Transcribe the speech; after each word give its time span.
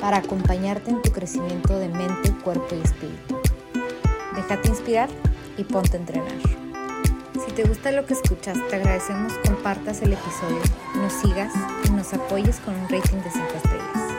para 0.00 0.18
acompañarte 0.18 0.90
en 0.90 1.02
tu 1.02 1.12
crecimiento 1.12 1.78
de 1.78 1.88
mente, 1.88 2.32
cuerpo 2.42 2.74
y 2.74 2.80
espíritu. 2.80 3.40
Déjate 4.34 4.68
inspirar 4.68 5.08
y 5.58 5.64
ponte 5.64 5.96
a 5.96 6.00
entrenar. 6.00 6.32
Si 7.44 7.52
te 7.52 7.64
gusta 7.64 7.92
lo 7.92 8.06
que 8.06 8.14
escuchas, 8.14 8.58
te 8.68 8.76
agradecemos 8.76 9.32
compartas 9.46 10.02
el 10.02 10.12
episodio, 10.14 10.60
nos 10.96 11.12
sigas 11.12 11.52
y 11.84 11.90
nos 11.90 12.12
apoyes 12.14 12.58
con 12.60 12.74
un 12.74 12.88
rating 12.88 13.18
de 13.18 13.30
5 13.30 13.46
estrellas. 13.56 14.10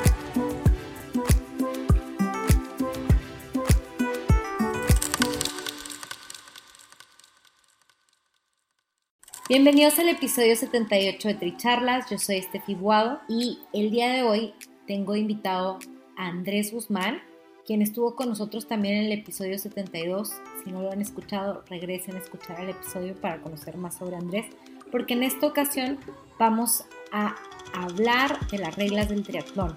Bienvenidos 9.50 10.00
al 10.00 10.08
episodio 10.08 10.55
78 10.55 11.27
de 11.27 11.34
Tricharlas, 11.34 12.09
yo 12.09 12.17
soy 12.17 12.38
Estefi 12.38 12.73
Buado 12.73 13.20
y 13.27 13.59
el 13.73 13.91
día 13.91 14.09
de 14.09 14.23
hoy 14.23 14.53
tengo 14.88 15.16
invitado 15.16 15.80
a 16.17 16.27
Andrés 16.27 16.71
Guzmán, 16.71 17.22
quien 17.66 17.81
estuvo 17.81 18.16
con 18.16 18.30
nosotros 18.30 18.67
también 18.67 18.95
en 18.95 19.05
el 19.05 19.20
episodio 19.20 19.58
72. 19.58 20.34
Si 20.63 20.72
no 20.72 20.81
lo 20.81 20.91
han 20.91 21.02
escuchado, 21.02 21.64
regresen 21.69 22.16
a 22.16 22.19
escuchar 22.19 22.59
el 22.61 22.69
episodio 22.69 23.16
para 23.16 23.41
conocer 23.41 23.78
más 23.78 23.95
sobre 23.97 24.16
Andrés, 24.16 24.45
porque 24.91 25.14
en 25.14 25.23
esta 25.23 25.47
ocasión 25.47 25.97
vamos 26.38 26.83
a 27.11 27.36
hablar 27.73 28.39
de 28.50 28.58
las 28.58 28.75
reglas 28.75 29.09
del 29.09 29.23
triatlón. 29.23 29.75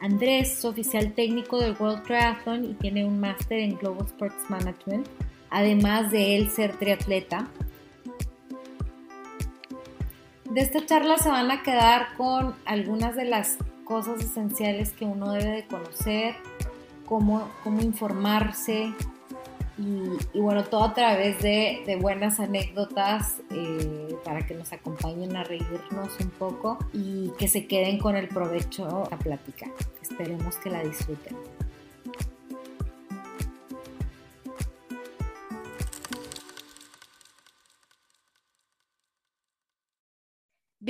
Andrés 0.00 0.58
es 0.58 0.64
oficial 0.64 1.12
técnico 1.12 1.58
del 1.58 1.76
World 1.78 2.02
Triathlon 2.04 2.64
y 2.64 2.74
tiene 2.74 3.04
un 3.04 3.20
máster 3.20 3.58
en 3.58 3.76
Global 3.76 4.06
Sports 4.06 4.48
Management, 4.48 5.06
además 5.50 6.10
de 6.10 6.36
él 6.36 6.50
ser 6.50 6.76
triatleta. 6.78 7.48
De 10.50 10.62
esta 10.62 10.84
charla 10.84 11.18
se 11.18 11.28
van 11.28 11.50
a 11.50 11.62
quedar 11.62 12.14
con 12.16 12.56
algunas 12.64 13.14
de 13.14 13.26
las 13.26 13.58
cosas 13.90 14.22
esenciales 14.22 14.92
que 14.92 15.04
uno 15.04 15.32
debe 15.32 15.50
de 15.50 15.66
conocer, 15.66 16.36
cómo, 17.06 17.48
cómo 17.64 17.82
informarse 17.82 18.94
y, 19.76 20.38
bueno, 20.38 20.62
todo 20.62 20.84
a 20.84 20.94
través 20.94 21.42
de, 21.42 21.98
buenas 22.00 22.38
anécdotas 22.38 23.38
eh, 23.50 24.14
para 24.24 24.46
que 24.46 24.54
nos 24.54 24.72
acompañen 24.72 25.36
a 25.36 25.42
reírnos 25.42 26.20
un 26.20 26.30
poco 26.30 26.78
y 26.92 27.32
que 27.36 27.48
se 27.48 27.66
queden 27.66 27.98
con 27.98 28.14
el 28.14 28.28
provecho 28.28 29.08
a 29.10 29.18
plática. 29.18 29.66
Esperemos 30.00 30.54
que 30.58 30.70
la 30.70 30.84
disfruten. 30.84 31.36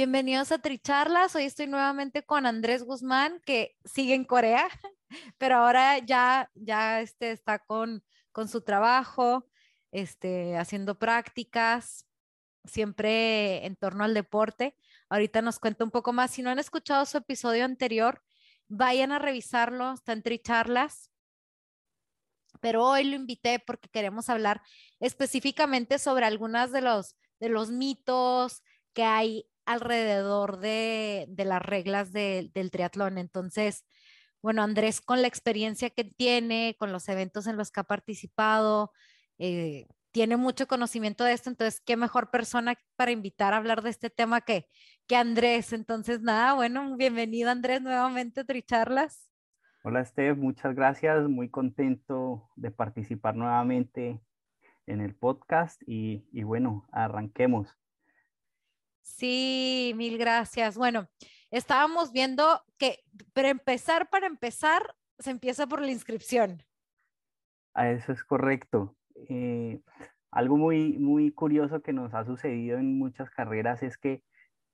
Bienvenidos 0.00 0.50
a 0.50 0.56
Tricharlas. 0.56 1.36
Hoy 1.36 1.44
estoy 1.44 1.66
nuevamente 1.66 2.24
con 2.24 2.46
Andrés 2.46 2.84
Guzmán, 2.84 3.38
que 3.44 3.76
sigue 3.84 4.14
en 4.14 4.24
Corea, 4.24 4.66
pero 5.36 5.56
ahora 5.56 5.98
ya, 5.98 6.50
ya 6.54 7.02
este, 7.02 7.32
está 7.32 7.58
con, 7.58 8.02
con 8.32 8.48
su 8.48 8.62
trabajo, 8.62 9.46
este, 9.92 10.56
haciendo 10.56 10.98
prácticas, 10.98 12.06
siempre 12.64 13.66
en 13.66 13.76
torno 13.76 14.02
al 14.02 14.14
deporte. 14.14 14.74
Ahorita 15.10 15.42
nos 15.42 15.58
cuenta 15.58 15.84
un 15.84 15.90
poco 15.90 16.14
más. 16.14 16.30
Si 16.30 16.40
no 16.40 16.48
han 16.48 16.58
escuchado 16.58 17.04
su 17.04 17.18
episodio 17.18 17.66
anterior, 17.66 18.22
vayan 18.68 19.12
a 19.12 19.18
revisarlo, 19.18 19.92
está 19.92 20.14
en 20.14 20.22
Tricharlas. 20.22 21.10
Pero 22.62 22.86
hoy 22.86 23.04
lo 23.04 23.16
invité 23.16 23.58
porque 23.58 23.90
queremos 23.90 24.30
hablar 24.30 24.62
específicamente 24.98 25.98
sobre 25.98 26.24
algunas 26.24 26.72
de 26.72 26.80
los, 26.80 27.16
de 27.38 27.50
los 27.50 27.70
mitos 27.70 28.62
que 28.94 29.04
hay 29.04 29.46
alrededor 29.72 30.58
de, 30.58 31.26
las 31.36 31.62
reglas 31.62 32.12
del 32.12 32.70
triatlón. 32.70 33.18
Entonces, 33.18 33.84
bueno, 34.42 34.62
Andrés, 34.62 35.00
con 35.00 35.20
la 35.22 35.28
experiencia 35.28 35.90
que 35.90 36.04
tiene, 36.04 36.76
con 36.78 36.92
los 36.92 37.08
eventos 37.08 37.46
en 37.46 37.56
los 37.56 37.70
que 37.70 37.80
ha 37.80 37.84
participado, 37.84 38.92
eh, 39.38 39.86
tiene 40.12 40.36
mucho 40.36 40.66
conocimiento 40.66 41.24
de 41.24 41.32
esto, 41.34 41.50
entonces, 41.50 41.80
qué 41.80 41.96
mejor 41.96 42.30
persona 42.30 42.74
para 42.96 43.12
invitar 43.12 43.54
a 43.54 43.58
hablar 43.58 43.82
de 43.82 43.90
este 43.90 44.10
tema 44.10 44.40
que, 44.40 44.66
que 45.06 45.16
Andrés. 45.16 45.72
Entonces, 45.72 46.20
nada, 46.20 46.54
bueno, 46.54 46.96
bienvenido 46.96 47.50
Andrés 47.50 47.80
nuevamente 47.80 48.40
a 48.40 48.44
Tricharlas. 48.44 49.30
Hola, 49.82 50.04
Steph, 50.04 50.36
muchas 50.36 50.74
gracias, 50.74 51.28
muy 51.28 51.48
contento 51.48 52.50
de 52.56 52.70
participar 52.70 53.36
nuevamente 53.36 54.20
en 54.86 55.00
el 55.00 55.14
podcast 55.14 55.80
y 55.86 56.42
bueno, 56.42 56.86
arranquemos. 56.92 57.79
Sí, 59.02 59.92
mil 59.96 60.18
gracias. 60.18 60.76
Bueno, 60.76 61.08
estábamos 61.50 62.12
viendo 62.12 62.62
que, 62.78 63.00
para 63.32 63.48
empezar, 63.48 64.08
para 64.10 64.26
empezar, 64.26 64.94
se 65.18 65.30
empieza 65.30 65.66
por 65.66 65.80
la 65.80 65.90
inscripción. 65.90 66.62
Ah, 67.74 67.90
eso 67.90 68.12
es 68.12 68.24
correcto. 68.24 68.96
Eh, 69.28 69.80
algo 70.30 70.56
muy, 70.56 70.98
muy 70.98 71.32
curioso 71.32 71.82
que 71.82 71.92
nos 71.92 72.14
ha 72.14 72.24
sucedido 72.24 72.78
en 72.78 72.98
muchas 72.98 73.30
carreras 73.30 73.82
es 73.82 73.98
que, 73.98 74.22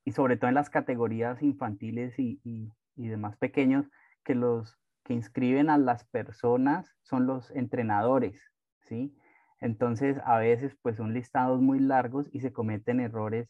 y 0.05 0.13
sobre 0.13 0.37
todo 0.37 0.49
en 0.49 0.55
las 0.55 0.71
categorías 0.71 1.43
infantiles 1.43 2.19
y, 2.19 2.41
y, 2.45 2.73
y 2.95 3.09
demás 3.09 3.37
pequeños, 3.37 3.87
que 4.25 4.35
los 4.35 4.79
que 5.05 5.15
inscriben 5.15 5.71
a 5.71 5.79
las 5.79 6.05
personas 6.05 6.95
son 7.03 7.27
los 7.27 7.51
entrenadores, 7.53 8.41
¿sí? 8.83 9.17
Entonces, 9.61 10.19
a 10.25 10.39
veces, 10.39 10.77
pues 10.83 10.97
son 10.97 11.15
listados 11.15 11.61
muy 11.61 11.79
largos 11.79 12.27
y 12.33 12.41
se 12.41 12.53
cometen 12.53 13.01
errores 13.01 13.49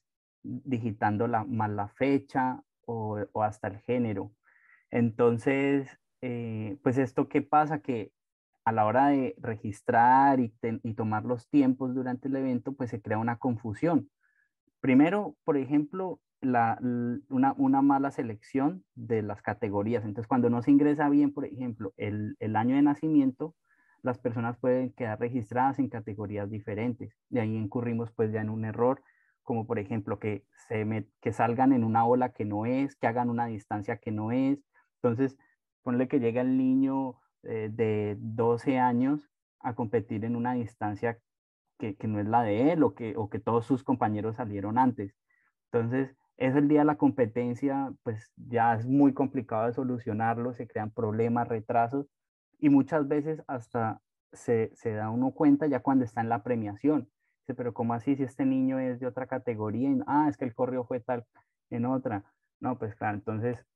digitando 0.65 1.27
la, 1.27 1.45
mal 1.45 1.77
la 1.77 1.89
fecha 1.89 2.63
o, 2.87 3.19
hasta 3.43 3.69
el 3.69 3.79
género. 3.81 4.33
Entonces, 4.91 5.89
eh, 6.23 6.79
pues 6.83 6.99
esto 6.99 7.29
qué 7.29 7.43
pasa 7.43 7.81
que 7.81 8.13
a 8.65 8.73
la 8.73 8.85
hora 8.85 9.09
de 9.09 9.37
registrar 9.39 10.41
y, 10.41 10.53
tomar 10.95 11.25
los 11.25 11.49
tiempos 11.49 11.95
durante 11.95 12.29
el 12.29 12.37
evento, 12.37 12.73
pues 12.73 12.91
se 12.91 13.01
crea 13.01 13.19
una 13.19 13.39
confusión. 13.39 14.11
Primero, 14.81 15.37
por 15.45 15.57
ejemplo, 15.57 16.21
la, 16.41 16.79
una, 17.29 17.55
una, 17.57 17.81
mala 17.83 18.11
selección 18.11 18.85
de 18.95 19.23
las 19.23 19.41
categorías. 19.41 20.05
Entonces, 20.05 20.27
cuando 20.27 20.51
no 20.51 20.63
se 20.63 20.73
ingresa 20.73 21.09
bien, 21.09 21.33
por 21.33 21.45
ejemplo, 21.45 21.93
el, 21.97 22.37
el, 22.41 22.57
año 22.57 22.75
de 22.75 22.83
nacimiento, 22.83 23.55
las 24.03 24.19
personas 24.19 24.59
pueden 24.59 24.93
quedar 24.93 25.21
registradas 25.21 25.79
en 25.79 25.89
categorías 25.89 26.51
diferentes. 26.51 27.17
De 27.29 27.41
ahí 27.41 27.57
incurrimos 27.57 28.11
pues 28.13 28.33
ya 28.33 28.41
en 28.41 28.51
un 28.51 28.65
error 28.65 29.01
como 29.47 29.65
por 29.67 29.79
ejemplo 29.79 30.19
que, 30.19 30.45
se 30.69 31.07
que 31.23 31.33
salgan 31.33 31.73
en 31.73 31.85
una 31.85 32.05
ola 32.05 32.33
que 32.33 32.45
no 32.45 32.67
es, 32.67 32.97
que 32.97 33.07
hagan 33.07 33.31
una 33.31 33.47
distancia 33.47 33.99
que 33.99 34.11
no 34.11 34.33
es. 34.33 34.59
Entonces, 34.97 35.39
ponle 35.83 36.09
que 36.09 36.19
llega 36.19 36.43
el 36.43 36.59
niño 36.59 37.21
eh, 37.45 37.71
de 37.73 38.17
12 38.19 38.79
años 38.81 39.31
a 39.61 39.75
competir 39.75 40.25
en 40.25 40.35
una 40.35 40.55
distancia 40.55 41.19
que, 41.79 41.95
que, 41.97 42.09
no 42.09 42.19
es 42.19 42.27
la 42.27 42.43
de 42.43 42.73
él 42.73 42.83
o 42.83 42.95
que, 42.95 43.15
o 43.17 43.31
que 43.31 43.39
todos 43.39 43.65
sus 43.67 43.85
compañeros 43.85 44.37
salieron 44.37 44.79
antes. 44.79 45.15
Entonces, 45.71 46.17
es 46.39 46.57
el 46.57 46.67
día 46.67 46.81
de 46.81 46.87
la 46.87 46.97
competencia, 46.97 47.93
pues 48.03 48.33
ya 48.37 48.75
es 48.75 48.85
muy 48.87 49.15
complicado 49.15 49.67
de 49.67 49.75
solucionarlo, 49.75 50.55
se 50.55 50.67
crean 50.67 50.91
problemas, 50.91 51.47
retrasos 51.49 52.09
y 52.59 52.69
muchas 52.69 53.07
veces 53.07 53.43
hasta 53.47 54.01
se, 54.33 54.73
se 54.75 54.93
da 54.93 55.11
uno 55.11 55.31
cuenta 55.31 55.69
ya 55.69 55.81
cuando 55.81 56.05
está 56.05 56.21
en 56.21 56.31
la 56.31 56.43
premiación 56.43 57.09
pero 57.55 57.75
¿cómo 57.75 57.95
así 57.95 58.17
si 58.17 58.23
este 58.23 58.45
niño 58.45 58.79
es 58.79 59.01
de 59.01 59.07
otra 59.07 59.27
categoría? 59.27 59.91
ah, 60.07 60.27
es 60.29 60.37
que 60.37 60.45
el 60.45 60.55
correo 60.55 60.85
fue 60.85 61.01
tal 61.01 61.25
en 61.71 61.87
otra. 61.87 62.25
No, 62.61 62.79
pues 62.79 62.95
claro, 62.95 63.17
entonces 63.17 63.67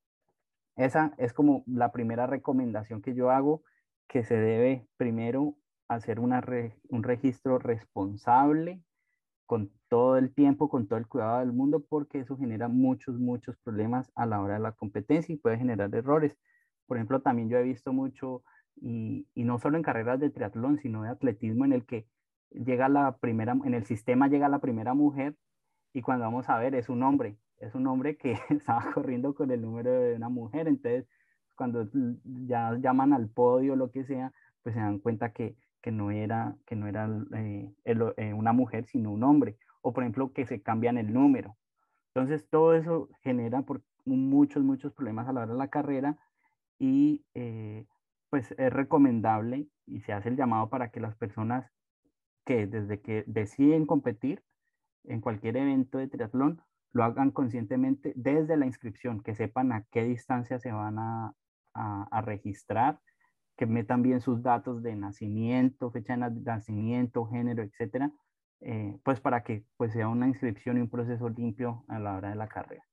esa 0.76 1.12
es 1.18 1.32
como 1.32 1.64
la 1.66 1.92
primera 1.92 2.26
recomendación 2.26 3.02
que 3.02 3.14
yo 3.14 3.30
hago, 3.30 3.62
que 4.08 4.24
se 4.24 4.36
debe 4.36 4.86
primero 4.96 5.56
hacer 5.88 6.20
una 6.20 6.42
un 6.88 7.02
registro 7.02 7.58
responsable 7.58 8.82
con 9.46 9.72
todo 9.88 10.16
el 10.16 10.32
tiempo, 10.32 10.68
con 10.68 10.86
todo 10.86 10.98
el 10.98 11.08
cuidado 11.08 11.40
del 11.40 11.52
mundo, 11.52 11.84
porque 11.88 12.20
eso 12.20 12.36
genera 12.36 12.68
muchos, 12.68 13.18
muchos 13.18 13.56
problemas 13.58 14.10
a 14.14 14.24
la 14.24 14.40
hora 14.40 14.54
de 14.54 14.60
la 14.60 14.72
competencia 14.72 15.34
y 15.34 15.38
puede 15.38 15.58
generar 15.58 15.92
errores. 15.94 16.36
Por 16.86 16.96
ejemplo, 16.96 17.20
también 17.20 17.48
yo 17.48 17.58
he 17.58 17.62
visto 17.64 17.92
mucho, 17.92 18.44
y, 18.76 19.26
y 19.34 19.42
no 19.42 19.58
solo 19.58 19.76
en 19.76 19.82
carreras 19.82 20.20
de 20.20 20.30
triatlón, 20.30 20.78
sino 20.78 21.02
de 21.02 21.08
atletismo, 21.08 21.64
en 21.64 21.72
el 21.72 21.84
que 21.84 22.06
llega 22.50 22.88
la 22.88 23.16
primera, 23.16 23.56
en 23.64 23.74
el 23.74 23.84
sistema 23.86 24.28
llega 24.28 24.48
la 24.48 24.60
primera 24.60 24.94
mujer 24.94 25.36
y 25.92 26.02
cuando 26.02 26.24
vamos 26.24 26.48
a 26.48 26.58
ver 26.58 26.74
es 26.74 26.88
un 26.88 27.02
hombre, 27.02 27.36
es 27.58 27.74
un 27.74 27.86
hombre 27.86 28.16
que 28.16 28.32
estaba 28.50 28.92
corriendo 28.92 29.34
con 29.34 29.50
el 29.50 29.62
número 29.62 29.90
de 29.90 30.14
una 30.14 30.28
mujer, 30.28 30.68
entonces 30.68 31.06
cuando 31.60 31.86
ya 32.24 32.74
llaman 32.78 33.12
al 33.12 33.28
podio 33.28 33.76
lo 33.76 33.90
que 33.90 34.04
sea, 34.04 34.32
pues 34.62 34.74
se 34.74 34.80
dan 34.80 34.98
cuenta 34.98 35.34
que, 35.34 35.56
que 35.82 35.92
no 35.92 36.10
era, 36.10 36.56
que 36.66 36.74
no 36.74 36.86
era 36.86 37.06
eh, 37.34 37.70
eh, 37.84 38.32
una 38.32 38.54
mujer, 38.54 38.86
sino 38.86 39.12
un 39.12 39.22
hombre. 39.24 39.58
O 39.82 39.92
por 39.92 40.02
ejemplo, 40.02 40.32
que 40.32 40.46
se 40.46 40.62
cambian 40.62 40.96
el 40.96 41.12
número. 41.12 41.58
Entonces, 42.14 42.48
todo 42.48 42.74
eso 42.74 43.10
genera 43.20 43.60
por 43.60 43.82
muchos, 44.06 44.62
muchos 44.62 44.94
problemas 44.94 45.28
a 45.28 45.34
la 45.34 45.42
hora 45.42 45.52
de 45.52 45.58
la 45.58 45.68
carrera 45.68 46.16
y 46.78 47.24
eh, 47.34 47.86
pues 48.30 48.52
es 48.52 48.72
recomendable 48.72 49.68
y 49.86 50.00
se 50.00 50.14
hace 50.14 50.30
el 50.30 50.36
llamado 50.36 50.70
para 50.70 50.90
que 50.90 51.00
las 51.00 51.14
personas 51.14 51.70
que 52.44 52.66
desde 52.66 53.00
que 53.00 53.24
deciden 53.26 53.86
competir 53.86 54.42
en 55.04 55.20
cualquier 55.20 55.56
evento 55.56 55.98
de 55.98 56.08
triatlón, 56.08 56.62
lo 56.92 57.04
hagan 57.04 57.30
conscientemente 57.30 58.12
desde 58.16 58.56
la 58.56 58.66
inscripción, 58.66 59.22
que 59.22 59.34
sepan 59.34 59.72
a 59.72 59.84
qué 59.90 60.04
distancia 60.04 60.58
se 60.58 60.72
van 60.72 60.98
a, 60.98 61.34
a, 61.74 62.20
registrar, 62.22 63.00
que 63.56 63.66
metan 63.66 64.02
bien 64.02 64.20
sus 64.20 64.42
datos 64.42 64.82
de 64.82 64.96
nacimiento, 64.96 65.90
fecha 65.90 66.16
de 66.16 66.40
nacimiento, 66.40 67.26
género, 67.26 67.62
etcétera, 67.62 68.10
eh, 68.60 68.98
pues 69.04 69.20
para 69.20 69.42
que 69.42 69.64
pues 69.76 69.92
sea 69.92 70.08
una 70.08 70.26
inscripción 70.26 70.78
y 70.78 70.80
un 70.80 70.90
proceso 70.90 71.28
limpio 71.28 71.84
a 71.88 71.98
la 71.98 72.16
hora 72.16 72.30
de 72.30 72.36
la 72.36 72.48
carrera. 72.48 72.84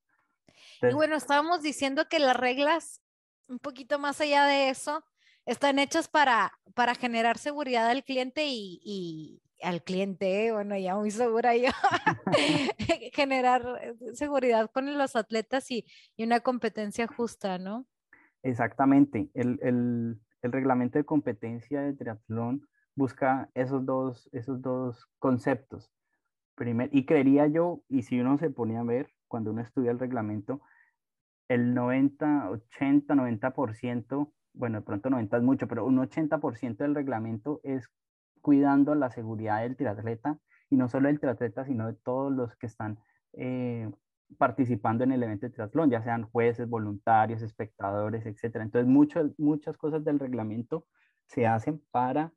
y 0.82 0.94
bueno, 0.94 1.16
estábamos 1.16 1.62
diciendo 1.62 2.08
que 2.10 2.20
las 2.20 2.38
reglas, 2.38 3.02
un 3.48 3.60
poquito 3.60 4.00
más 4.00 4.22
allá 4.22 4.46
de 4.46 4.70
eso, 4.70 5.04
están 5.48 5.80
hechas 5.80 6.08
para, 6.10 6.52
para 6.76 6.94
generar 6.94 7.38
seguridad 7.38 7.90
al 7.90 8.04
cliente 8.04 8.44
y, 8.46 9.42
al 9.64 9.82
cliente, 9.82 10.52
bueno, 10.52 10.78
ya 10.78 10.96
muy 10.96 11.10
segura 11.10 11.56
yo, 11.56 11.72
generar 13.14 13.64
seguridad 14.14 14.70
con 14.72 14.96
los 14.96 15.16
atletas 15.16 15.72
y, 15.72 15.86
una 16.20 16.42
competencia 16.42 17.08
justa, 17.08 17.58
¿no? 17.58 17.88
Exactamente. 18.44 19.32
El, 19.34 20.20
reglamento 20.44 20.98
de 20.98 21.04
competencia 21.04 21.82
de 21.82 21.94
triatlón 21.94 22.66
busca 22.96 23.50
esos 23.54 23.86
dos, 23.86 24.30
esos 24.32 24.62
dos 24.62 25.10
conceptos. 25.20 25.92
Primer, 26.56 26.90
y 26.94 27.06
creería 27.06 27.48
yo, 27.48 27.82
y 27.90 28.04
si 28.04 28.20
uno 28.20 28.38
se 28.38 28.50
pone 28.50 28.78
a 28.78 28.84
ver, 28.84 29.10
cuando 29.28 29.52
uno 29.52 29.62
estudia 29.62 29.92
el 29.92 30.00
reglamento, 30.00 30.62
el 31.50 31.74
90, 31.74 32.50
80, 32.50 33.14
90%, 33.16 34.32
bueno, 34.57 34.80
de 34.80 34.86
pronto 34.86 35.09
90 35.09 35.38
es 35.38 35.44
mucho, 35.44 35.68
pero 35.68 35.86
un 35.86 35.98
80% 35.98 36.77
del 36.77 36.95
reglamento 36.95 37.62
es 37.63 37.89
cuidando 38.42 38.95
la 38.95 39.12
seguridad 39.12 39.62
del 39.62 39.75
triatleta 39.75 40.39
y 40.69 40.77
no 40.77 40.89
solo 40.89 41.07
del 41.07 41.19
triatleta, 41.19 41.65
sino 41.65 41.88
de 41.88 41.94
todos 41.94 42.31
los 42.31 42.56
que 42.57 42.65
están 42.65 43.00
eh, 43.33 43.89
participando 44.38 45.04
en 45.04 45.12
el 45.12 45.24
evento 45.24 45.45
de 45.45 45.54
triatlón, 45.54 45.89
ya 45.89 46.01
sean 46.04 46.24
jueces, 46.24 46.68
voluntarios, 46.68 47.42
espectadores, 47.42 48.25
etc. 48.25 48.57
Entonces, 48.57 48.88
muchas 48.88 49.27
muchas 49.38 49.77
cosas 49.77 50.04
del 50.04 50.19
reglamento 50.19 50.86
se 51.27 51.48
hacen 51.48 51.81
para 51.92 52.33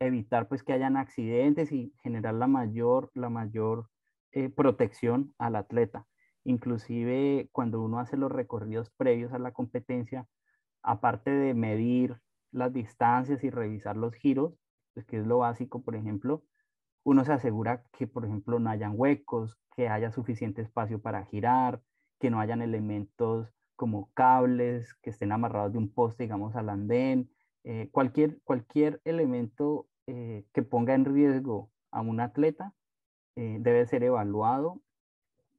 evitar 0.00 0.48
pues 0.48 0.62
que 0.62 0.72
hayan 0.72 0.96
accidentes 0.96 1.72
y 1.72 1.92
generar 2.02 2.34
la 2.34 2.46
mayor, 2.46 3.10
la 3.14 3.28
mayor 3.28 3.88
eh, 4.32 4.48
protección 4.48 5.34
al 5.38 5.56
atleta. 5.56 6.06
Inclusive 6.44 7.48
cuando 7.52 7.82
uno 7.82 7.98
hace 7.98 8.16
los 8.16 8.30
recorridos 8.32 8.90
previos 8.90 9.32
a 9.32 9.38
la 9.38 9.52
competencia, 9.52 10.26
aparte 10.88 11.30
de 11.30 11.52
medir 11.52 12.18
las 12.50 12.72
distancias 12.72 13.44
y 13.44 13.50
revisar 13.50 13.96
los 13.96 14.14
giros, 14.14 14.54
pues, 14.94 15.04
que 15.04 15.18
es 15.18 15.26
lo 15.26 15.38
básico, 15.38 15.82
por 15.82 15.94
ejemplo, 15.94 16.42
uno 17.04 17.24
se 17.24 17.32
asegura 17.32 17.84
que, 17.92 18.06
por 18.06 18.24
ejemplo, 18.24 18.58
no 18.58 18.70
hayan 18.70 18.94
huecos, 18.96 19.58
que 19.76 19.88
haya 19.88 20.10
suficiente 20.10 20.62
espacio 20.62 21.00
para 21.00 21.26
girar, 21.26 21.82
que 22.18 22.30
no 22.30 22.40
hayan 22.40 22.62
elementos 22.62 23.52
como 23.76 24.10
cables 24.14 24.94
que 25.02 25.10
estén 25.10 25.30
amarrados 25.30 25.72
de 25.72 25.78
un 25.78 25.92
poste, 25.92 26.24
digamos, 26.24 26.56
al 26.56 26.70
andén, 26.70 27.30
eh, 27.64 27.90
cualquier, 27.92 28.40
cualquier 28.42 29.00
elemento 29.04 29.86
eh, 30.06 30.46
que 30.54 30.62
ponga 30.62 30.94
en 30.94 31.04
riesgo 31.04 31.70
a 31.90 32.00
un 32.00 32.18
atleta 32.20 32.74
eh, 33.36 33.58
debe 33.60 33.86
ser 33.86 34.02
evaluado 34.04 34.80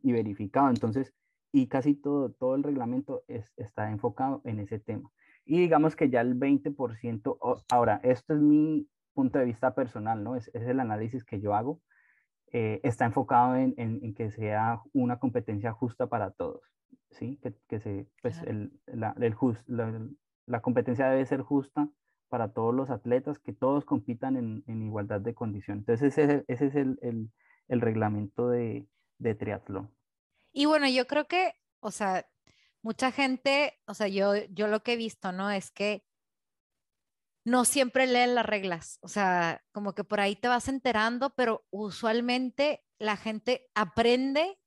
y 0.01 0.11
verificado. 0.11 0.69
Entonces, 0.69 1.13
y 1.51 1.67
casi 1.67 1.93
todo, 1.93 2.31
todo 2.31 2.55
el 2.55 2.63
reglamento 2.63 3.23
está 3.27 3.91
enfocado 3.91 4.41
en 4.43 4.59
ese 4.59 4.79
tema. 4.79 5.11
Y 5.49 5.59
digamos 5.59 5.95
que 5.95 6.11
ya 6.11 6.21
el 6.21 6.39
20%, 6.39 7.63
ahora, 7.69 7.99
esto 8.03 8.35
es 8.35 8.39
mi, 8.39 8.87
punto 9.19 9.39
de 9.39 9.45
vista 9.45 9.73
personal, 9.75 10.23
¿no? 10.23 10.35
Es, 10.35 10.49
es 10.53 10.63
el 10.67 10.79
análisis 10.79 11.25
que 11.25 11.41
yo 11.41 11.53
hago. 11.53 11.81
Eh, 12.53 12.79
está 12.83 13.03
enfocado 13.05 13.55
en, 13.57 13.73
en, 13.77 14.13
que 14.13 14.31
sea 14.31 14.79
una 14.93 15.19
competencia 15.19 15.73
justa 15.73 16.07
para 16.07 16.31
todos, 16.31 16.61
¿sí? 17.09 17.37
Que, 17.43 17.53
que 17.67 17.79
se, 17.79 18.07
pues 18.21 18.41
el, 18.43 18.71
la, 18.85 19.13
el 19.19 19.35
la, 19.67 20.07
la, 20.45 20.61
competencia 20.61 21.09
debe 21.09 21.25
ser 21.25 21.41
justa 21.41 21.89
para 22.29 22.53
todos 22.53 22.73
los 22.73 22.89
atletas, 22.89 23.39
que 23.39 23.51
todos 23.51 23.85
compitan 23.85 24.37
en, 24.37 24.63
en 24.67 24.83
igualdad 24.83 25.19
de 25.19 25.33
condiciones. 25.33 25.81
Entonces 25.81 26.17
ese, 26.17 26.45
ese 26.47 26.67
es 26.67 26.75
el, 26.75 26.97
el, 27.01 27.29
el 27.67 27.81
reglamento 27.81 28.49
de, 28.49 28.87
de 29.17 29.35
triatlón. 29.35 29.91
Y 30.53 30.65
bueno, 30.65 30.87
yo 30.87 31.07
creo 31.07 31.27
que, 31.27 31.55
o 31.81 31.91
sea, 31.91 32.25
mucha 32.81 33.11
gente, 33.11 33.79
o 33.85 33.93
sea, 33.93 34.07
yo, 34.07 34.35
yo 34.49 34.67
lo 34.67 34.83
que 34.83 34.93
he 34.93 34.97
visto, 34.97 35.31
¿no? 35.31 35.51
Es 35.51 35.71
que 35.71 36.03
no 37.45 37.65
siempre 37.65 38.05
leen 38.07 38.35
las 38.35 38.45
reglas, 38.45 38.99
o 39.01 39.07
sea, 39.07 39.63
como 39.71 39.93
que 39.93 40.03
por 40.03 40.19
ahí 40.19 40.35
te 40.35 40.47
vas 40.47 40.67
enterando, 40.67 41.31
pero 41.35 41.65
usualmente 41.71 42.83
la 42.99 43.17
gente 43.17 43.69
aprende 43.73 44.59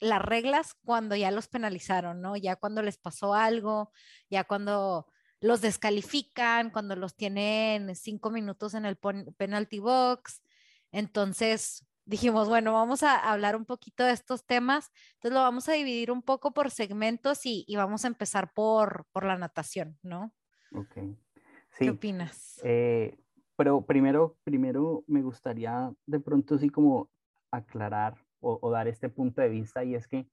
las 0.00 0.20
reglas 0.20 0.74
cuando 0.84 1.16
ya 1.16 1.30
los 1.30 1.48
penalizaron, 1.48 2.20
¿no? 2.20 2.36
Ya 2.36 2.56
cuando 2.56 2.82
les 2.82 2.98
pasó 2.98 3.34
algo, 3.34 3.92
ya 4.28 4.44
cuando 4.44 5.06
los 5.40 5.60
descalifican, 5.60 6.70
cuando 6.70 6.96
los 6.96 7.16
tienen 7.16 7.94
cinco 7.94 8.30
minutos 8.30 8.74
en 8.74 8.86
el 8.86 8.96
penalty 8.96 9.78
box. 9.78 10.42
Entonces 10.90 11.86
dijimos, 12.04 12.48
bueno, 12.48 12.72
vamos 12.72 13.02
a 13.02 13.16
hablar 13.16 13.56
un 13.56 13.64
poquito 13.64 14.04
de 14.04 14.12
estos 14.12 14.44
temas. 14.44 14.90
Entonces 15.14 15.32
lo 15.32 15.40
vamos 15.40 15.68
a 15.68 15.72
dividir 15.72 16.10
un 16.10 16.22
poco 16.22 16.52
por 16.52 16.70
segmentos 16.70 17.46
y, 17.46 17.64
y 17.66 17.76
vamos 17.76 18.04
a 18.04 18.08
empezar 18.08 18.52
por, 18.54 19.06
por 19.12 19.24
la 19.24 19.36
natación, 19.38 19.98
¿no? 20.02 20.32
Ok. 20.72 20.98
¿Qué 21.78 21.90
opinas? 21.90 22.60
Eh, 22.62 23.16
pero 23.56 23.84
primero, 23.84 24.36
primero 24.44 25.04
me 25.06 25.22
gustaría 25.22 25.92
de 26.06 26.20
pronto 26.20 26.58
sí 26.58 26.68
como 26.68 27.10
aclarar 27.50 28.16
o, 28.40 28.70
dar 28.70 28.88
este 28.88 29.08
punto 29.08 29.40
de 29.40 29.48
vista 29.48 29.84
y 29.84 29.94
es 29.94 30.06
que 30.06 30.28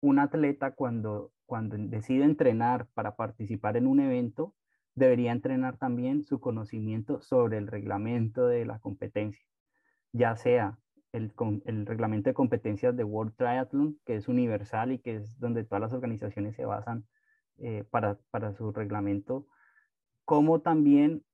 un 0.00 0.18
atleta 0.18 0.74
cuando, 0.74 1.30
cuando 1.46 1.76
decide 1.78 2.24
entrenar 2.24 2.88
para 2.94 3.14
participar 3.14 3.76
en 3.76 3.86
un 3.86 4.00
evento, 4.00 4.54
debería 4.94 5.30
entrenar 5.30 5.78
también 5.78 6.24
su 6.24 6.40
conocimiento 6.40 7.22
sobre 7.22 7.58
el 7.58 7.68
reglamento 7.68 8.46
de 8.46 8.64
la 8.64 8.80
competencia, 8.80 9.46
ya 10.12 10.36
sea 10.36 10.78
el, 11.12 11.32
el, 11.66 11.86
reglamento 11.86 12.30
de 12.30 12.34
competencias 12.34 12.96
de 12.96 13.04
World 13.04 13.34
Triathlon, 13.36 13.98
que 14.04 14.16
es 14.16 14.28
universal 14.28 14.92
y 14.92 14.98
que 14.98 15.16
es 15.16 15.38
donde 15.38 15.64
todas 15.64 15.80
las 15.82 15.92
organizaciones 15.92 16.56
se 16.56 16.64
basan 16.64 17.04
eh, 17.58 17.84
para, 17.90 18.18
para 18.30 18.52
su 18.54 18.72
reglamento 18.72 19.46
como 20.24 20.60
también 20.60 21.24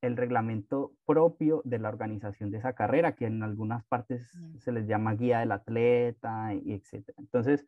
el 0.00 0.16
reglamento 0.16 0.92
propio 1.06 1.62
de 1.64 1.78
la 1.78 1.88
organización 1.88 2.50
de 2.50 2.58
esa 2.58 2.74
carrera, 2.74 3.14
que 3.14 3.26
en 3.26 3.42
algunas 3.42 3.84
partes 3.86 4.38
se 4.58 4.70
les 4.70 4.86
llama 4.86 5.14
guía 5.14 5.40
del 5.40 5.52
atleta 5.52 6.54
y 6.54 6.74
etcétera. 6.74 7.16
Entonces, 7.18 7.66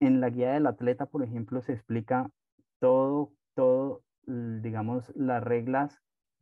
en 0.00 0.20
la 0.20 0.30
guía 0.30 0.52
del 0.52 0.66
atleta, 0.66 1.06
por 1.06 1.22
ejemplo, 1.22 1.60
se 1.60 1.72
explica 1.72 2.30
todo, 2.78 3.32
todo, 3.54 4.02
digamos, 4.26 5.12
las 5.16 5.42
reglas 5.42 6.00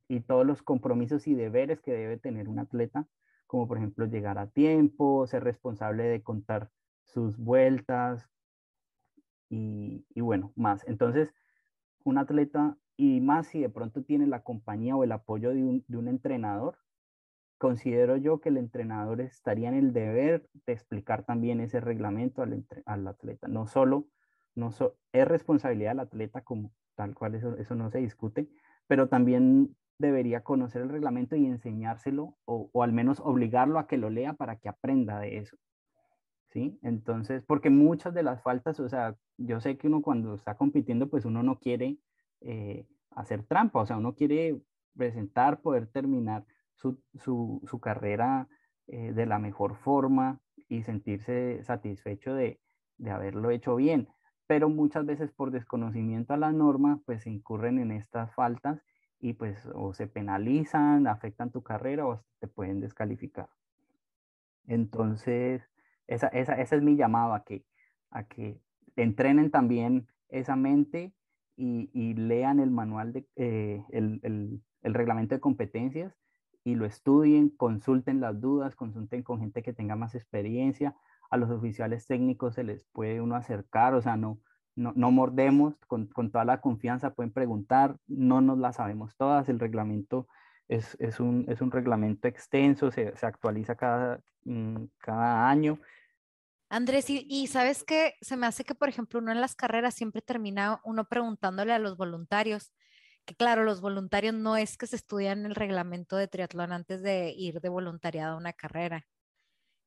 y 0.08 0.20
todos 0.20 0.46
los 0.46 0.62
compromisos 0.62 1.26
y 1.26 1.34
deberes 1.34 1.80
que 1.80 1.92
debe 1.92 2.18
tener 2.18 2.48
un 2.48 2.58
atleta, 2.58 3.06
como 3.50 3.66
por 3.66 3.78
ejemplo 3.78 4.06
llegar 4.06 4.38
a 4.38 4.46
tiempo, 4.46 5.26
ser 5.26 5.42
responsable 5.42 6.04
de 6.04 6.22
contar 6.22 6.70
sus 7.02 7.36
vueltas 7.36 8.30
y, 9.48 10.06
y 10.14 10.20
bueno, 10.20 10.52
más. 10.54 10.86
Entonces, 10.86 11.34
un 12.04 12.18
atleta 12.18 12.76
y 12.96 13.20
más 13.20 13.48
si 13.48 13.60
de 13.60 13.68
pronto 13.68 14.04
tiene 14.04 14.28
la 14.28 14.44
compañía 14.44 14.94
o 14.94 15.02
el 15.02 15.10
apoyo 15.10 15.50
de 15.50 15.64
un, 15.64 15.84
de 15.88 15.96
un 15.96 16.06
entrenador, 16.06 16.78
considero 17.58 18.16
yo 18.16 18.40
que 18.40 18.50
el 18.50 18.56
entrenador 18.56 19.20
estaría 19.20 19.68
en 19.68 19.74
el 19.74 19.92
deber 19.92 20.48
de 20.64 20.72
explicar 20.72 21.24
también 21.24 21.58
ese 21.60 21.80
reglamento 21.80 22.42
al, 22.42 22.64
al 22.86 23.08
atleta. 23.08 23.48
No 23.48 23.66
solo, 23.66 24.06
no 24.54 24.70
es 25.12 25.26
responsabilidad 25.26 25.90
del 25.90 26.00
atleta 26.00 26.42
como 26.42 26.70
tal 26.94 27.16
cual, 27.16 27.34
eso, 27.34 27.56
eso 27.56 27.74
no 27.74 27.90
se 27.90 27.98
discute, 27.98 28.48
pero 28.86 29.08
también 29.08 29.74
debería 30.00 30.42
conocer 30.42 30.82
el 30.82 30.88
reglamento 30.88 31.36
y 31.36 31.44
enseñárselo 31.46 32.36
o, 32.46 32.70
o, 32.72 32.82
al 32.82 32.92
menos 32.92 33.20
obligarlo 33.20 33.78
a 33.78 33.86
que 33.86 33.98
lo 33.98 34.08
lea 34.08 34.32
para 34.32 34.56
que 34.56 34.68
aprenda 34.68 35.20
de 35.20 35.38
eso. 35.38 35.56
¿Sí? 36.48 36.78
Entonces, 36.82 37.44
porque 37.44 37.70
muchas 37.70 38.12
de 38.12 38.24
las 38.24 38.42
faltas, 38.42 38.80
o 38.80 38.88
sea, 38.88 39.14
yo 39.36 39.60
sé 39.60 39.76
que 39.76 39.86
uno 39.86 40.02
cuando 40.02 40.34
está 40.34 40.56
compitiendo, 40.56 41.08
pues 41.08 41.24
uno 41.24 41.44
no 41.44 41.60
quiere 41.60 41.98
eh, 42.40 42.86
hacer 43.10 43.44
trampa, 43.44 43.80
o 43.80 43.86
sea, 43.86 43.98
uno 43.98 44.14
quiere 44.14 44.60
presentar, 44.96 45.60
poder 45.60 45.86
terminar 45.86 46.44
su, 46.74 47.00
su, 47.14 47.62
su 47.66 47.78
carrera 47.78 48.48
eh, 48.88 49.12
de 49.12 49.26
la 49.26 49.38
mejor 49.38 49.76
forma 49.76 50.40
y 50.68 50.82
sentirse 50.82 51.62
satisfecho 51.62 52.34
de, 52.34 52.58
de, 52.96 53.10
haberlo 53.10 53.50
hecho 53.50 53.76
bien. 53.76 54.08
pero 54.48 54.68
muchas 54.68 55.06
veces 55.06 55.30
por 55.30 55.52
desconocimiento 55.52 56.32
a 56.32 56.36
la 56.36 56.50
norma, 56.50 57.00
pues 57.06 57.22
se 57.22 57.30
incurren 57.30 57.78
en 57.78 57.92
estas 57.92 58.34
faltas 58.34 58.82
y 59.20 59.34
pues 59.34 59.66
o 59.74 59.92
se 59.92 60.06
penalizan, 60.06 61.06
afectan 61.06 61.50
tu 61.50 61.62
carrera 61.62 62.06
o 62.06 62.24
te 62.38 62.48
pueden 62.48 62.80
descalificar. 62.80 63.48
Entonces, 64.66 65.62
esa, 66.06 66.28
esa, 66.28 66.54
ese 66.54 66.76
es 66.76 66.82
mi 66.82 66.96
llamado 66.96 67.34
a 67.34 67.44
que, 67.44 67.64
a 68.10 68.24
que 68.24 68.60
entrenen 68.96 69.50
también 69.50 70.08
esa 70.28 70.56
mente 70.56 71.12
y, 71.56 71.90
y 71.92 72.14
lean 72.14 72.60
el 72.60 72.70
manual, 72.70 73.12
de, 73.12 73.26
eh, 73.36 73.84
el, 73.90 74.20
el, 74.22 74.94
reglamento 74.94 75.34
de 75.34 75.40
competencias 75.40 76.16
y 76.64 76.74
lo 76.74 76.86
estudien, 76.86 77.50
consulten 77.50 78.20
las 78.20 78.40
dudas, 78.40 78.74
consulten 78.74 79.22
con 79.22 79.40
gente 79.40 79.62
que 79.62 79.72
tenga 79.72 79.96
más 79.96 80.14
experiencia. 80.14 80.96
A 81.30 81.36
los 81.36 81.50
oficiales 81.50 82.06
técnicos 82.06 82.54
se 82.54 82.64
les 82.64 82.84
puede 82.84 83.20
uno 83.20 83.36
acercar, 83.36 83.94
o 83.94 84.02
sea, 84.02 84.16
no, 84.16 84.40
no, 84.76 84.92
no 84.96 85.10
mordemos, 85.10 85.74
con, 85.86 86.06
con, 86.06 86.30
toda 86.30 86.44
la 86.44 86.60
confianza 86.60 87.14
pueden 87.14 87.32
preguntar, 87.32 87.96
no 88.06 88.40
nos 88.40 88.58
la 88.58 88.72
sabemos 88.72 89.16
todas, 89.16 89.48
el 89.48 89.58
reglamento 89.58 90.26
es, 90.68 90.96
es, 91.00 91.20
un, 91.20 91.44
es 91.48 91.60
un, 91.60 91.70
reglamento 91.70 92.28
extenso, 92.28 92.90
se, 92.90 93.16
se 93.16 93.26
actualiza 93.26 93.74
cada, 93.74 94.20
mm, 94.44 94.84
cada 94.98 95.48
año 95.48 95.78
Andrés, 96.72 97.06
y, 97.10 97.48
sabes 97.48 97.82
que 97.82 98.14
se 98.20 98.36
me 98.36 98.46
hace 98.46 98.62
que, 98.62 98.76
por 98.76 98.88
ejemplo, 98.88 99.18
uno 99.18 99.32
en 99.32 99.40
las 99.40 99.56
carreras 99.56 99.92
siempre 99.92 100.22
termina 100.22 100.80
uno 100.84 101.04
preguntándole 101.04 101.72
a 101.72 101.80
los 101.80 101.96
voluntarios, 101.96 102.72
que 103.24 103.34
claro, 103.34 103.64
los 103.64 103.80
voluntarios 103.80 104.34
no 104.34 104.56
es 104.56 104.78
que 104.78 104.86
se 104.86 104.94
estudian 104.94 105.46
el 105.46 105.56
reglamento 105.56 106.16
de 106.16 106.28
triatlón 106.28 106.70
antes 106.72 107.02
de 107.02 107.34
ir 107.36 107.60
de 107.60 107.68
voluntariado 107.68 108.34
a 108.34 108.36
una 108.36 108.52
carrera. 108.52 109.04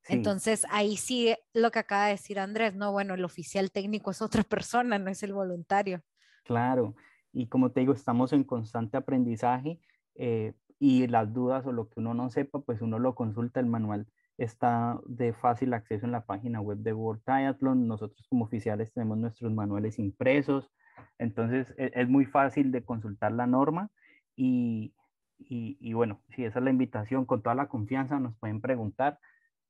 Entonces, 0.07 0.65
ahí 0.69 0.97
sí 0.97 1.33
lo 1.53 1.71
que 1.71 1.79
acaba 1.79 2.05
de 2.05 2.11
decir 2.11 2.39
Andrés, 2.39 2.75
no, 2.75 2.91
bueno, 2.91 3.13
el 3.13 3.23
oficial 3.23 3.71
técnico 3.71 4.11
es 4.11 4.21
otra 4.21 4.43
persona, 4.49 4.99
no 4.99 5.09
es 5.09 5.23
el 5.23 5.33
voluntario. 5.33 6.01
Claro, 6.43 6.95
y 7.31 7.47
como 7.47 7.71
te 7.71 7.79
digo, 7.79 7.93
estamos 7.93 8.33
en 8.33 8.43
constante 8.43 8.97
aprendizaje 8.97 9.79
eh, 10.15 10.53
y 10.77 11.07
las 11.07 11.33
dudas 11.33 11.65
o 11.65 11.71
lo 11.71 11.89
que 11.89 11.99
uno 11.99 12.13
no 12.13 12.29
sepa, 12.29 12.59
pues 12.59 12.81
uno 12.81 12.99
lo 12.99 13.15
consulta 13.15 13.59
el 13.59 13.65
manual 13.65 14.07
está 14.37 14.99
de 15.05 15.33
fácil 15.33 15.73
acceso 15.73 16.05
en 16.05 16.11
la 16.11 16.25
página 16.25 16.61
web 16.61 16.79
de 16.79 16.93
World 16.93 17.21
Triathlon. 17.23 17.87
Nosotros 17.87 18.27
como 18.29 18.45
oficiales 18.45 18.91
tenemos 18.93 19.17
nuestros 19.17 19.51
manuales 19.51 19.99
impresos, 19.99 20.71
entonces 21.17 21.73
e, 21.77 21.91
es, 21.93 22.09
muy 22.09 22.25
fácil 22.25 22.71
de 22.71 22.83
consultar 22.83 23.31
la 23.31 23.47
norma 23.47 23.89
y, 24.35 24.93
y, 25.37 25.93
bueno, 25.93 26.21
si 26.29 26.45
esa 26.45 26.59
es 26.59 26.65
la 26.65 26.71
invitación, 26.71 27.25
con 27.25 27.41
toda 27.41 27.55
la 27.55 27.67
confianza 27.67 28.19
nos 28.19 28.35
pueden 28.37 28.61
preguntar 28.61 29.19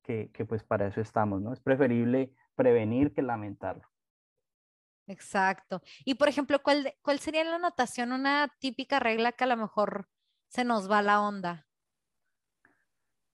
que, 0.04 0.30
que 0.32 0.46
pues 0.46 0.64
para 0.64 0.88
eso 0.88 1.02
estamos, 1.02 1.42
¿no? 1.42 1.54
Es 1.54 1.60
preferible 1.60 2.32
prevenir 2.56 3.14
que 3.14 3.22
lamentarlo. 3.22 3.88
Exacto. 5.08 5.82
Y 6.06 6.16
por 6.16 6.28
ejemplo, 6.28 6.62
¿cuál, 6.62 6.94
¿cuál 7.02 7.20
sería 7.20 7.44
la 7.44 7.56
anotación, 7.56 8.12
una 8.12 8.50
típica 8.60 9.00
regla 9.00 9.32
que 9.32 9.44
a 9.44 9.48
lo 9.48 9.58
mejor 9.58 10.08
se 10.48 10.64
nos 10.64 10.90
va 10.90 11.02
la 11.02 11.22
onda? 11.22 11.68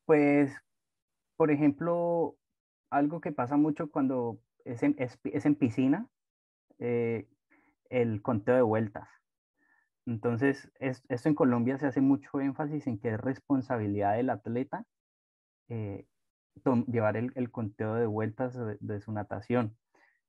Pues 0.05 0.51
por 1.39 1.51
ejemplo, 1.51 2.35
algo 2.89 3.21
que 3.21 3.31
pasa 3.31 3.55
mucho 3.55 3.89
cuando 3.89 4.41
es 4.65 4.83
en, 4.83 4.93
es, 4.97 5.17
en 5.23 5.55
piscina, 5.55 6.09
eh, 6.77 7.29
el 7.89 8.21
conteo 8.21 8.55
de 8.55 8.61
vueltas. 8.61 9.07
Entonces, 10.05 10.69
esto 10.79 11.29
en 11.29 11.35
Colombia 11.35 11.77
se 11.77 11.87
hace 11.87 12.01
mucho 12.01 12.41
énfasis 12.41 12.87
en 12.87 12.99
que 12.99 13.13
es 13.13 13.21
responsabilidad 13.21 14.17
del 14.17 14.31
atleta 14.31 14.83
eh, 15.69 16.08
llevar 16.87 17.17
el, 17.17 17.31
el, 17.35 17.51
conteo 17.51 17.95
de 17.95 18.05
vueltas 18.05 18.57
de, 18.79 19.01
su 19.01 19.11
natación. 19.11 19.75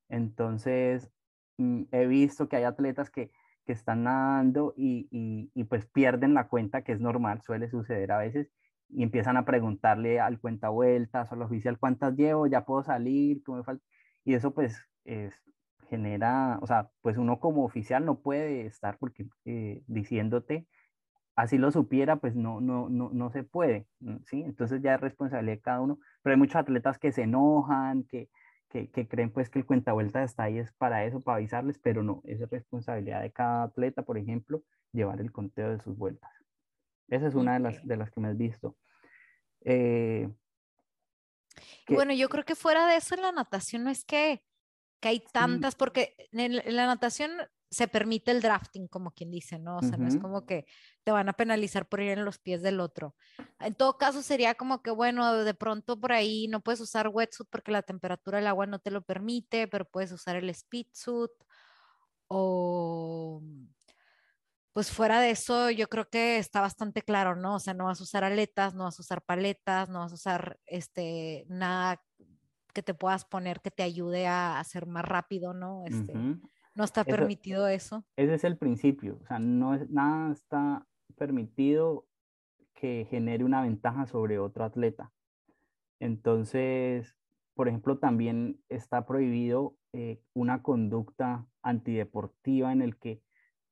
Entonces, 0.09 1.11
mm, 1.59 1.85
he 1.93 2.07
visto 2.07 2.49
que 2.49 2.57
hay 2.57 2.65
atletas 2.65 3.11
que, 3.11 3.31
que 3.67 3.73
están 3.73 4.05
nadando 4.05 4.75
y, 4.77 5.09
y, 5.11 5.51
y, 5.55 5.65
pues 5.65 5.87
pierden 5.87 6.35
la 6.35 6.49
cuenta, 6.49 6.83
que 6.83 6.93
es 6.93 7.01
normal, 7.01 7.43
suele 7.43 7.69
suceder 7.69 8.13
a 8.13 8.19
veces, 8.19 8.51
y 8.89 9.03
empiezan 9.03 9.37
a 9.37 9.45
preguntarle 9.45 10.21
al 10.21 10.41
cuenta 10.41 10.69
vueltas 10.69 11.31
o 11.31 11.35
al 11.35 11.43
oficial 11.43 11.79
cuántas 11.79 12.17
llevo, 12.17 12.47
ya 12.47 12.65
puedo 12.65 12.83
salir, 12.83 13.43
¿cómo 13.45 13.59
me 13.59 13.65
falta? 13.65 13.85
Y 14.25 14.35
eso 14.35 14.53
pues 14.53 14.77
es, 15.05 15.35
genera, 15.91 16.59
o 16.63 16.67
sea, 16.67 16.89
pues 17.03 17.19
uno 17.19 17.41
como 17.41 17.65
oficial 17.65 18.05
no 18.07 18.21
puede 18.21 18.67
estar 18.67 18.97
porque 18.99 19.27
eh, 19.45 19.83
diciéndote, 19.87 20.67
así 21.41 21.59
lo 21.59 21.71
supiera, 21.71 22.17
pues 22.17 22.35
no, 22.37 22.61
no, 22.61 22.89
no, 22.89 23.11
no 23.13 23.31
se 23.31 23.43
puede, 23.43 23.87
¿sí? 24.27 24.43
Entonces 24.43 24.83
ya 24.83 24.95
es 24.95 25.01
responsabilidad 25.01 25.57
de 25.57 25.61
cada 25.61 25.81
uno, 25.81 25.99
pero 26.23 26.35
hay 26.35 26.39
muchos 26.39 26.57
atletas 26.57 26.99
que 26.99 27.13
se 27.13 27.23
enojan, 27.23 28.05
que, 28.05 28.29
que, 28.69 28.91
que 28.91 29.09
creen 29.09 29.31
pues 29.31 29.49
que 29.49 29.59
el 29.59 29.67
cuenta 29.67 29.93
vueltas 29.93 30.31
está 30.31 30.45
ahí 30.45 30.59
es 30.59 30.73
para 30.73 31.05
eso, 31.05 31.21
para 31.21 31.37
avisarles, 31.37 31.79
pero 31.79 32.03
no, 32.03 32.23
es 32.25 32.39
responsabilidad 32.51 33.23
de 33.23 33.33
cada 33.33 33.65
atleta, 33.65 34.03
por 34.03 34.19
ejemplo, 34.19 34.63
llevar 34.93 35.21
el 35.21 35.33
conteo 35.33 35.71
de 35.71 35.81
sus 35.81 35.97
vueltas. 35.97 36.31
Esa 37.09 37.27
es 37.27 37.35
una 37.35 37.55
de 37.55 37.61
las, 37.61 37.87
de 37.87 37.97
las 37.97 38.11
que 38.11 38.21
me 38.21 38.29
has 38.29 38.37
visto. 38.37 38.77
Eh, 39.63 40.29
bueno, 41.89 42.13
yo 42.13 42.29
creo 42.29 42.45
que 42.45 42.55
fuera 42.55 42.87
de 42.87 42.97
eso 42.97 43.15
en 43.15 43.23
la 43.23 43.33
natación 43.33 43.85
no 43.85 43.91
es 43.91 44.05
que, 44.05 44.43
que 45.01 45.09
hay 45.09 45.25
tantas, 45.33 45.75
porque 45.75 46.15
en, 46.33 46.57
la 46.75 46.87
natación 46.87 47.33
se 47.71 47.87
permite 47.87 48.33
el 48.33 48.43
drafting, 48.43 48.89
como 48.89 49.12
quien 49.12 49.31
dice, 49.31 49.59
¿no? 49.59 49.77
O 49.79 49.83
sea, 49.83 49.97
no 49.97 50.09
es 50.09 50.17
como 50.17 50.45
que 50.45 50.67
te 51.05 51.12
van 51.12 51.29
a 51.29 51.35
penalizar 51.35 51.89
por 51.89 52.00
ir 52.00 52.11
en 52.11 52.25
los 52.25 52.39
pies 52.39 52.62
del 52.62 52.81
otro. 52.81 53.15
En 53.61 53.75
todo 53.75 53.97
caso, 53.97 54.23
sería 54.23 54.55
como 54.55 54.83
que, 54.83 54.91
bueno, 54.91 55.45
de 55.45 55.55
pronto 55.55 55.99
por 56.00 56.12
ahí 56.12 56.49
no 56.49 56.61
puedes 56.61 56.81
usar 56.81 57.09
wetsuit 57.09 57.49
porque 57.49 57.71
la 57.71 57.83
temperatura 57.83 58.39
del 58.39 58.49
agua 58.49 58.67
no 58.67 58.81
te 58.81 58.91
lo 58.91 59.03
permite, 59.03 59.69
pero 59.69 59.85
puedes 59.85 60.11
usar 60.11 60.37
el 60.37 60.50
speed 60.50 60.87
suit 60.93 61.31
o 62.27 63.43
pues 64.73 64.91
fuera 64.93 65.21
de 65.21 65.31
eso, 65.31 65.71
yo 65.71 65.89
creo 65.89 66.09
que 66.09 66.39
está 66.39 66.61
bastante 66.61 67.03
claro, 67.03 67.35
¿no? 67.35 67.57
O 67.57 67.59
sea, 67.59 67.75
no 67.75 67.87
vas 67.87 68.00
a 68.00 68.05
usar 68.05 68.25
aletas, 68.25 68.75
no 68.75 68.85
vas 68.85 68.99
a 68.99 69.03
usar 69.03 69.23
paletas, 69.23 69.89
no 69.89 70.00
vas 70.00 70.12
a 70.12 70.15
usar 70.15 70.61
este, 70.67 71.45
nada 71.49 72.00
que 72.73 72.83
te 72.83 72.95
puedas 72.95 73.25
poner 73.25 73.61
que 73.61 73.73
te 73.73 73.83
ayude 73.83 74.27
a 74.29 74.61
hacer 74.61 74.87
más 74.87 75.05
rápido, 75.05 75.55
¿no? 75.55 75.85
Este, 75.85 76.15
No 76.75 76.85
está 76.85 77.05
permitido 77.05 77.69
eso. 77.69 78.05
Ese 78.17 78.35
es 78.35 78.45
el 78.45 78.57
principio, 78.57 79.19
o 79.23 79.27
sea, 79.27 79.39
no 79.39 79.75
es, 79.75 79.89
nada 79.91 80.33
está 80.33 80.87
permitido 81.17 82.07
que 82.75 83.07
genere 83.11 83.45
una 83.45 83.62
ventaja 83.62 84.07
sobre 84.07 84.39
otro 84.39 84.65
atleta. 84.65 85.12
Entonces, 85.99 87.17
por 87.55 87.69
ejemplo, 87.69 87.99
también 87.99 88.59
está 88.69 89.05
prohibido 89.05 89.77
eh, 89.93 90.23
una 90.33 90.62
conducta 90.62 91.47
antideportiva 91.62 92.73
en 92.73 92.81
el 92.81 92.97
que 92.97 93.23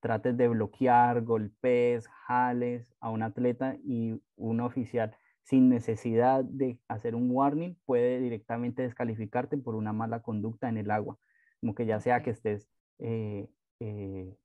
trates 0.00 0.37
de 0.37 0.49
bloquear, 0.49 1.23
golpes, 1.23 2.07
jales 2.26 2.87
a 3.00 3.11
un 3.11 3.23
atleta 3.23 3.76
y 3.83 4.21
un 4.37 4.61
oficial 4.61 5.17
sin 5.43 5.71
necesidad 5.71 6.45
de 6.45 6.78
hacer 6.88 7.14
un 7.14 7.31
warning 7.31 7.75
puede 7.87 8.21
directamente 8.21 8.83
descalificarte 8.83 9.57
por 9.57 9.75
una 9.75 9.95
mala 9.95 10.21
conducta 10.21 10.69
en 10.69 10.76
el 10.76 10.90
agua, 10.90 11.19
como 11.61 11.75
que 11.75 11.87
ya 11.87 12.00
sea 12.00 12.23
que 12.23 12.31
estés, 12.31 12.69
eh, 12.99 13.49
eh, 13.81 14.37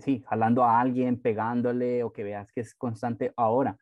sí, 0.00 0.22
jalando 0.28 0.64
a 0.64 0.80
alguien, 0.80 1.20
pegándole 1.20 2.04
o 2.04 2.12
que 2.12 2.24
veas 2.24 2.52
que 2.52 2.60
es 2.60 2.74
constante. 2.74 3.32
Ahora, 3.36 3.78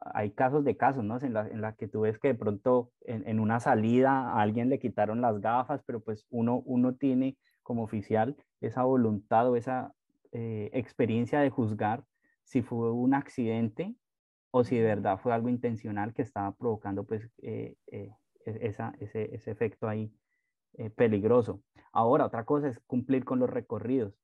hay 0.00 0.32
casos 0.32 0.64
de 0.64 0.76
casos, 0.76 1.04
¿no? 1.04 1.18
En 1.20 1.32
la, 1.34 1.48
en 1.48 1.60
la 1.60 1.74
que 1.74 1.88
tú 1.88 2.02
ves 2.02 2.18
que 2.18 2.28
de 2.28 2.34
pronto 2.34 2.90
en, 3.02 3.26
en, 3.28 3.40
una 3.40 3.60
salida 3.60 4.30
a 4.32 4.42
alguien 4.42 4.68
le 4.68 4.78
quitaron 4.78 5.20
las 5.20 5.40
gafas, 5.40 5.82
pero 5.86 6.00
pues 6.00 6.26
uno, 6.30 6.62
uno 6.64 6.94
tiene 6.94 7.36
como 7.62 7.82
oficial 7.84 8.36
esa 8.60 8.82
voluntad 8.82 9.48
o 9.48 9.56
esa 9.56 9.92
eh, 10.32 10.70
experiencia 10.72 11.40
de 11.40 11.50
juzgar 11.50 12.04
si 12.44 12.62
fue 12.62 12.90
un 12.92 13.14
accidente 13.14 13.94
o 14.50 14.64
si 14.64 14.76
de 14.76 14.84
verdad 14.84 15.18
fue 15.18 15.32
algo 15.32 15.48
intencional 15.48 16.12
que 16.14 16.22
estaba 16.22 16.52
provocando 16.52 17.04
pues 17.04 17.28
eh, 17.42 17.76
eh, 17.88 18.10
e-, 18.44 18.66
esa, 18.66 18.94
ese, 19.00 19.34
ese, 19.34 19.50
efecto 19.50 19.88
ahí 19.88 20.12
peligroso. 20.96 21.62
Ahora, 21.92 22.26
otra 22.26 22.44
cosa 22.44 22.68
es 22.68 22.80
cumplir 22.86 23.24
con 23.24 23.38
los 23.38 23.50
recorridos. 23.50 24.14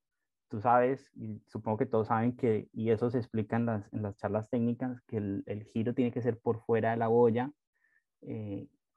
Tú 0.49 0.61
sabes, 0.61 1.11
y 1.14 1.43
supongo 1.47 1.76
que 1.76 1.87
todos 1.87 2.09
saben 2.09 2.37
que, 2.37 2.69
y 2.73 2.90
eso 2.90 3.11
se 3.11 3.19
explica 3.19 3.57
en 3.57 3.67
las, 3.67 3.93
en 3.93 4.02
las 4.02 4.17
charlas 4.17 4.49
técnicas, 4.49 5.00
que 5.02 5.19
el, 5.19 5.43
el, 5.47 5.64
giro 5.64 5.93
tiene 5.95 6.11
que 6.11 6.23
ser 6.23 6.38
por 6.38 6.61
fuera 6.64 6.93
de 6.93 6.97
la 6.97 7.09
boya 7.09 7.52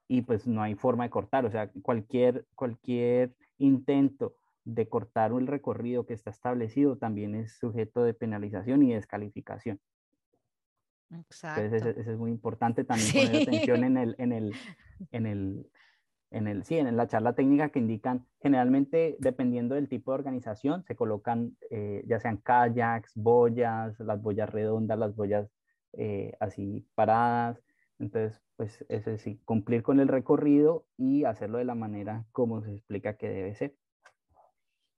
y 0.08 0.22
pues 0.24 0.46
no 0.46 0.62
hay 0.62 0.75
forma 0.75 1.05
de 1.05 1.10
cortar. 1.10 1.46
O 1.46 1.51
sea, 1.51 1.72
cualquier, 1.81 2.46
cualquier 2.55 3.34
intento 3.58 4.36
de 4.65 4.88
cortar 4.89 5.31
el 5.31 5.48
recorrido 5.48 6.05
que 6.05 6.13
está 6.13 6.29
establecido 6.29 6.98
también 6.98 7.34
es 7.36 7.58
sujeto 7.58 8.03
de 8.03 8.13
penalización 8.13 8.84
y 8.84 8.93
descalificación. 8.93 9.79
Exacto. 11.12 11.62
Entonces, 11.62 11.98
eso, 11.98 12.12
es 12.12 12.17
muy 12.17 12.31
importante 12.31 12.84
también 12.86 13.12
poner 13.12 13.41
atención 13.41 13.84
en 13.84 13.98
el, 13.98 14.15
en 14.17 14.31
el, 14.34 14.55
en 15.12 15.25
el, 15.25 15.71
en 16.32 16.48
el, 16.48 16.64
sí, 16.64 16.78
en 16.78 16.96
la 16.96 17.08
charla 17.08 17.34
técnica 17.34 17.70
que 17.70 17.80
indican, 17.80 18.26
generalmente 18.42 19.18
dependiendo 19.20 19.76
del 19.76 19.90
tipo 19.90 20.12
de 20.12 20.16
organización, 20.20 20.84
se 20.86 20.96
colocan 20.96 21.58
eh, 21.70 22.04
ya 22.08 22.20
sean 22.20 22.38
kayaks, 22.38 23.12
boyas, 23.16 24.00
las 24.00 24.22
boyas 24.22 24.50
redondas, 24.50 24.98
las 24.98 25.16
boyas 25.16 25.50
eh, 25.94 26.34
así 26.40 26.88
paradas. 26.96 27.62
Entonces, 28.00 28.42
pues 28.56 28.86
eso 28.90 29.18
sí, 29.18 29.42
cumplir 29.46 29.84
con 29.84 30.00
el 30.00 30.08
recorrido 30.08 30.86
y 30.98 31.26
hacerlo 31.26 31.58
de 31.58 31.66
la 31.66 31.76
manera 31.76 32.26
como 32.32 32.64
se 32.64 32.72
explica 32.72 33.18
que 33.18 33.30
debe 33.30 33.56
ser. 33.56 33.76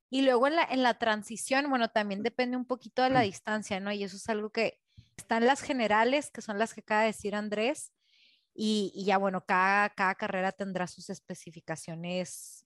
Y 0.10 0.22
luego 0.22 0.46
en 0.46 0.56
la, 0.56 0.64
en 0.64 0.84
la 0.84 1.00
transición, 1.00 1.70
bueno, 1.70 1.90
también 1.90 2.22
depende 2.22 2.56
un 2.56 2.66
poquito 2.66 3.02
de 3.02 3.10
la 3.10 3.22
Mm. 3.22 3.24
distancia, 3.24 3.80
¿no? 3.80 3.92
Y 3.92 4.04
eso 4.04 4.18
es 4.18 4.30
algo 4.30 4.52
que 4.52 4.80
están 5.18 5.46
las 5.46 5.62
generales, 5.62 6.30
que 6.30 6.42
son 6.42 6.60
las 6.60 6.74
que 6.74 6.82
acaba 6.82 7.02
de 7.02 7.08
decir 7.08 7.34
Andrés, 7.34 7.93
y, 8.54 9.04
ya, 9.06 9.18
bueno, 9.18 9.46
cada, 9.46 9.90
cada 9.90 10.16
carrera 10.16 10.52
tendrá 10.52 10.88
sus 10.88 11.10
especificaciones 11.10 12.66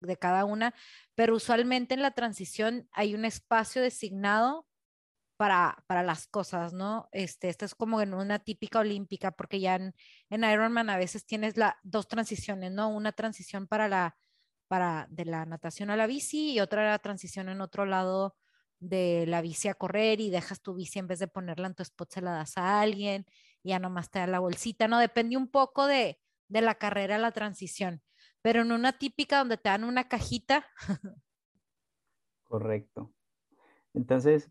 de 0.00 0.16
cada 0.16 0.44
una, 0.44 0.74
pero 1.14 1.36
usualmente 1.36 1.94
en 1.94 2.02
la 2.02 2.12
transición 2.12 2.88
hay 2.92 3.14
un 3.14 3.24
espacio 3.24 3.82
designado 3.82 4.66
para, 5.36 5.84
para 5.86 6.02
las 6.02 6.26
cosas, 6.26 6.72
¿no? 6.72 7.08
Este, 7.12 7.48
esto 7.48 7.64
es 7.64 7.74
como 7.74 8.00
en 8.00 8.14
una 8.14 8.38
típica 8.38 8.80
olímpica, 8.80 9.32
porque 9.32 9.60
ya 9.60 9.76
en, 9.76 9.94
en 10.30 10.44
Ironman 10.44 10.90
a 10.90 10.96
veces 10.96 11.26
tienes 11.26 11.56
la, 11.56 11.78
dos 11.82 12.08
transiciones, 12.08 12.72
¿no? 12.72 12.88
Una 12.88 13.12
transición 13.12 13.66
para 13.66 13.88
la, 13.88 14.16
para 14.68 15.06
de 15.10 15.24
la 15.24 15.44
natación 15.44 15.90
a 15.90 15.96
la 15.96 16.06
bici 16.06 16.52
y 16.52 16.60
otra 16.60 16.88
la 16.88 16.98
transición 16.98 17.48
en 17.48 17.60
otro 17.60 17.86
lado 17.86 18.36
de 18.78 19.26
la 19.26 19.42
bici 19.42 19.68
a 19.68 19.74
correr 19.74 20.20
y 20.20 20.30
dejas 20.30 20.60
tu 20.60 20.74
bici 20.74 20.98
en 20.98 21.06
vez 21.06 21.18
de 21.18 21.28
ponerla 21.28 21.68
en 21.68 21.74
tu 21.74 21.82
spot 21.82 22.10
se 22.10 22.20
la 22.20 22.32
das 22.32 22.56
a 22.56 22.80
alguien 22.80 23.26
ya 23.62 23.78
nomás 23.78 24.10
te 24.10 24.18
da 24.18 24.26
la 24.26 24.40
bolsita, 24.40 24.88
¿no? 24.88 24.98
Depende 24.98 25.36
un 25.36 25.48
poco 25.48 25.86
de, 25.86 26.18
de 26.48 26.62
la 26.62 26.74
carrera, 26.74 27.18
la 27.18 27.32
transición, 27.32 28.02
pero 28.42 28.62
en 28.62 28.72
una 28.72 28.92
típica 28.98 29.38
donde 29.38 29.56
te 29.56 29.68
dan 29.68 29.84
una 29.84 30.08
cajita. 30.08 30.66
Correcto. 32.44 33.12
Entonces, 33.94 34.50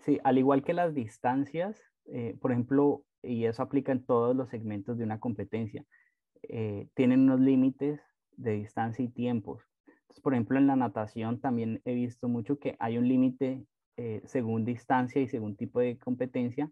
sí, 0.00 0.18
al 0.24 0.38
igual 0.38 0.64
que 0.64 0.72
las 0.72 0.94
distancias, 0.94 1.80
eh, 2.06 2.36
por 2.40 2.52
ejemplo, 2.52 3.04
y 3.22 3.46
eso 3.46 3.62
aplica 3.62 3.92
en 3.92 4.04
todos 4.04 4.34
los 4.36 4.50
segmentos 4.50 4.98
de 4.98 5.04
una 5.04 5.20
competencia, 5.20 5.84
eh, 6.42 6.88
tienen 6.94 7.20
unos 7.20 7.40
límites 7.40 8.00
de 8.36 8.52
distancia 8.52 9.04
y 9.04 9.08
tiempos. 9.08 9.62
Por 10.22 10.34
ejemplo, 10.34 10.58
en 10.58 10.66
la 10.66 10.76
natación 10.76 11.40
también 11.40 11.80
he 11.84 11.94
visto 11.94 12.28
mucho 12.28 12.58
que 12.58 12.76
hay 12.78 12.98
un 12.98 13.08
límite 13.08 13.64
eh, 13.96 14.22
según 14.24 14.64
distancia 14.64 15.22
y 15.22 15.28
según 15.28 15.56
tipo 15.56 15.80
de 15.80 15.98
competencia, 15.98 16.70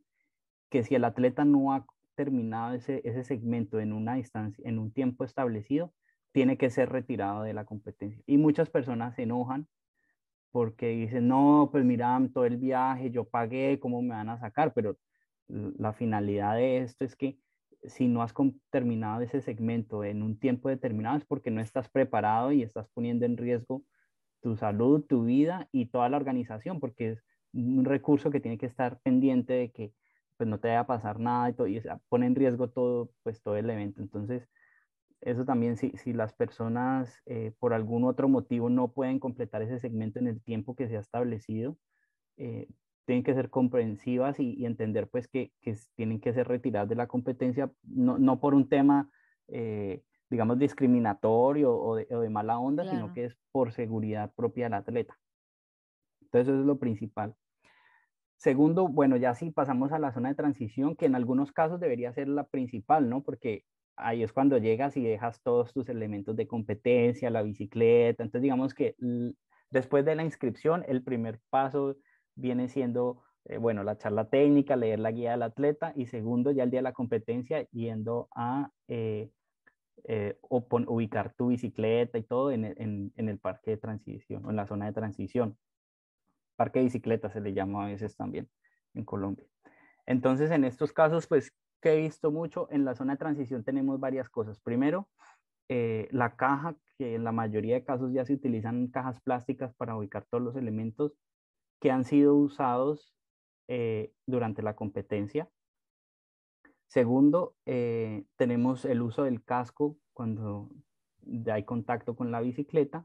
que 0.73 0.83
si 0.85 0.95
el 0.95 1.05
atleta 1.05 1.45
no 1.45 1.75
ha 1.75 1.85
terminado 2.14 2.73
ese, 2.73 3.02
ese 3.05 3.25
segmento 3.25 3.79
en 3.79 3.93
una 3.93 4.14
distancia, 4.14 4.67
en 4.67 4.79
un 4.79 4.91
tiempo 4.91 5.23
establecido, 5.23 5.93
tiene 6.33 6.57
que 6.57 6.71
ser 6.71 6.88
retirado 6.88 7.43
de 7.43 7.52
la 7.52 7.67
competencia. 7.67 8.23
Y 8.26 8.38
muchas 8.38 8.71
personas 8.71 9.14
se 9.14 9.25
enojan 9.25 9.69
porque 10.50 10.88
dicen, 10.88 11.29
no, 11.29 11.69
pues 11.71 11.85
mira, 11.85 12.19
todo 12.33 12.47
el 12.47 12.57
viaje, 12.57 13.11
yo 13.11 13.25
pagué, 13.25 13.79
¿cómo 13.81 14.00
me 14.00 14.14
van 14.14 14.31
a 14.31 14.38
sacar? 14.38 14.73
Pero 14.73 14.97
la 15.49 15.93
finalidad 15.93 16.57
de 16.57 16.79
esto 16.79 17.05
es 17.05 17.17
que 17.17 17.38
si 17.85 18.09
no 18.09 18.23
has 18.23 18.33
terminado 18.71 19.21
ese 19.21 19.43
segmento 19.43 20.05
en 20.05 20.23
un 20.23 20.38
tiempo 20.38 20.71
determinado 20.71 21.19
es 21.19 21.26
porque 21.26 21.50
no 21.50 21.61
estás 21.61 21.91
preparado 21.91 22.50
y 22.50 22.62
estás 22.62 22.88
poniendo 22.95 23.26
en 23.26 23.37
riesgo 23.37 23.83
tu 24.41 24.57
salud, 24.57 25.05
tu 25.07 25.25
vida 25.25 25.69
y 25.71 25.87
toda 25.87 26.09
la 26.09 26.17
organización, 26.17 26.81
porque 26.81 27.11
es 27.11 27.25
un 27.52 27.85
recurso 27.85 28.31
que 28.31 28.41
tiene 28.41 28.57
que 28.57 28.67
estar 28.67 29.00
pendiente 29.00 29.52
de 29.52 29.71
que 29.71 29.93
pues 30.43 30.51
no 30.51 30.59
te 30.59 30.67
vaya 30.67 30.81
a 30.81 30.87
pasar 30.89 31.21
nada 31.21 31.51
y, 31.51 31.53
todo, 31.53 31.69
y 31.69 31.81
pone 32.09 32.27
en 32.27 32.35
riesgo 32.35 32.69
todo, 32.69 33.13
pues 33.23 33.41
todo 33.41 33.55
el 33.57 33.71
evento. 33.71 34.03
Entonces, 34.03 34.49
eso 35.21 35.45
también, 35.45 35.77
si, 35.77 35.91
si 35.91 36.13
las 36.13 36.33
personas 36.33 37.23
eh, 37.27 37.53
por 37.61 37.73
algún 37.73 38.03
otro 38.03 38.29
motivo 38.29 38.69
no 38.69 38.89
pueden 38.89 39.21
completar 39.21 39.63
ese 39.63 39.79
segmento 39.79 40.19
en 40.19 40.27
el 40.27 40.43
tiempo 40.43 40.75
que 40.75 40.89
se 40.89 40.97
ha 40.97 40.99
establecido, 41.01 41.79
eh, 42.39 42.67
tienen 43.05 43.23
que 43.23 43.35
ser 43.35 43.51
comprensivas 43.51 44.41
y, 44.41 44.55
y 44.55 44.67
entender 44.67 45.07
pues 45.09 45.29
que, 45.29 45.53
que, 45.61 45.77
tienen 45.95 46.19
que 46.19 46.33
ser 46.33 46.49
retiradas 46.49 46.89
de 46.89 46.97
la 46.97 47.07
competencia, 47.07 47.71
no, 47.85 48.19
no 48.19 48.41
por 48.41 48.55
un 48.55 48.69
tema, 48.69 49.13
eh, 49.47 50.03
digamos, 50.29 50.59
discriminatorio 50.59 51.73
o 51.73 51.95
de, 51.95 52.09
o 52.11 52.19
de 52.19 52.31
mala 52.31 52.59
onda, 52.59 52.83
claro. 52.83 52.99
sino 52.99 53.15
que 53.15 53.27
es 53.27 53.37
por 53.53 53.71
seguridad 53.71 54.33
propia 54.35 54.65
del 54.65 54.75
atleta. 54.75 55.17
Entonces 56.21 56.49
eso 56.49 56.59
es 56.59 56.67
lo 56.67 56.81
principal. 56.81 57.37
Segundo, 58.43 58.89
bueno, 58.89 59.17
ya 59.17 59.37
sí 59.37 59.53
pasamos 59.53 59.93
a 59.93 60.01
la 60.01 60.13
zona 60.13 60.31
de 60.31 60.35
transición, 60.35 60.97
que 60.97 61.07
en 61.07 61.15
algunos 61.15 61.53
casos 61.53 61.79
debería 61.79 62.13
ser 62.13 62.27
la 62.27 62.43
principal, 62.43 63.09
¿no? 63.09 63.23
Porque 63.23 63.63
ahí 63.95 64.25
es 64.25 64.33
cuando 64.33 64.59
llegas 64.59 64.97
y 64.97 65.05
dejas 65.05 65.41
todos 65.43 65.73
tus 65.73 65.89
elementos 65.89 66.35
de 66.35 66.49
competencia, 66.49 67.31
la 67.31 67.43
bicicleta. 67.43 68.25
Entonces, 68.25 68.43
digamos 68.43 68.75
que 68.75 68.97
después 69.71 70.05
de 70.05 70.17
la 70.17 70.25
inscripción, 70.25 70.85
el 70.89 71.05
primer 71.05 71.39
paso 71.50 71.95
viene 72.35 72.69
siendo, 72.69 73.23
eh, 73.45 73.59
bueno, 73.59 73.85
la 73.85 73.97
charla 73.97 74.28
técnica, 74.28 74.75
leer 74.75 74.99
la 74.99 75.13
guía 75.13 75.31
del 75.31 75.45
atleta 75.45 75.93
y 75.95 76.07
segundo, 76.07 76.50
ya 76.50 76.65
el 76.65 76.71
día 76.73 76.81
de 76.81 76.91
la 76.91 76.95
competencia, 76.95 77.65
yendo 77.71 78.28
a 78.35 78.71
eh, 78.89 79.31
eh, 80.09 80.37
ubicar 80.50 81.33
tu 81.35 81.50
bicicleta 81.50 82.19
y 82.19 82.25
todo 82.25 82.50
en, 82.50 82.65
en, 82.65 83.28
el 83.28 83.39
parque 83.39 83.71
de 83.71 83.76
transición 83.76 84.50
en 84.50 84.57
la 84.57 84.67
zona 84.67 84.87
de 84.87 84.95
transición. 84.95 85.57
Parque 86.63 86.79
de 86.79 86.85
bicicleta 86.85 87.29
se 87.29 87.41
le 87.41 87.55
llama 87.55 87.87
a 87.87 87.89
veces 87.89 88.17
también 88.17 88.49
en 88.95 89.05
Colombia. 89.05 89.45
Entonces, 90.07 90.49
en 90.53 90.63
estos 90.63 90.93
casos, 90.93 91.27
pues, 91.27 91.53
que 91.81 91.95
he 91.95 91.97
visto 91.97 92.31
mucho, 92.31 92.69
en 92.71 92.85
la 92.85 92.95
zona 92.95 93.15
de 93.15 93.19
transición 93.19 93.65
tenemos 93.65 93.99
varias 93.99 94.29
cosas. 94.29 94.61
Primero, 94.61 95.09
eh, 95.69 96.07
la 96.13 96.37
caja, 96.37 96.77
que 96.99 97.17
en 97.17 97.25
la 97.25 97.33
mayoría 97.33 97.75
de 97.75 97.85
casos 97.85 98.13
ya 98.13 98.25
se 98.25 98.35
utilizan 98.35 98.87
cajas 98.87 99.21
plásticas 99.23 99.75
para 99.75 99.97
ubicar 99.97 100.25
todos 100.31 100.45
los 100.45 100.55
elementos 100.55 101.19
que 101.81 101.91
han 101.91 102.05
sido 102.05 102.37
usados 102.37 103.13
eh, 103.67 104.13
durante 104.25 104.63
la 104.63 104.77
competencia. 104.77 105.49
Segundo, 106.87 107.57
eh, 107.67 108.25
tenemos 108.37 108.85
el 108.85 109.03
uso 109.03 109.25
del 109.25 109.43
casco 109.43 109.99
cuando 110.13 110.71
hay 111.53 111.65
contacto 111.65 112.15
con 112.15 112.31
la 112.31 112.41
bicicleta. 112.41 113.05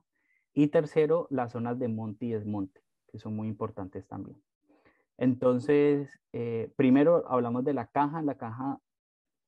Y 0.54 0.68
tercero, 0.68 1.26
las 1.32 1.54
zonas 1.54 1.80
de 1.80 1.88
monte 1.88 2.28
y 2.28 2.34
desmonte, 2.34 2.82
que 3.08 3.20
son 3.20 3.36
muy 3.36 3.48
importantes 3.48 4.08
también. 4.08 4.42
Entonces, 5.18 6.20
eh, 6.34 6.72
primero 6.76 7.30
hablamos 7.30 7.64
de 7.64 7.74
la 7.74 7.88
caja. 7.88 8.22
La 8.22 8.36
caja, 8.36 8.80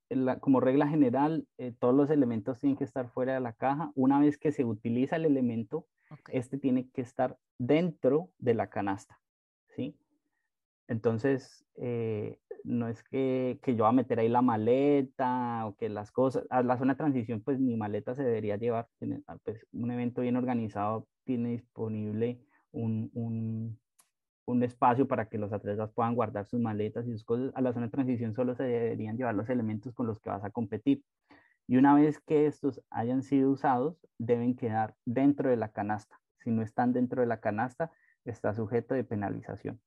la, 0.10 0.40
como 0.40 0.60
regla 0.60 0.88
general, 0.88 1.48
eh, 1.58 1.74
todos 1.80 1.94
los 1.94 2.10
elementos 2.10 2.60
tienen 2.60 2.78
que 2.78 2.84
estar 2.84 3.10
fuera 3.10 3.36
de 3.36 3.40
la 3.40 3.54
caja. 3.54 3.92
Una 3.96 4.20
vez 4.20 4.38
que 4.38 4.52
se 4.52 4.66
utiliza 4.66 5.16
el 5.16 5.26
elemento, 5.26 5.86
okay. 6.10 6.38
este 6.38 6.58
tiene 6.58 6.90
que 6.90 7.02
estar 7.02 7.38
dentro 7.60 8.30
de 8.40 8.56
la 8.56 8.70
canasta, 8.70 9.20
¿sí? 9.76 9.96
Entonces, 10.88 11.64
eh, 11.76 12.40
no 12.64 12.88
es 12.88 13.04
que, 13.04 13.60
que, 13.62 13.76
yo 13.76 13.84
voy 13.84 13.90
a 13.90 13.94
meter 13.94 14.20
ahí 14.20 14.28
la 14.28 14.42
maleta 14.42 15.68
o 15.68 15.76
que 15.76 15.88
las 15.88 16.12
cosas, 16.12 16.46
a 16.50 16.64
la 16.64 16.78
zona 16.78 16.94
de 16.94 16.98
transición, 16.98 17.42
pues 17.42 17.60
mi 17.60 17.78
maleta 17.78 18.16
se 18.16 18.24
debería 18.24 18.58
llevar. 18.58 18.88
Pues, 19.44 19.68
un 19.72 19.92
evento 19.92 20.22
bien 20.22 20.36
organizado 20.36 21.08
tiene 21.26 21.52
disponible 21.52 22.40
un, 22.72 23.10
un, 23.14 23.80
un, 24.46 24.64
espacio 24.64 25.08
para 25.08 25.30
que 25.30 25.38
los 25.38 25.52
atletas 25.54 25.92
puedan 25.94 26.16
guardar 26.16 26.48
sus 26.48 26.60
maletas 26.60 27.08
y 27.08 27.12
sus 27.12 27.24
cosas. 27.24 27.52
A 27.56 27.62
la 27.62 27.74
zona 27.74 27.88
de 27.88 27.92
transición 27.92 28.34
solo 28.36 28.56
se 28.56 28.64
deberían 28.64 29.18
llevar 29.18 29.36
los 29.36 29.50
elementos 29.50 29.94
con 29.94 30.08
los 30.08 30.20
que 30.20 30.30
vas 30.30 30.44
a 30.44 30.52
competir. 30.52 31.04
Y 31.68 31.78
una 31.78 31.94
vez 31.94 32.20
que 32.20 32.48
estos 32.48 32.82
hayan 32.90 33.22
sido 33.22 33.52
usados, 33.52 33.98
deben 34.18 34.56
quedar 34.56 34.96
dentro 35.06 35.50
de 35.50 35.58
la 35.58 35.72
canasta. 35.72 36.20
Si 36.40 36.50
no 36.50 36.64
están 36.64 36.94
dentro 36.94 37.22
de 37.22 37.28
la 37.28 37.40
canasta, 37.40 37.92
está 38.26 38.54
sujeto 38.56 38.96
de 38.96 39.04
penalización. 39.04 39.80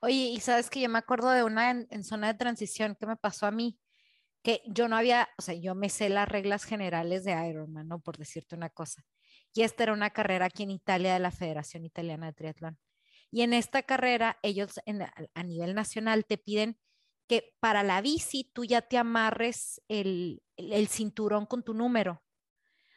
Oye, 0.00 0.30
y 0.30 0.40
sabes 0.40 0.70
que 0.70 0.80
yo 0.80 0.88
me 0.88 0.98
acuerdo 0.98 1.30
de 1.30 1.44
una 1.44 1.70
en, 1.70 1.86
en, 1.90 2.04
zona 2.04 2.28
de 2.28 2.38
transición 2.38 2.96
que 2.98 3.06
me 3.06 3.16
pasó 3.16 3.46
a 3.46 3.50
mí, 3.50 3.78
que 4.42 4.62
yo 4.66 4.88
no 4.88 4.96
había, 4.96 5.28
o 5.36 5.42
sea, 5.42 5.54
yo 5.54 5.74
me 5.74 5.90
sé 5.90 6.08
las 6.08 6.28
reglas 6.28 6.64
generales 6.64 7.24
de 7.24 7.32
Ironman, 7.48 7.86
¿no? 7.86 8.00
Por 8.00 8.16
decirte 8.16 8.56
una 8.56 8.70
cosa. 8.70 9.04
Y 9.52 9.62
esta 9.62 9.82
era 9.82 9.92
una 9.92 10.10
carrera 10.10 10.46
aquí 10.46 10.62
en 10.62 10.70
Italia 10.70 11.12
de 11.12 11.20
la 11.20 11.30
Federación 11.30 11.84
Italiana 11.84 12.26
de 12.26 12.32
Triatlón. 12.32 12.78
Y 13.30 13.42
en 13.42 13.52
esta 13.52 13.82
carrera, 13.82 14.38
ellos 14.42 14.80
en, 14.86 15.02
a 15.02 15.42
nivel 15.42 15.74
nacional 15.74 16.24
te 16.24 16.38
piden 16.38 16.78
que 17.28 17.54
para 17.60 17.82
la 17.82 18.00
bici 18.00 18.50
tú 18.52 18.64
ya 18.64 18.82
te 18.82 18.98
amarres 18.98 19.80
el, 19.88 20.42
el, 20.56 20.72
el 20.72 20.88
cinturón 20.88 21.46
con 21.46 21.62
tu 21.62 21.74
número. 21.74 22.22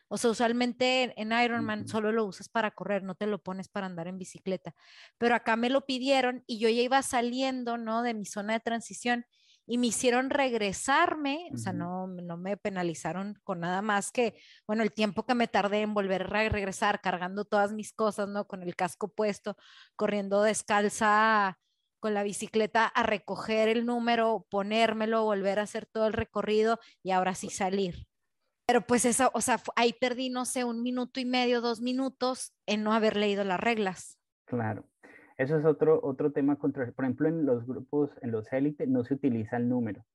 O 0.07 0.17
sea, 0.17 0.31
usualmente 0.31 1.03
en, 1.03 1.13
en 1.17 1.39
Ironman 1.39 1.81
uh 1.81 1.83
-huh. 1.83 1.87
solo 1.87 2.11
lo 2.11 2.25
usas 2.25 2.49
para 2.49 2.71
correr, 2.71 3.03
no 3.03 3.15
te 3.15 3.27
lo 3.27 3.41
pones 3.41 3.67
para 3.67 3.87
andar 3.87 4.07
en 4.07 4.17
bicicleta. 4.17 4.75
Pero 5.17 5.35
acá 5.35 5.55
me 5.55 5.69
lo 5.69 5.85
pidieron 5.85 6.43
y 6.47 6.59
yo 6.59 6.69
ya 6.69 6.81
iba 6.81 7.01
saliendo, 7.01 7.77
¿no? 7.77 8.03
De 8.03 8.13
mi 8.13 8.25
zona 8.25 8.53
de 8.53 8.59
transición 8.59 9.25
y 9.65 9.77
me 9.77 9.87
hicieron 9.87 10.29
regresarme, 10.29 11.47
uh 11.49 11.53
-huh. 11.53 11.55
o 11.55 11.57
sea, 11.57 11.73
no, 11.73 12.07
no 12.07 12.37
me 12.37 12.57
penalizaron 12.57 13.39
con 13.43 13.61
nada 13.61 13.81
más 13.81 14.11
que, 14.11 14.35
bueno, 14.67 14.83
el 14.83 14.91
tiempo 14.91 15.25
que 15.25 15.35
me 15.35 15.47
tardé 15.47 15.81
en 15.81 15.93
volver 15.93 16.23
a 16.23 16.49
regresar, 16.49 17.01
cargando 17.01 17.45
todas 17.45 17.71
mis 17.71 17.93
cosas, 17.93 18.27
¿no? 18.27 18.45
Con 18.45 18.63
el 18.63 18.75
casco 18.75 19.07
puesto, 19.07 19.55
corriendo 19.95 20.41
descalza 20.41 21.57
con 22.03 22.13
la 22.13 22.23
bicicleta 22.23 22.85
a 22.85 23.03
recoger 23.03 23.69
el 23.69 23.85
número, 23.85 24.45
ponérmelo, 24.49 25.23
volver 25.23 25.59
a 25.59 25.63
hacer 25.63 25.85
todo 25.85 26.05
el 26.07 26.11
recorrido 26.11 26.77
y 27.01 27.11
ahora 27.11 27.33
sí 27.33 27.49
salir. 27.49 28.07
Pero 28.65 28.85
pues 28.85 29.05
eso, 29.05 29.31
o 29.33 29.39
sea, 29.39 29.61
ahí 29.77 29.93
perdí, 29.93 30.29
no 30.29 30.43
sé, 30.43 30.65
un 30.65 30.83
minuto 30.83 31.21
y 31.21 31.25
medio, 31.25 31.61
dos 31.61 31.79
minutos 31.79 32.53
en 32.65 32.83
no 32.83 32.91
haber 32.93 33.15
leído 33.15 33.45
las 33.45 33.59
reglas. 33.59 34.19
Claro. 34.45 34.85
Eso 35.37 35.57
es 35.57 35.65
otro, 35.65 35.99
otro 36.03 36.31
tema 36.31 36.55
contra, 36.57 36.89
por 36.91 37.05
ejemplo, 37.05 37.27
en 37.27 37.45
los 37.45 37.65
grupos, 37.65 38.11
en 38.21 38.31
los 38.31 38.51
élites 38.53 38.87
no 38.87 39.03
se 39.03 39.15
utiliza 39.15 39.57
el 39.57 39.69
número. 39.69 40.05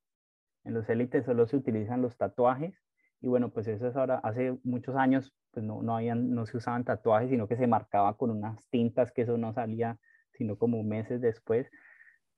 En 0.65 0.75
los 0.75 0.89
élites 0.89 1.25
solo 1.25 1.47
se 1.47 1.57
utilizan 1.57 2.03
los 2.03 2.17
tatuajes. 2.17 2.75
Y 3.21 3.29
bueno, 3.29 3.51
pues 3.51 3.67
eso 3.67 3.89
es 3.89 3.97
ahora, 3.97 4.21
hace 4.23 4.59
muchos 4.63 4.95
años, 4.97 5.33
pues 5.51 5.65
no, 5.65 5.83
no, 5.83 5.97
habían, 5.97 6.35
no 6.35 6.47
se 6.47 6.57
usaban 6.57 6.85
tatuajes, 6.85 7.31
sino 7.31 7.49
que 7.49 7.57
se 7.57 7.67
marcaba 7.67 8.17
con 8.17 8.31
unas 8.31 8.59
tintas 8.71 9.11
que 9.13 9.23
eso 9.23 9.39
no 9.39 9.53
salía 9.53 9.99
sino 10.39 10.57
como 10.57 10.83
meses 10.83 11.21
después. 11.21 11.71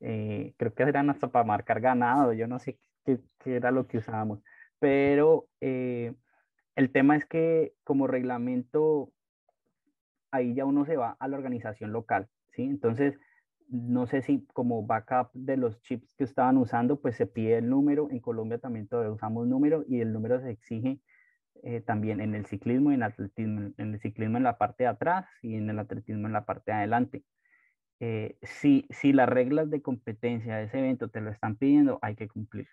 Eh, 0.01 0.55
creo 0.57 0.75
que 0.75 0.83
eran 0.83 1.11
hasta 1.11 1.29
para 1.29 1.45
marcar 1.45 1.81
ganado, 1.81 2.33
yo 2.33 2.47
no 2.49 2.59
sé 2.59 2.79
qué, 3.05 3.21
qué 3.39 3.57
era 3.57 3.71
lo 3.71 3.87
que 3.87 3.99
usábamos, 3.99 4.43
pero 4.79 5.47
eh, 5.61 6.15
el 6.75 6.91
tema 6.91 7.17
es 7.17 7.27
que 7.27 7.75
como 7.85 8.07
reglamento, 8.07 9.13
ahí 10.31 10.55
ya 10.55 10.65
uno 10.65 10.87
se 10.87 10.97
va 10.97 11.17
a 11.21 11.29
la 11.29 11.37
organización 11.37 11.93
local, 11.93 12.29
¿sí? 12.53 12.63
Entonces, 12.63 13.19
no 13.69 14.07
sé 14.07 14.23
si 14.23 14.47
como 14.53 14.85
backup 14.87 15.31
de 15.33 15.57
los 15.57 15.81
chips 15.83 16.15
que 16.15 16.25
estaban 16.25 16.57
usando, 16.59 17.01
pues 17.01 17.17
se 17.17 17.27
pide 17.27 17.59
el 17.59 17.69
número. 17.69 18.11
En 18.11 18.21
Colombia 18.21 18.59
también 18.59 18.89
todavía 18.89 19.13
usamos 19.13 19.47
número 19.47 19.85
y 19.89 20.01
el 20.01 20.13
número 20.13 20.41
se 20.41 20.51
exige 20.51 21.01
eh, 21.63 21.81
también 21.81 22.21
en 22.21 22.35
el 22.35 22.47
ciclismo 22.47 22.91
y 22.91 22.95
en 22.95 23.03
el 23.03 23.11
atletismo. 23.11 23.73
En 23.77 23.95
el 23.95 24.01
ciclismo 24.01 24.39
en 24.39 24.45
la 24.45 24.59
parte 24.59 24.85
de 24.85 24.89
atrás 24.89 25.27
y 25.43 25.57
en 25.57 25.71
el 25.71 25.79
atletismo 25.79 26.27
en 26.27 26.33
la 26.33 26.47
parte 26.47 26.73
de 26.73 26.79
adelante. 26.79 27.25
Eh, 28.01 28.39
si, 28.43 28.87
si 28.91 29.13
las 29.13 29.29
reglas 29.29 29.71
de 29.71 29.83
competencia 29.83 30.57
de 30.57 30.65
ese 30.65 30.79
evento 30.79 31.09
te 31.09 31.21
lo 31.21 31.31
están 31.31 31.57
pidiendo, 31.57 31.99
hay 32.03 32.17
que 32.17 32.29
cumplir. 32.29 32.69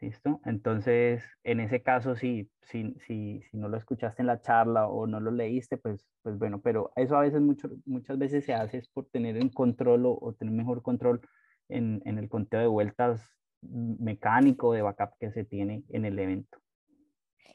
¿Listo? 0.00 0.40
Entonces, 0.46 1.22
en 1.44 1.60
ese 1.60 1.82
caso, 1.82 2.16
si, 2.16 2.50
si, 2.62 2.94
si, 3.06 3.42
si, 3.42 3.56
no 3.58 3.68
lo 3.68 3.76
escuchaste 3.76 4.22
en 4.22 4.28
la 4.28 4.40
charla 4.40 4.86
o 4.86 5.06
no 5.06 5.20
lo 5.20 5.30
leíste, 5.30 5.76
pues, 5.76 6.06
pues 6.22 6.38
bueno, 6.38 6.62
pero 6.62 6.90
eso 6.96 7.16
a 7.16 7.20
veces, 7.20 7.42
mucho, 7.42 7.68
muchas 7.84 8.16
veces 8.16 8.46
se 8.46 8.54
hace 8.54 8.78
es 8.78 8.88
por 8.88 9.06
tener 9.10 9.36
en 9.36 9.50
control 9.50 10.06
o, 10.06 10.34
tener 10.38 10.54
mejor 10.54 10.82
control 10.82 11.20
en, 11.68 12.00
en, 12.06 12.16
el 12.16 12.30
conteo 12.30 12.60
de 12.60 12.66
vueltas 12.66 13.20
mecánico 13.60 14.72
de 14.72 14.80
backup 14.80 15.18
que 15.20 15.30
se 15.32 15.44
tiene 15.44 15.84
en 15.90 16.06
el 16.06 16.18
evento. 16.18 16.58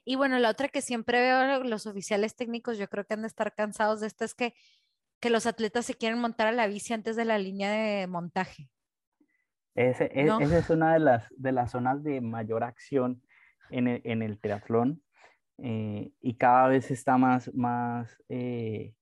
Y 0.03 0.15
bueno, 0.15 0.37
la 0.37 0.51
otra 0.51 0.67
que 0.69 0.83
siempre 0.83 1.19
veo 1.19 1.63
los 1.63 1.87
oficiales 1.87 2.35
técnicos, 2.35 2.77
yo 2.77 2.87
creo 2.87 3.05
que 3.05 3.15
han 3.15 3.21
de 3.21 3.27
estar 3.27 3.55
cansados 3.55 4.01
de 4.01 4.07
esto, 4.07 4.23
es 4.23 4.35
que, 4.35 4.53
que 5.19 5.31
los 5.31 5.47
atletas 5.47 5.87
se 5.87 5.95
quieren 5.95 6.19
montar 6.19 6.45
a 6.45 6.51
la 6.51 6.67
bici 6.67 6.93
antes 6.93 7.15
de 7.15 7.25
la 7.25 7.39
línea 7.39 7.71
de 7.71 8.05
montaje. 8.05 8.69
Ese, 9.75 10.05
e, 10.05 10.23
Esa 10.23 10.57
es 10.57 10.69
una 10.69 10.93
de 10.93 10.99
las, 10.99 11.27
de 11.37 11.51
las 11.51 11.71
zonas 11.71 12.01
de 12.03 12.21
mayor 12.21 12.63
acción 12.63 13.21
en 13.69 13.87
el, 13.87 14.01
en 14.05 14.21
el 14.21 14.39
triatlón 14.39 15.01
eh, 15.57 16.11
y 16.21 16.35
cada 16.35 16.67
vez 16.67 16.91
está 16.91 17.17
más, 17.17 17.53
más 17.53 18.21
eh, 18.29 18.93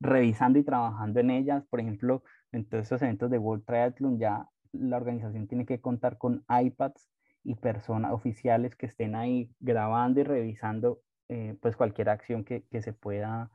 revisando 0.00 0.58
y 0.58 0.64
trabajando 0.64 1.20
en 1.20 1.30
ellas. 1.30 1.64
Por 1.70 1.80
ejemplo, 1.80 2.22
en 2.52 2.68
todos 2.68 2.82
estos 2.82 3.02
eventos 3.02 3.30
de 3.30 3.38
World 3.38 3.64
Triathlon 3.64 4.18
ya 4.18 4.48
la 4.72 4.96
organización 4.96 5.46
tiene 5.46 5.64
que 5.66 5.80
contar 5.80 6.18
con 6.18 6.44
iPads 6.48 7.08
y 7.44 7.54
personas 7.54 8.12
oficiales 8.12 8.76
que 8.76 8.86
estén 8.86 9.14
ahí 9.14 9.52
grabando 9.60 10.20
y 10.20 10.24
revisando 10.24 11.00
eh, 11.28 11.56
pues 11.60 11.76
cualquier 11.76 12.08
acción 12.10 12.44
que, 12.44 12.64
que 12.70 12.82
se 12.82 12.92
pueda 12.92 13.50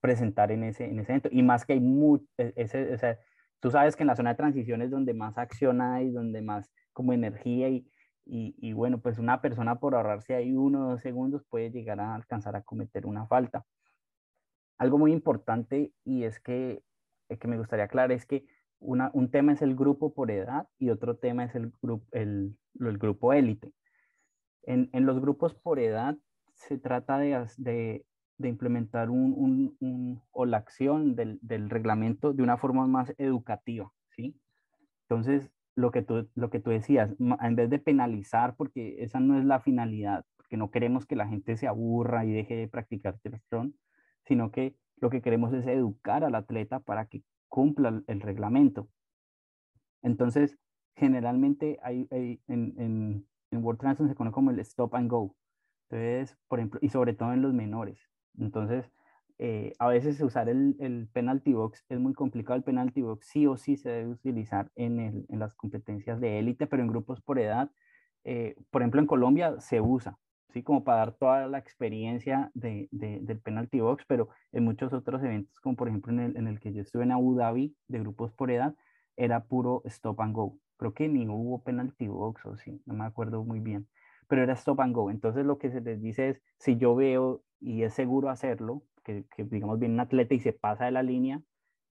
presentar 0.00 0.52
en 0.52 0.62
ese, 0.62 0.84
en 0.84 1.00
ese 1.00 1.12
evento. 1.12 1.28
Y 1.32 1.42
más 1.42 1.64
que 1.64 1.72
hay 1.74 1.80
mucho, 1.80 2.24
e, 2.38 2.52
ese, 2.56 2.94
o 2.94 2.98
sea, 2.98 3.18
tú 3.60 3.70
sabes 3.70 3.96
que 3.96 4.02
en 4.02 4.08
la 4.08 4.16
zona 4.16 4.30
de 4.30 4.36
transición 4.36 4.82
es 4.82 4.90
donde 4.90 5.14
más 5.14 5.38
acción 5.38 5.80
hay, 5.80 6.10
donde 6.10 6.42
más 6.42 6.70
como 6.92 7.12
energía 7.12 7.68
y, 7.68 7.86
y, 8.32 8.72
bueno, 8.72 9.00
pues 9.00 9.18
una 9.18 9.40
persona 9.40 9.80
por 9.80 9.94
ahorrarse 9.94 10.34
ahí 10.34 10.54
uno 10.54 10.86
o 10.86 10.90
dos 10.92 11.00
segundos 11.00 11.42
puede 11.48 11.70
llegar 11.70 12.00
a 12.00 12.14
alcanzar 12.14 12.54
a 12.54 12.62
cometer 12.62 13.06
una 13.06 13.26
falta. 13.26 13.64
Algo 14.78 14.98
muy 14.98 15.12
importante 15.12 15.92
y 16.04 16.24
es 16.24 16.38
que, 16.38 16.82
eh, 17.28 17.38
que 17.38 17.48
me 17.48 17.58
gustaría 17.58 17.86
aclarar 17.86 18.12
es 18.12 18.26
que 18.26 18.46
una, 18.78 19.10
un 19.14 19.30
tema 19.30 19.52
es 19.52 19.62
el 19.62 19.74
grupo 19.74 20.14
por 20.14 20.30
edad 20.30 20.68
y 20.78 20.90
otro 20.90 21.16
tema 21.16 21.44
es 21.44 21.54
el, 21.54 21.72
grupo 21.82 22.06
el, 22.12 22.56
el 22.78 22.98
grupo 22.98 23.32
élite. 23.32 23.72
En, 24.62 24.90
en, 24.92 25.06
los 25.06 25.20
grupos 25.20 25.54
por 25.54 25.80
edad 25.80 26.16
se 26.54 26.78
trata 26.78 27.18
de, 27.18 27.46
de, 27.56 28.06
de 28.40 28.48
implementar 28.48 29.10
un, 29.10 29.76
un, 29.80 30.22
o 30.32 30.46
la 30.46 30.56
acción 30.56 31.14
del, 31.14 31.38
del, 31.42 31.68
reglamento 31.68 32.32
de 32.32 32.42
una 32.42 32.56
forma 32.56 32.86
más 32.86 33.14
educativa, 33.18 33.92
¿sí? 34.10 34.34
Entonces, 35.02 35.50
lo 35.76 35.90
que, 35.90 36.02
tú, 36.02 36.28
lo 36.34 36.50
que 36.50 36.60
tú 36.60 36.70
decías, 36.70 37.14
en 37.18 37.56
vez 37.56 37.68
de 37.68 37.78
penalizar, 37.78 38.56
porque 38.56 39.02
esa 39.02 39.20
no 39.20 39.38
es 39.38 39.44
la 39.44 39.60
finalidad, 39.60 40.24
porque 40.36 40.56
no 40.56 40.70
queremos 40.70 41.06
que 41.06 41.16
la 41.16 41.28
gente 41.28 41.56
se 41.56 41.68
aburra 41.68 42.24
y 42.24 42.32
deje 42.32 42.56
de 42.56 42.68
practicar 42.68 43.18
triatlón, 43.18 43.74
sino 44.24 44.50
que 44.50 44.74
lo 44.96 45.10
que 45.10 45.20
queremos 45.20 45.52
es 45.52 45.66
educar 45.66 46.24
al 46.24 46.34
atleta 46.34 46.80
para 46.80 47.06
que 47.06 47.22
cumpla 47.48 48.02
el, 48.06 48.20
reglamento. 48.20 48.88
Entonces, 50.02 50.56
generalmente 50.96 51.78
hay, 51.82 52.06
hay 52.10 52.40
en, 52.48 52.74
en, 52.78 53.26
en 53.50 53.64
World 53.64 53.80
Triathlon 53.80 54.08
se 54.08 54.14
conoce 54.14 54.34
como 54.34 54.50
el 54.50 54.58
stop 54.60 54.94
and 54.94 55.10
go. 55.10 55.36
Entonces, 55.90 56.38
por 56.48 56.58
ejemplo, 56.58 56.80
y 56.82 56.88
sobre 56.88 57.14
todo 57.14 57.32
en 57.32 57.42
los 57.42 57.52
menores. 57.52 58.09
Entonces, 58.38 58.90
eh, 59.38 59.72
a 59.78 59.88
veces 59.88 60.20
usar 60.20 60.48
el, 60.50 60.76
el, 60.80 61.08
penalty 61.12 61.54
box 61.54 61.84
es 61.88 61.98
muy 61.98 62.12
complicado. 62.12 62.56
El 62.56 62.62
penalty 62.62 63.02
box 63.02 63.26
sí 63.26 63.46
o 63.46 63.56
sí 63.56 63.76
se 63.76 63.88
debe 63.88 64.10
utilizar 64.10 64.70
en, 64.76 65.00
el, 65.00 65.26
en 65.28 65.38
las 65.38 65.54
competencias 65.54 66.20
de 66.20 66.38
élite, 66.38 66.66
pero 66.66 66.82
en 66.82 66.88
grupos 66.88 67.22
por 67.22 67.38
edad, 67.38 67.70
eh, 68.24 68.54
por 68.70 68.82
ejemplo, 68.82 69.00
en 69.00 69.06
Colombia 69.06 69.58
se 69.60 69.80
usa, 69.80 70.18
¿sí? 70.52 70.62
Como 70.62 70.84
para 70.84 70.98
dar 70.98 71.12
toda 71.12 71.48
la 71.48 71.58
experiencia 71.58 72.50
de, 72.54 72.88
de, 72.90 73.20
del 73.22 73.40
penalty 73.40 73.80
box, 73.80 74.04
pero 74.06 74.28
en 74.52 74.64
muchos 74.64 74.92
otros 74.92 75.22
eventos, 75.22 75.58
como 75.60 75.76
por 75.76 75.88
ejemplo 75.88 76.12
en 76.12 76.20
el, 76.20 76.36
en 76.36 76.46
el 76.46 76.60
que 76.60 76.72
yo 76.74 76.82
estuve 76.82 77.04
en 77.04 77.12
Abu 77.12 77.34
Dhabi 77.34 77.74
de 77.88 77.98
grupos 78.00 78.32
por 78.32 78.50
edad, 78.50 78.74
era 79.16 79.44
puro 79.44 79.82
stop 79.86 80.20
and 80.20 80.34
go. 80.34 80.58
Creo 80.76 80.92
que 80.92 81.08
ni 81.08 81.26
hubo 81.26 81.62
penalty 81.62 82.08
box 82.08 82.44
o 82.46 82.56
sí, 82.56 82.82
no 82.84 82.94
me 82.94 83.04
acuerdo 83.04 83.42
muy 83.44 83.60
bien 83.60 83.86
pero 84.30 84.44
era 84.44 84.52
stop 84.54 84.80
and 84.80 84.94
go. 84.94 85.10
Entonces 85.10 85.44
lo 85.44 85.58
que 85.58 85.70
se 85.72 85.80
les 85.80 86.00
dice 86.00 86.28
es, 86.28 86.42
si 86.56 86.76
yo 86.76 86.94
veo 86.94 87.42
y 87.58 87.82
es 87.82 87.94
seguro 87.94 88.30
hacerlo, 88.30 88.84
que, 89.02 89.24
que 89.34 89.42
digamos 89.42 89.80
viene 89.80 89.94
un 89.94 90.00
atleta 90.00 90.34
y 90.34 90.38
se 90.38 90.52
pasa 90.52 90.84
de 90.84 90.92
la 90.92 91.02
línea, 91.02 91.42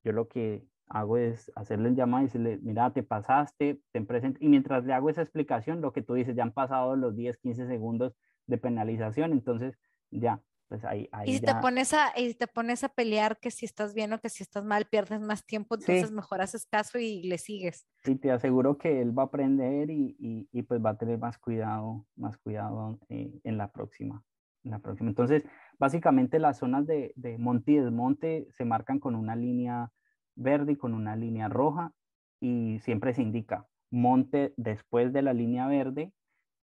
yo 0.06 0.14
lo 0.14 0.30
que 0.30 0.64
hago 0.88 1.18
es 1.18 1.52
hacerle 1.58 1.90
el 1.90 1.96
llamado 1.98 2.24
y 2.24 2.28
decirle, 2.28 2.58
mira, 2.62 2.94
te 2.94 3.04
pasaste, 3.04 3.82
ten 3.92 4.06
presente. 4.06 4.40
Y 4.42 4.48
mientras 4.48 4.86
le 4.86 4.94
hago 4.94 5.10
esa 5.10 5.22
explicación, 5.22 5.82
lo 5.82 5.92
que 5.92 6.02
tú 6.02 6.14
dices, 6.14 6.34
ya 6.34 6.44
han 6.44 6.54
pasado 6.54 6.96
los 6.96 7.14
10, 7.14 7.38
15 7.40 7.68
segundos 7.68 8.16
de 8.48 8.58
penalización, 8.58 9.34
entonces 9.34 9.78
ya, 10.10 10.42
pues 10.70 10.86
ahí, 10.86 11.10
ahí 11.12 11.32
y 11.32 11.34
si 11.34 11.42
te 11.42 11.56
pones 11.56 11.94
a 11.94 12.14
y 12.16 12.36
te 12.36 12.48
pones 12.48 12.84
a 12.84 12.90
pelear 12.90 13.40
que 13.40 13.50
si 13.50 13.66
estás 13.66 13.96
bien 13.96 14.14
o 14.14 14.20
que 14.20 14.30
si 14.30 14.44
estás 14.44 14.64
mal 14.64 14.86
pierdes 14.86 15.20
más 15.20 15.44
tiempo 15.44 15.76
entonces 15.76 16.12
mejor 16.12 16.42
haces 16.42 16.68
caso 16.68 17.00
y 17.00 17.24
le 17.24 17.40
sigues. 17.40 17.88
Sí 18.04 18.16
te 18.16 18.32
aseguro 18.32 18.78
que 18.78 19.02
él 19.02 19.18
va 19.18 19.24
a 19.24 19.26
aprender 19.26 19.90
y, 19.90 20.16
y, 20.20 20.48
y 20.52 20.62
pues 20.62 20.80
va 20.84 20.92
a 20.92 20.98
tener 20.98 21.18
más 21.18 21.40
cuidado 21.40 22.06
más 22.16 22.38
cuidado 22.38 23.00
eh, 23.10 23.42
en 23.44 23.58
la 23.58 23.72
próxima 23.72 24.24
en 24.64 24.72
la 24.72 24.80
próxima. 24.80 25.10
Entonces 25.10 25.44
básicamente 25.80 26.38
las 26.38 26.60
zonas 26.60 26.86
de, 26.86 27.14
de 27.16 27.40
monte 27.40 27.72
y 27.72 27.78
desmonte 27.78 28.48
se 28.52 28.64
marcan 28.64 29.00
con 29.00 29.16
una 29.16 29.36
línea 29.36 29.92
verde 30.36 30.74
y 30.74 30.78
con 30.78 30.94
una 30.94 31.16
línea 31.16 31.50
roja 31.50 31.94
y 32.40 32.80
siempre 32.80 33.14
se 33.14 33.24
indica 33.24 33.68
monte 33.90 34.54
después 34.56 35.12
de 35.14 35.24
la 35.24 35.34
línea 35.34 35.68
verde 35.68 36.14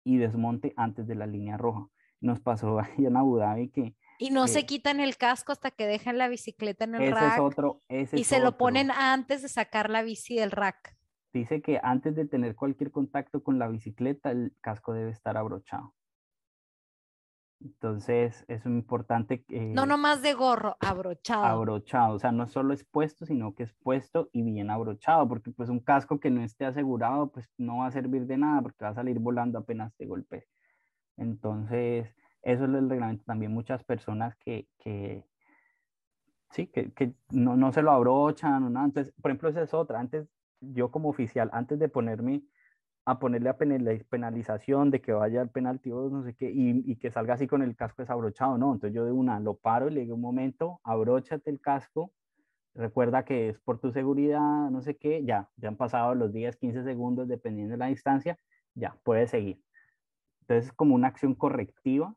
y 0.03 0.17
desmonte 0.17 0.73
antes 0.75 1.07
de 1.07 1.15
la 1.15 1.25
línea 1.25 1.55
roja 1.55 1.87
nos 2.23 2.39
pasó 2.39 2.79
ahí 2.79 3.05
en 3.05 3.17
Abu 3.17 3.37
Dhabi 3.37 3.69
que... 3.69 3.95
Y 4.19 4.29
no 4.29 4.47
se 4.47 4.65
quitan 4.65 4.99
el 4.99 5.17
casco 5.17 5.51
hasta 5.51 5.71
que 5.71 5.85
dejan 5.85 6.17
la 6.17 6.29
bicicleta 6.29 6.85
en 6.85 6.95
el 6.95 7.01
ese 7.03 7.11
rack. 7.11 7.33
Es 7.33 7.39
otro, 7.39 7.81
ese 7.89 8.17
y 8.17 8.23
se 8.23 8.39
lo 8.39 8.57
ponen 8.57 8.89
antes 8.91 9.41
de 9.41 9.49
sacar 9.49 9.89
la 9.89 10.01
bici 10.01 10.35
del 10.35 10.51
rack. 10.51 10.95
Dice 11.33 11.61
que 11.61 11.79
antes 11.83 12.15
de 12.15 12.25
tener 12.25 12.55
cualquier 12.55 12.91
contacto 12.91 13.43
con 13.43 13.59
la 13.59 13.67
bicicleta, 13.67 14.31
el 14.31 14.55
casco 14.61 14.93
debe 14.93 15.11
estar 15.11 15.35
abrochado. 15.35 15.93
Entonces, 17.59 18.45
es 18.47 18.65
importante 18.65 19.43
que... 19.43 19.59
no, 19.59 19.85
no 19.85 19.97
más 19.97 20.21
de 20.21 20.33
gorro, 20.33 20.77
abrochado. 20.79 21.45
Abrochado, 21.45 22.15
o 22.15 22.19
sea, 22.19 22.31
no 22.31 22.47
solo 22.47 22.73
es 22.73 22.85
puesto, 22.85 23.25
sino 23.25 23.55
que 23.55 23.63
es 23.63 23.73
puesto 23.73 24.29
y 24.31 24.43
bien 24.43 24.69
abrochado, 24.69 25.27
porque 25.27 25.51
pues 25.51 25.69
un 25.69 25.79
casco 25.79 26.19
que 26.19 26.29
no 26.29 26.43
esté 26.43 26.65
asegurado, 26.65 27.31
pues 27.31 27.49
no 27.57 27.77
va 27.77 27.87
a 27.87 27.91
servir 27.91 28.25
de 28.25 28.37
nada, 28.37 28.61
porque 28.61 28.85
va 28.85 28.91
a 28.91 28.95
salir 28.95 29.19
volando 29.19 29.59
apenas 29.59 29.93
te 29.95 30.05
golpee. 30.05 30.45
Entonces, 31.17 32.07
eso 32.41 32.65
es 32.65 32.69
el 32.69 32.89
reglamento. 32.89 33.23
También 33.25 33.53
muchas 33.53 33.83
personas 33.83 34.35
que, 34.37 34.67
que 34.79 35.23
sí, 36.51 36.67
que, 36.67 36.91
que 36.93 37.13
no, 37.31 37.55
no, 37.57 37.71
se 37.71 37.81
lo 37.81 37.91
abrochan 37.91 38.63
o 38.63 38.69
nada. 38.69 38.85
Entonces, 38.85 39.13
por 39.21 39.31
ejemplo, 39.31 39.49
esa 39.49 39.63
es 39.63 39.73
otra. 39.73 39.99
Antes, 39.99 40.27
yo 40.61 40.91
como 40.91 41.09
oficial, 41.09 41.49
antes 41.53 41.79
de 41.79 41.89
ponerme 41.89 42.43
a 43.05 43.19
ponerle 43.19 43.49
a 43.49 43.57
penalización 43.57 44.89
de 44.89 45.01
que 45.01 45.11
vaya 45.11 45.41
al 45.41 45.49
penalti 45.49 45.91
o 45.91 46.09
no 46.09 46.23
sé 46.23 46.35
qué, 46.35 46.49
y, 46.49 46.83
y, 46.89 46.95
que 46.95 47.11
salga 47.11 47.33
así 47.33 47.47
con 47.47 47.61
el 47.61 47.75
casco 47.75 48.01
desabrochado, 48.01 48.57
no. 48.57 48.73
Entonces 48.73 48.95
yo 48.95 49.05
de 49.05 49.11
una 49.11 49.39
lo 49.39 49.55
paro 49.55 49.89
y 49.89 49.93
le 49.93 50.01
digo 50.01 50.15
un 50.15 50.21
momento, 50.21 50.79
abróchate 50.83 51.49
el 51.49 51.59
casco, 51.59 52.13
recuerda 52.73 53.25
que 53.25 53.49
es 53.49 53.59
por 53.59 53.79
tu 53.79 53.91
seguridad, 53.91 54.69
no 54.69 54.81
sé 54.81 54.97
qué, 54.97 55.23
ya, 55.25 55.49
ya 55.57 55.69
han 55.69 55.75
pasado 55.77 56.15
los 56.15 56.31
10, 56.31 56.55
15 56.57 56.83
segundos, 56.83 57.27
dependiendo 57.27 57.73
de 57.73 57.77
la 57.77 57.87
distancia, 57.87 58.37
ya, 58.73 58.97
puedes 59.03 59.31
seguir. 59.31 59.61
Entonces 60.43 60.67
es 60.67 60.73
como 60.73 60.95
una 60.95 61.07
acción 61.07 61.35
correctiva, 61.35 62.15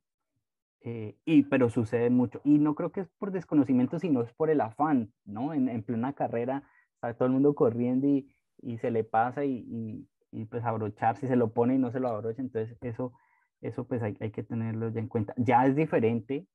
eh, 0.82 1.16
y, 1.24 1.42
pero 1.44 1.70
sucede 1.70 2.10
mucho. 2.10 2.40
Y 2.44 2.58
no 2.58 2.74
creo 2.74 2.92
que 2.92 3.00
es 3.00 3.08
por 3.18 3.32
desconocimiento, 3.32 3.98
sino 3.98 4.22
es 4.22 4.32
por 4.34 4.50
el 4.50 4.60
afán, 4.60 5.12
¿no? 5.24 5.52
En, 5.52 5.68
en 5.68 5.82
plena 5.82 6.12
carrera, 6.12 6.62
está 6.94 7.14
todo 7.14 7.26
el 7.26 7.32
mundo 7.32 7.54
corriendo 7.54 8.06
y, 8.06 8.28
y 8.62 8.78
se 8.78 8.90
le 8.90 9.04
pasa 9.04 9.44
y, 9.44 9.64
y, 9.68 10.08
y, 10.32 10.44
pues 10.46 10.64
abrocharse, 10.64 11.28
se 11.28 11.36
lo 11.36 11.52
pone 11.52 11.74
y 11.74 11.78
no 11.78 11.90
se 11.90 12.00
lo 12.00 12.08
abrocha, 12.08 12.42
entonces 12.42 12.76
eso, 12.80 13.12
eso 13.60 13.86
pues 13.86 14.02
hay, 14.02 14.14
que 14.14 14.42
tenerlo 14.42 14.88
ya 14.90 15.00
en 15.00 15.08
cuenta. 15.08 15.34
Ya 15.36 15.66
es 15.66 15.76
diferente 15.76 16.46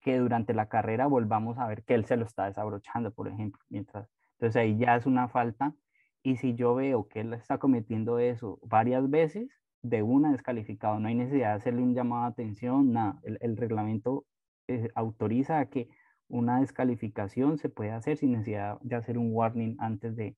que 0.00 0.18
durante 0.18 0.54
la 0.54 0.68
carrera 0.68 1.06
volvamos 1.06 1.58
a 1.58 1.66
ver 1.66 1.82
que 1.84 1.94
él 1.94 2.04
se 2.04 2.16
lo 2.16 2.24
está 2.26 2.46
desabrochando, 2.46 3.12
por 3.12 3.28
ejemplo, 3.28 3.62
mientras, 3.70 4.08
entonces 4.34 4.56
ahí 4.60 4.76
ya 4.76 4.96
es 4.96 5.06
una 5.06 5.28
falta 5.28 5.74
y 6.22 6.36
si 6.36 6.54
yo 6.54 6.74
veo 6.74 7.08
que 7.08 7.20
él 7.20 7.32
está 7.34 7.58
cometiendo 7.58 8.18
eso 8.18 8.58
varias 8.62 9.08
veces, 9.10 9.48
de 9.84 10.02
una 10.02 10.32
descalificado, 10.32 10.98
no 10.98 11.08
hay 11.08 11.14
necesidad 11.14 11.50
de 11.50 11.54
hacerle 11.54 11.82
un 11.82 11.94
llamado 11.94 12.22
de 12.24 12.28
atención, 12.30 12.92
nada, 12.92 13.20
el, 13.22 13.56
reglamento 13.56 14.26
eh, 14.66 14.88
autoriza 14.94 15.60
a 15.60 15.66
que 15.66 15.88
una 16.26 16.60
descalificación 16.60 17.58
se 17.58 17.68
puede 17.68 17.92
hacer 17.92 18.16
sin 18.16 18.32
necesidad 18.32 18.80
de 18.80 18.96
hacer 18.96 19.18
un 19.18 19.28
warning 19.32 19.76
antes 19.78 20.16
de, 20.16 20.36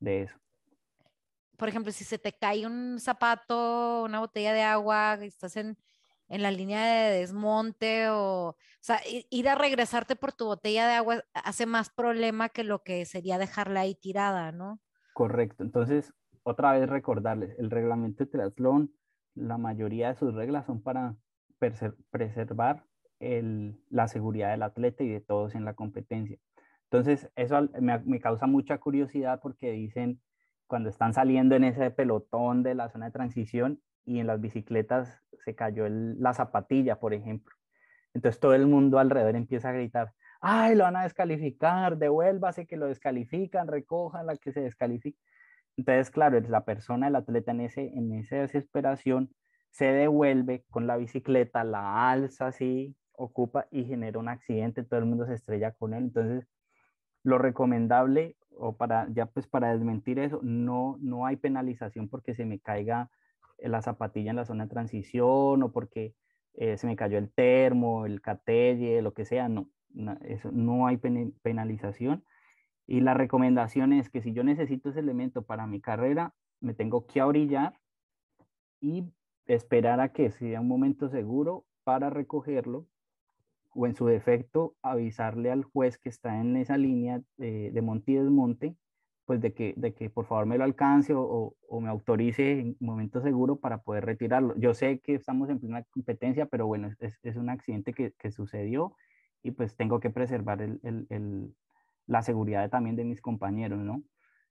de 0.00 0.22
eso 0.22 0.38
por 1.58 1.68
ejemplo, 1.68 1.92
si 1.92 2.04
se 2.04 2.18
te 2.18 2.32
cae 2.32 2.66
un 2.66 3.00
zapato, 3.00 4.04
una 4.04 4.20
botella 4.20 4.52
de 4.52 4.62
agua, 4.62 5.14
estás 5.20 5.56
en, 5.56 5.76
en 6.28 6.42
la 6.42 6.52
línea 6.52 6.86
de 6.86 7.18
desmonte 7.18 8.08
o, 8.10 8.50
o 8.50 8.56
sea, 8.80 9.00
ir 9.28 9.48
a 9.48 9.56
regresarte 9.56 10.14
por 10.14 10.32
tu 10.32 10.46
botella 10.46 10.86
de 10.86 10.94
agua 10.94 11.24
hace 11.34 11.66
más 11.66 11.90
problema 11.90 12.48
que 12.48 12.62
lo 12.62 12.84
que 12.84 13.04
sería 13.06 13.38
dejarla 13.38 13.80
ahí 13.80 13.96
tirada, 13.96 14.52
¿no? 14.52 14.80
Correcto. 15.14 15.64
Entonces, 15.64 16.14
otra 16.48 16.72
vez 16.72 16.88
recordarles, 16.88 17.58
el 17.58 17.70
reglamento 17.70 18.24
de 18.24 18.30
triatlón, 18.30 18.92
la 19.34 19.58
mayoría 19.58 20.08
de 20.08 20.14
sus 20.14 20.34
reglas 20.34 20.66
son 20.66 20.82
para 20.82 21.14
preservar 21.58 22.84
la 23.18 24.08
seguridad 24.08 24.50
del 24.50 24.62
atleta 24.62 25.04
y 25.04 25.08
de 25.08 25.20
todos 25.20 25.54
en 25.54 25.64
la 25.64 25.74
competencia. 25.74 26.38
Entonces, 26.84 27.30
eso 27.36 27.68
me, 27.80 27.98
me 27.98 28.20
causa 28.20 28.46
mucha 28.46 28.78
curiosidad 28.78 29.40
porque 29.42 29.72
dicen, 29.72 30.20
cuando 30.66 30.88
están 30.88 31.12
saliendo 31.12 31.54
en 31.54 31.64
ese 31.64 31.90
pelotón 31.90 32.62
de 32.62 32.74
la 32.74 32.88
zona 32.88 33.06
de 33.06 33.12
transición 33.12 33.80
y 34.04 34.20
en 34.20 34.26
las 34.26 34.40
bicicletas 34.40 35.22
se 35.44 35.54
cayó 35.54 35.86
la 35.88 36.32
zapatilla, 36.32 36.98
por 36.98 37.12
ejemplo. 37.12 37.54
Entonces 38.14 38.40
todo 38.40 38.54
el 38.54 38.66
mundo 38.66 38.98
alrededor 38.98 39.36
empieza 39.36 39.68
a 39.68 39.72
gritar, 39.72 40.12
ay, 40.40 40.74
lo 40.74 40.84
van 40.84 40.96
a 40.96 41.02
descalificar, 41.02 41.98
devuélvase 41.98 42.66
que 42.66 42.76
lo 42.76 42.86
descalifican, 42.86 43.68
recojan 43.68 44.26
la 44.26 44.36
que 44.36 44.52
se 44.52 44.60
descalifica. 44.60 45.18
Entonces, 45.78 46.10
claro, 46.10 46.40
la 46.40 46.64
persona, 46.64 47.06
el 47.06 47.14
atleta 47.14 47.52
en, 47.52 47.60
ese, 47.60 47.86
en 47.94 48.12
esa 48.12 48.36
desesperación 48.36 49.30
se 49.70 49.86
devuelve 49.86 50.64
con 50.70 50.88
la 50.88 50.96
bicicleta, 50.96 51.62
la 51.62 52.10
alza 52.10 52.48
así, 52.48 52.96
ocupa 53.12 53.68
y 53.70 53.84
genera 53.84 54.18
un 54.18 54.28
accidente, 54.28 54.82
todo 54.82 54.98
el 54.98 55.06
mundo 55.06 55.24
se 55.26 55.34
estrella 55.34 55.72
con 55.72 55.94
él. 55.94 56.02
Entonces, 56.04 56.48
lo 57.22 57.38
recomendable 57.38 58.36
o 58.50 58.76
para 58.76 59.06
ya 59.12 59.26
pues 59.26 59.46
para 59.46 59.72
desmentir 59.72 60.18
eso, 60.18 60.40
no, 60.42 60.96
no 61.00 61.26
hay 61.26 61.36
penalización 61.36 62.08
porque 62.08 62.34
se 62.34 62.44
me 62.44 62.58
caiga 62.58 63.08
la 63.58 63.80
zapatilla 63.80 64.30
en 64.30 64.36
la 64.36 64.44
zona 64.44 64.64
de 64.64 64.70
transición 64.70 65.62
o 65.62 65.72
porque 65.72 66.16
eh, 66.54 66.76
se 66.76 66.88
me 66.88 66.96
cayó 66.96 67.18
el 67.18 67.32
termo, 67.32 68.04
el 68.04 68.20
catelle, 68.20 69.00
lo 69.00 69.14
que 69.14 69.24
sea, 69.24 69.48
no, 69.48 69.70
no, 69.90 70.18
eso, 70.22 70.50
no 70.50 70.88
hay 70.88 70.96
penalización. 70.96 72.24
Y 72.88 73.00
la 73.00 73.12
recomendación 73.12 73.92
es 73.92 74.08
que 74.08 74.22
si 74.22 74.32
yo 74.32 74.42
necesito 74.42 74.88
ese 74.88 75.00
elemento 75.00 75.42
para 75.42 75.66
mi 75.66 75.78
carrera, 75.78 76.32
me 76.60 76.72
tengo 76.72 77.06
que 77.06 77.20
abrillar 77.20 77.78
y 78.80 79.04
esperar 79.46 80.00
a 80.00 80.12
que 80.12 80.30
sea 80.30 80.62
un 80.62 80.68
momento 80.68 81.10
seguro 81.10 81.66
para 81.84 82.08
recogerlo 82.08 82.86
o 83.74 83.86
en 83.86 83.94
su 83.94 84.06
defecto 84.06 84.74
avisarle 84.80 85.50
al 85.50 85.64
juez 85.64 85.98
que 85.98 86.08
está 86.08 86.40
en 86.40 86.56
esa 86.56 86.78
línea 86.78 87.20
de, 87.36 87.78
monte 87.82 88.12
y 88.12 88.14
desmonte, 88.16 88.74
pues 89.26 89.42
de 89.42 89.52
que, 89.52 89.74
de 89.76 89.92
que 89.92 90.08
por 90.08 90.24
favor 90.24 90.46
me 90.46 90.56
lo 90.56 90.64
alcance 90.64 91.12
o, 91.12 91.54
o, 91.68 91.80
me 91.82 91.90
autorice 91.90 92.58
en 92.58 92.76
momento 92.80 93.20
seguro 93.20 93.56
para 93.56 93.82
poder 93.82 94.06
retirarlo. 94.06 94.56
Yo 94.56 94.72
sé 94.72 95.00
que 95.00 95.14
estamos 95.14 95.50
en 95.50 95.60
plena 95.60 95.84
competencia, 95.90 96.46
pero 96.46 96.66
bueno, 96.66 96.88
es, 97.00 97.18
es 97.22 97.36
un 97.36 97.50
accidente 97.50 97.92
que, 97.92 98.12
que, 98.18 98.30
sucedió 98.30 98.96
y 99.42 99.50
pues 99.50 99.76
tengo 99.76 100.00
que 100.00 100.08
preservar 100.08 100.62
el, 100.62 100.80
el, 100.82 101.54
la 102.08 102.22
seguridad 102.22 102.68
también 102.70 102.96
de 102.96 103.04
mis 103.04 103.20
compañeros, 103.20 103.78
¿no? 103.78 104.02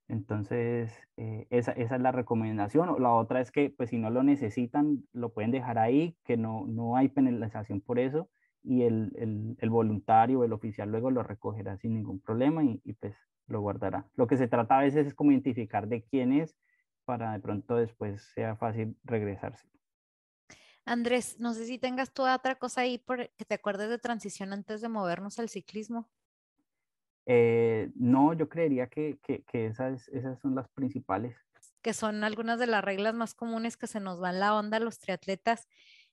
Entonces, 0.08 0.94
eh, 1.18 1.48
esa, 1.50 1.74
esa, 1.74 1.96
es 1.96 2.02
la 2.02 2.14
recomendación. 2.14 3.02
La 3.02 3.14
otra 3.14 3.42
es 3.42 3.52
que, 3.52 3.70
pues 3.70 3.90
si 3.90 3.98
no 3.98 4.10
lo 4.10 4.24
necesitan, 4.24 5.04
lo 5.12 5.34
pueden 5.34 5.52
dejar 5.52 5.78
ahí, 5.78 6.16
que 6.24 6.38
no, 6.38 6.66
no 6.68 6.96
hay 6.96 7.10
penalización 7.10 7.82
por 7.82 8.00
eso 8.00 8.30
y 8.64 8.84
el, 8.84 9.14
el, 9.18 9.56
el, 9.60 9.70
voluntario 9.70 10.44
el 10.44 10.52
oficial 10.54 10.90
luego 10.90 11.12
lo 11.12 11.24
recogerá 11.24 11.78
sin 11.78 11.94
ningún 11.94 12.20
problema 12.20 12.64
y, 12.64 12.82
y, 12.84 12.94
pues 12.94 13.16
lo 13.48 13.62
guardará. 13.62 14.06
Lo 14.16 14.28
que 14.28 14.38
se 14.38 14.48
trata 14.48 14.78
a 14.78 14.82
veces 14.82 15.08
es 15.08 15.14
como 15.14 15.32
identificar 15.32 15.88
de 15.88 16.04
quién 16.04 16.34
es 16.34 16.56
para 17.06 17.34
de 17.34 17.40
pronto 17.40 17.76
después 17.76 18.22
sea 18.34 18.56
fácil 18.58 18.98
regresarse. 19.04 19.68
Andrés, 20.86 21.38
no 21.40 21.54
sé 21.54 21.66
si 21.66 21.78
tengas 21.78 22.14
tú 22.14 22.24
otra 22.24 22.56
cosa 22.56 22.82
ahí 22.82 22.98
por 22.98 23.30
que 23.32 23.46
te 23.46 23.56
acuerdes 23.56 23.90
de 23.90 24.00
transición 24.00 24.54
antes 24.54 24.82
de 24.82 24.90
movernos 24.90 25.40
al 25.40 25.50
ciclismo. 25.50 26.10
Eh, 27.30 27.92
no, 27.96 28.34
yo 28.34 28.48
creería 28.48 28.88
que, 28.88 29.20
esas, 29.52 30.10
son 30.42 30.56
las 30.56 30.70
principales. 30.70 31.36
Que 31.82 31.94
son 31.94 32.24
algunas 32.24 32.58
de 32.58 32.68
las 32.68 32.84
reglas 32.84 33.14
más 33.14 33.34
comunes 33.34 33.76
que 33.76 33.86
se 33.86 34.00
nos 34.00 34.22
van 34.22 34.40
la 34.40 34.56
onda 34.56 34.78
a 34.78 34.80
los 34.80 34.98
triatletas 34.98 35.68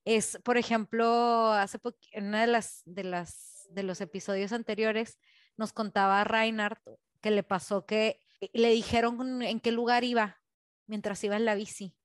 es, 0.05 0.38
por 0.44 0.59
ejemplo, 0.59 1.53
hace 1.53 1.79
en 2.11 2.27
una 2.27 2.40
de 2.40 2.48
las, 2.48 2.83
de 2.85 3.83
los 3.85 4.00
episodios 4.00 4.53
anteriores 4.53 5.18
nos 5.57 5.72
contaba 5.72 6.24
Reinhardt 6.24 6.83
que 7.20 7.31
le 7.31 7.44
pasó 7.44 7.87
que 7.87 8.20
le 8.53 8.70
dijeron 8.70 9.40
en 9.42 9.61
qué 9.61 9.70
lugar 9.70 10.03
iba 10.05 10.42
mientras 10.87 11.22
iba 11.24 11.37
en 11.37 11.44
la 11.44 11.55
bici 11.55 11.96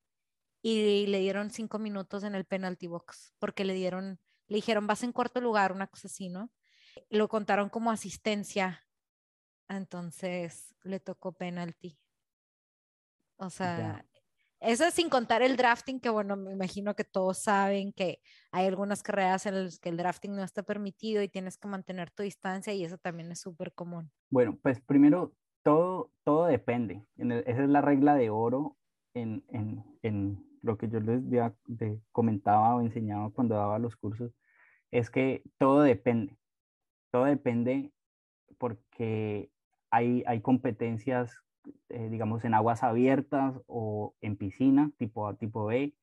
y 0.62 1.08
le 1.08 1.20
dieron 1.20 1.50
cinco 1.50 1.80
minutos 1.80 2.24
en 2.24 2.36
el 2.36 2.46
penalty 2.46 2.88
box 2.88 3.34
porque 3.40 3.66
le 3.66 3.74
dieron, 3.74 4.20
le 4.48 4.56
dijeron 4.56 4.88
vas 4.88 5.04
en 5.04 5.12
cuarto 5.12 5.42
lugar, 5.42 5.72
una 5.72 5.88
cosa 5.88 6.08
así, 6.08 6.30
¿no? 6.30 6.52
Lo 7.10 7.28
contaron 7.28 7.70
como 7.70 7.92
asistencia, 7.92 8.86
entonces 9.78 10.76
le 10.84 11.00
tocó 11.00 11.32
penalty. 11.32 11.98
O 13.38 13.50
sea, 13.50 14.06
eso 14.60 14.86
es 14.86 14.94
sin 14.94 15.10
contar 15.10 15.42
el 15.42 15.56
drafting, 15.56 16.00
que 16.00 16.10
bueno, 16.10 16.36
me 16.36 16.52
imagino 16.52 16.94
que 16.96 17.06
todos 17.06 17.38
saben 17.38 17.94
que 17.94 18.20
hay 18.52 18.68
algunas 18.68 19.02
carreras 19.02 19.46
en 19.46 19.64
las 19.64 19.80
que 19.80 19.90
el 19.90 19.98
drafting 19.98 20.36
no 20.36 20.44
está 20.44 20.64
permitido 20.64 21.22
y 21.24 21.30
tienes 21.30 21.58
que 21.58 21.70
mantener 21.70 22.12
tu 22.12 22.24
distancia 22.24 22.74
y 22.74 22.84
eso 22.84 22.98
también 22.98 23.32
es 23.32 23.40
súper 23.40 23.74
común. 23.74 24.12
Bueno, 24.30 24.58
pues 24.62 24.82
primero, 24.82 25.34
todo, 25.64 26.12
todo 26.26 26.46
depende. 26.48 27.06
esa 27.18 27.64
es 27.64 27.70
la 27.70 27.82
regla 27.82 28.16
de 28.16 28.30
oro 28.30 28.78
en, 29.14 29.46
en, 29.50 29.86
en 30.02 30.46
lo 30.62 30.78
que 30.78 30.90
yo 30.90 31.00
les 31.00 31.22
comentaba 32.12 32.76
o 32.76 32.82
enseñaba 32.82 33.32
cuando 33.32 33.56
daba 33.56 33.80
los 33.80 33.96
cursos, 33.96 34.32
es 34.92 35.10
que 35.10 35.44
todo 35.58 35.82
depende. 35.82 36.38
Todo 37.12 37.26
depende 37.26 37.92
porque 38.58 39.50
hay, 39.92 40.42
competencias 40.42 41.32
eh, 41.90 42.10
digamos, 42.10 42.46
en 42.46 42.54
aguas 42.54 42.84
abiertas 42.84 43.60
o 43.68 44.16
en 44.22 44.38
piscina, 44.38 44.92
tipo 44.98 45.28
A, 45.28 45.36
tipo 45.36 45.66
B. 45.66 45.94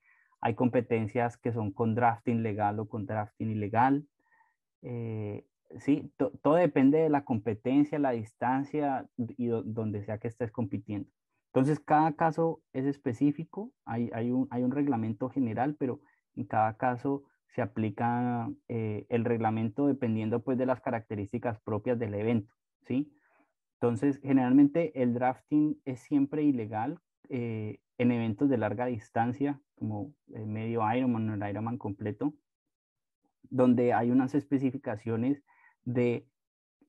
Hay 0.40 0.54
competencias 0.54 1.36
que 1.36 1.52
son 1.52 1.72
con 1.72 1.94
drafting 1.94 2.42
legal 2.42 2.78
o 2.78 2.88
con 2.88 3.06
drafting 3.06 3.50
ilegal. 3.50 4.06
Eh, 4.82 5.46
sí, 5.78 6.12
todo 6.42 6.54
depende 6.54 6.98
de 6.98 7.08
la 7.08 7.24
competencia, 7.24 7.98
la 7.98 8.10
distancia 8.10 9.08
y 9.16 9.46
donde 9.46 10.04
sea 10.04 10.18
que 10.18 10.28
estés 10.28 10.52
compitiendo. 10.52 11.10
Entonces, 11.46 11.80
cada 11.80 12.12
caso 12.12 12.60
es 12.72 12.84
específico, 12.84 13.72
hay, 13.86 14.10
hay, 14.12 14.30
un, 14.30 14.46
hay 14.50 14.62
un 14.62 14.72
reglamento 14.72 15.30
general, 15.30 15.74
pero 15.78 16.00
en 16.34 16.44
cada 16.44 16.76
caso 16.76 17.24
se 17.54 17.62
aplica 17.62 18.50
eh, 18.68 19.06
el 19.08 19.24
reglamento 19.24 19.86
dependiendo 19.86 20.42
pues 20.42 20.58
de 20.58 20.66
las 20.66 20.82
características 20.82 21.58
propias 21.60 21.98
del 21.98 22.14
evento, 22.14 22.52
¿sí? 22.86 23.10
Entonces, 23.80 24.18
generalmente 24.22 25.02
el 25.02 25.12
drafting 25.12 25.80
es 25.84 26.00
siempre 26.00 26.42
ilegal 26.42 26.98
eh, 27.28 27.78
en 27.98 28.10
eventos 28.10 28.48
de 28.48 28.58
larga 28.58 28.86
distancia, 28.86 29.60
como 29.74 30.14
el 30.32 30.46
medio 30.46 30.80
Ironman 30.94 31.28
o 31.30 31.34
el 31.34 31.50
Ironman 31.50 31.76
completo, 31.76 32.34
donde 33.42 33.92
hay 33.92 34.10
unas 34.10 34.34
especificaciones 34.34 35.42
de 35.84 36.26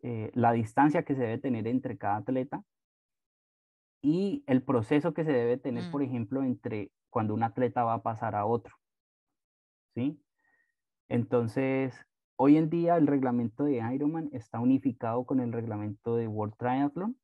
eh, 0.02 0.32
la 0.34 0.54
distancia 0.54 1.04
que 1.04 1.16
se 1.16 1.22
debe 1.22 1.38
tener 1.38 1.68
entre 1.68 1.98
cada 1.98 2.18
atleta 2.18 2.64
y 4.02 4.44
el 4.48 4.62
proceso 4.64 5.14
que 5.14 5.26
se 5.26 5.34
debe 5.34 5.58
tener, 5.58 5.92
por 5.92 6.02
mm. 6.02 6.06
ejemplo, 6.06 6.44
entre 6.44 6.92
cuando 7.10 7.34
un 7.34 7.44
atleta 7.44 7.84
va 7.84 7.96
a 7.96 8.04
pasar 8.04 8.36
a 8.36 8.46
otro. 8.46 8.76
¿Sí? 9.94 10.22
Entonces, 11.10 12.06
Hoy 12.40 12.56
en 12.56 12.70
día 12.70 12.98
el 12.98 13.08
reglamento 13.08 13.64
de 13.64 13.82
Ironman 13.96 14.30
está 14.32 14.60
unificado 14.60 15.26
con 15.26 15.40
el 15.40 15.52
reglamento 15.52 16.16
de 16.16 16.28
World 16.28 16.54
Triathlon 16.56 17.18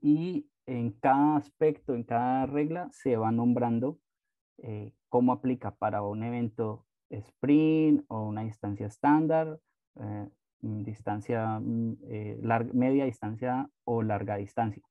y 0.00 0.48
en 0.64 0.92
cada 0.92 1.36
aspecto, 1.36 1.94
en 1.94 2.02
cada 2.02 2.46
regla 2.46 2.88
se 2.90 3.18
va 3.18 3.30
nombrando 3.30 3.98
eh, 4.56 4.94
cómo 5.10 5.32
aplica 5.32 5.74
para 5.74 6.00
un 6.00 6.22
evento 6.22 6.86
sprint 7.10 8.06
o 8.08 8.26
una 8.26 8.40
distancia 8.40 8.86
estándar, 8.86 9.60
eh, 10.00 10.30
distancia 10.62 11.60
mm, 11.60 11.96
eh, 12.08 12.40
media 12.72 13.04
distancia 13.04 13.68
o 13.84 14.02
larga 14.02 14.36
distancia. 14.36 14.82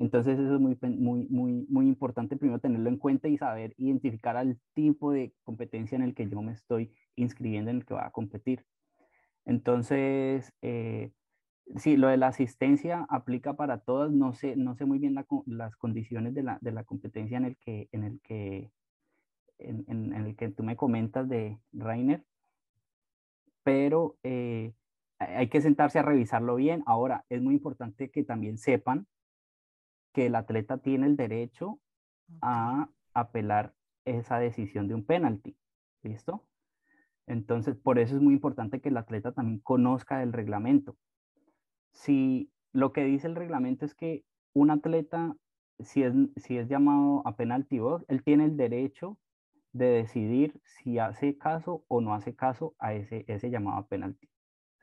Entonces 0.00 0.38
eso 0.38 0.54
es 0.54 0.60
muy, 0.60 0.78
muy, 0.80 1.26
muy, 1.28 1.66
muy 1.68 1.86
importante 1.86 2.38
primero 2.38 2.58
tenerlo 2.58 2.88
en 2.88 2.96
cuenta 2.96 3.28
y 3.28 3.36
saber 3.36 3.74
identificar 3.76 4.34
al 4.38 4.58
tipo 4.72 5.12
de 5.12 5.34
competencia 5.44 5.94
en 5.94 6.02
el 6.02 6.14
que 6.14 6.26
yo 6.26 6.40
me 6.40 6.52
estoy 6.52 6.90
inscribiendo, 7.16 7.70
en 7.70 7.76
el 7.76 7.84
que 7.84 7.92
va 7.92 8.06
a 8.06 8.10
competir. 8.10 8.64
Entonces, 9.44 10.54
eh, 10.62 11.12
sí, 11.76 11.98
lo 11.98 12.08
de 12.08 12.16
la 12.16 12.28
asistencia 12.28 13.06
aplica 13.10 13.56
para 13.56 13.80
todas. 13.80 14.10
No 14.10 14.32
sé, 14.32 14.56
no 14.56 14.74
sé 14.74 14.86
muy 14.86 14.98
bien 14.98 15.14
las 15.46 15.76
condiciones 15.76 16.32
de 16.32 16.44
la, 16.44 16.58
de 16.62 16.72
la, 16.72 16.84
competencia 16.84 17.36
en 17.36 17.44
el 17.44 17.58
que, 17.58 17.90
en 17.92 18.04
el 18.04 18.20
que, 18.22 18.72
en, 19.58 19.84
en, 19.86 20.14
el 20.14 20.34
que 20.34 20.48
tú 20.48 20.62
me 20.62 20.76
comentas 20.76 21.28
de 21.28 21.58
Rainer, 21.72 22.24
pero 23.62 24.16
eh, 24.22 24.72
hay 25.18 25.48
que 25.50 25.60
sentarse 25.60 25.98
a 25.98 26.02
revisarlo 26.02 26.56
bien. 26.56 26.82
Ahora, 26.86 27.26
es 27.28 27.42
muy 27.42 27.52
importante 27.52 28.10
que 28.10 28.24
también 28.24 28.56
sepan 28.56 29.06
que 30.12 30.26
el 30.26 30.34
atleta 30.34 30.78
tiene 30.78 31.06
el 31.06 31.16
derecho 31.16 31.80
a 32.42 32.88
apelar 33.14 33.74
esa 34.04 34.38
decisión 34.38 34.88
de 34.88 34.94
un 34.94 35.04
penalti. 35.04 35.56
¿Listo? 36.02 36.46
Entonces, 37.26 37.76
por 37.76 37.98
eso 37.98 38.16
es 38.16 38.22
muy 38.22 38.34
importante 38.34 38.80
que 38.80 38.88
el 38.88 38.96
atleta 38.96 39.32
también 39.32 39.60
conozca 39.60 40.22
el 40.22 40.32
reglamento. 40.32 40.96
Si 41.92 42.50
lo 42.72 42.92
que 42.92 43.04
dice 43.04 43.26
el 43.26 43.36
reglamento 43.36 43.84
es 43.84 43.94
que 43.94 44.24
un 44.52 44.70
atleta, 44.70 45.36
si 45.78 46.02
es, 46.02 46.14
si 46.36 46.58
es 46.58 46.68
llamado 46.68 47.22
a 47.26 47.36
penalti 47.36 47.78
box, 47.78 48.04
él 48.08 48.22
tiene 48.24 48.46
el 48.46 48.56
derecho 48.56 49.18
de 49.72 49.86
decidir 49.86 50.60
si 50.64 50.98
hace 50.98 51.38
caso 51.38 51.84
o 51.88 52.00
no 52.00 52.14
hace 52.14 52.34
caso 52.34 52.74
a 52.78 52.94
ese, 52.94 53.24
ese 53.28 53.50
llamado 53.50 53.78
a 53.78 53.86
penalti. 53.86 54.28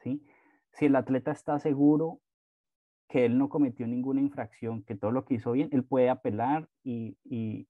¿sí? 0.03 0.23
Si 0.71 0.85
el 0.85 0.95
atleta 0.95 1.31
está 1.31 1.59
seguro 1.59 2.21
que 3.07 3.25
él 3.25 3.37
no 3.37 3.49
cometió 3.49 3.87
ninguna 3.87 4.21
infracción, 4.21 4.83
que 4.83 4.95
todo 4.95 5.11
lo 5.11 5.25
que 5.25 5.35
hizo 5.35 5.53
bien, 5.53 5.69
él 5.71 5.83
puede 5.83 6.09
apelar 6.09 6.67
y, 6.83 7.17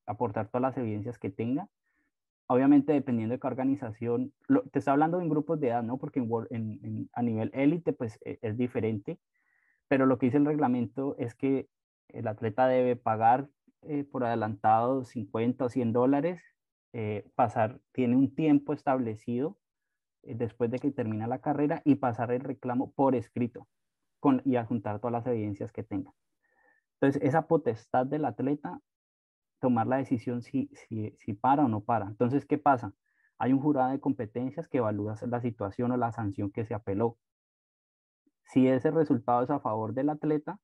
aportar 0.06 0.47
todas 0.47 0.62
las 0.62 0.78
evidencias 0.78 1.19
que 1.19 1.30
tenga. 1.30 1.69
Obviamente, 2.47 2.93
dependiendo 2.93 3.34
de 3.34 3.39
qué 3.39 3.47
organización, 3.47 4.34
te 4.71 4.80
está 4.80 4.91
hablando 4.93 5.19
en 5.21 5.30
grupos 5.30 5.60
de 5.60 5.67
edad, 5.67 5.84
¿no? 5.84 5.97
Porque 5.97 6.26
en, 6.50 7.10
a 7.13 7.21
nivel 7.21 7.52
élite, 7.54 7.93
pues 7.93 8.19
e, 8.23 8.39
es 8.41 8.58
diferente, 8.58 9.19
pero 9.88 10.06
lo 10.06 10.17
que 10.17 10.28
dice 10.28 10.38
el 10.38 10.45
reglamento 10.45 11.15
es 11.17 11.36
que 11.36 11.67
el 12.10 12.28
atleta 12.28 12.67
debe 12.67 12.95
pagar 12.95 13.50
eh, 13.84 14.06
por 14.06 14.23
adelantado 14.23 15.04
50 15.04 15.65
o 15.65 15.69
100 15.69 15.93
dólares, 15.93 16.41
eh, 16.93 17.26
pasar, 17.36 17.80
tiene 17.91 18.15
un 18.15 18.34
tiempo 18.34 18.73
establecido 18.73 19.58
eh, 20.23 20.36
después 20.36 20.71
de 20.71 20.80
que 20.80 20.91
termina 20.91 21.28
la 21.28 21.39
carrera 21.39 21.82
y 21.86 21.95
pasar 21.95 22.32
el 22.32 22.41
reclamo 22.41 22.91
por 22.93 23.13
escrito 23.15 23.67
con, 24.19 24.41
y 24.45 24.56
adjuntar 24.56 24.99
todas 24.99 25.13
las 25.13 25.27
evidencias 25.27 25.71
que 25.71 25.84
tenga. 25.84 26.13
Entonces, 26.99 27.21
esa 27.21 27.47
potestad 27.47 28.06
del 28.06 28.25
atleta, 28.25 28.80
tomar 29.60 29.88
la 29.88 29.97
decisión 29.97 30.41
si, 30.41 30.69
si, 30.73 31.13
si 31.17 31.34
para 31.34 31.65
o 31.65 31.67
no 31.67 31.82
para. 31.82 32.08
Entonces, 32.08 32.45
¿qué 32.45 32.58
pasa? 32.58 32.93
Hay 33.38 33.53
un 33.53 33.60
jurado 33.60 33.91
de 33.91 33.99
competencias 33.99 34.67
que 34.67 34.80
evalúa 34.80 35.15
la 35.27 35.41
situación 35.41 35.91
o 35.91 35.97
la 35.97 36.12
sanción 36.12 36.51
que 36.51 36.65
se 36.65 36.73
apeló. 36.73 37.17
Si 38.45 38.67
ese 38.67 38.91
resultado 38.91 39.43
es 39.43 39.49
a 39.49 39.60
favor 39.60 39.93
del 39.93 40.10
atleta, 40.10 40.60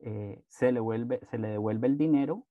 eh, 0.00 0.42
se, 0.48 0.72
le 0.72 0.80
vuelve, 0.80 1.20
se 1.30 1.38
le 1.38 1.48
devuelve 1.48 1.86
el 1.86 1.96
dinero 1.96 2.46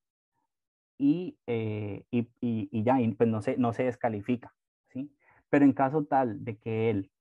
y, 0.97 1.37
eh, 1.45 2.05
y, 2.09 2.27
y, 2.41 2.83
ya, 2.83 2.97
pues 3.17 3.29
no 3.29 3.41
se, 3.41 3.57
no 3.57 3.73
se 3.73 3.83
descalifica. 3.83 4.55
¿sí? 4.89 5.13
Pero 5.49 5.65
en 5.65 5.73
caso 5.73 6.05
tal 6.05 6.43
de 6.43 6.57
que 6.57 6.89
él 6.89 7.11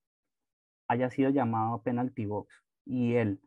haya 0.88 1.10
sido 1.10 1.30
llamado 1.30 1.74
a 1.74 1.82
penalty 1.82 2.24
box 2.24 2.63
y 2.84 3.14
él 3.14 3.40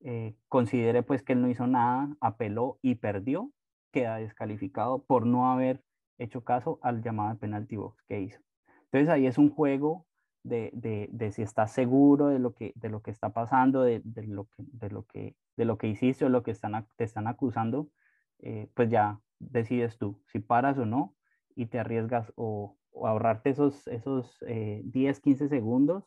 eh, 0.00 0.36
considere 0.48 1.02
pues 1.02 1.22
que 1.22 1.32
él 1.32 1.42
no 1.42 1.48
hizo 1.48 1.66
nada, 1.66 2.16
apeló 2.20 2.78
y 2.82 2.96
perdió, 2.96 3.52
queda 3.92 4.16
descalificado 4.16 5.02
por 5.04 5.26
no 5.26 5.50
haber 5.50 5.82
hecho 6.18 6.44
caso 6.44 6.78
al 6.82 7.02
llamado 7.02 7.30
de 7.30 7.36
penalty 7.36 7.76
box 7.76 8.02
que 8.06 8.20
hizo. 8.20 8.40
Entonces 8.84 9.08
ahí 9.08 9.26
es 9.26 9.38
un 9.38 9.50
juego 9.50 10.06
de, 10.44 10.70
de, 10.72 11.08
de, 11.12 11.32
si 11.32 11.42
estás 11.42 11.72
seguro 11.72 12.28
de 12.28 12.38
lo 12.38 12.54
que, 12.54 12.72
de 12.76 12.88
lo 12.88 13.02
que 13.02 13.10
está 13.10 13.32
pasando, 13.32 13.82
de, 13.82 14.00
de, 14.04 14.26
lo, 14.26 14.44
que, 14.44 14.64
de, 14.72 14.90
lo, 14.90 15.04
que, 15.04 15.36
de 15.56 15.64
lo 15.64 15.78
que 15.78 15.88
hiciste 15.88 16.24
o 16.24 16.28
lo 16.28 16.42
que 16.42 16.52
están, 16.52 16.86
te 16.96 17.04
están 17.04 17.26
acusando, 17.26 17.88
eh, 18.40 18.70
pues 18.74 18.88
ya 18.88 19.20
decides 19.38 19.98
tú 19.98 20.20
si 20.26 20.38
paras 20.38 20.78
o 20.78 20.86
no 20.86 21.14
y 21.54 21.66
te 21.66 21.78
arriesgas 21.78 22.32
o, 22.36 22.76
ahorrarte 22.94 23.50
esos, 23.50 23.86
esos 23.88 24.38
10, 24.40 25.18
eh, 25.18 25.20
15 25.22 25.48
segundos 25.48 26.04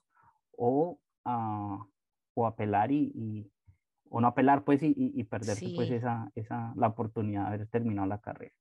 o, 0.58 1.00
uh, 1.26 1.91
o 2.34 2.46
apelar 2.46 2.92
y, 2.92 3.12
y, 3.16 3.52
o 4.10 4.22
no 4.22 4.28
apelar 4.28 4.64
pues 4.64 4.84
y, 4.84 4.94
y 4.98 5.24
perderte 5.24 5.72
pues 5.76 5.90
esa, 5.92 6.32
esa, 6.36 6.74
la 6.76 6.88
oportunidad 6.88 7.42
de 7.44 7.48
haber 7.48 7.68
terminado 7.68 8.08
la 8.08 8.20
carrera. 8.20 8.54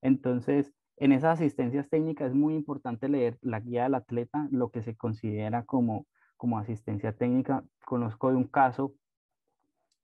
Entonces, 0.00 0.74
en 0.96 1.12
esas 1.12 1.38
asistencias 1.38 1.88
técnicas 1.88 2.28
es 2.28 2.34
muy 2.34 2.54
importante 2.54 3.08
leer 3.08 3.38
la 3.40 3.60
guía 3.60 3.84
del 3.84 3.94
atleta, 3.94 4.48
lo 4.50 4.70
que 4.70 4.82
se 4.82 4.96
considera 4.96 5.64
como, 5.64 6.06
como 6.36 6.58
asistencia 6.58 7.12
técnica. 7.12 7.64
Conozco 7.84 8.30
de 8.30 8.36
un 8.36 8.44
caso 8.44 8.94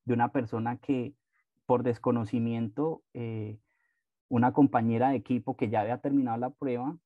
de 0.04 0.14
una 0.14 0.30
persona 0.30 0.76
que 0.78 1.14
por 1.66 1.82
desconocimiento, 1.82 3.02
eh, 3.14 3.58
una 4.28 4.52
compañera 4.52 5.10
de 5.10 5.16
equipo 5.16 5.56
que 5.56 5.68
ya 5.68 5.80
había 5.80 5.98
terminado 5.98 6.36
la 6.38 6.50
prueba, 6.50 6.96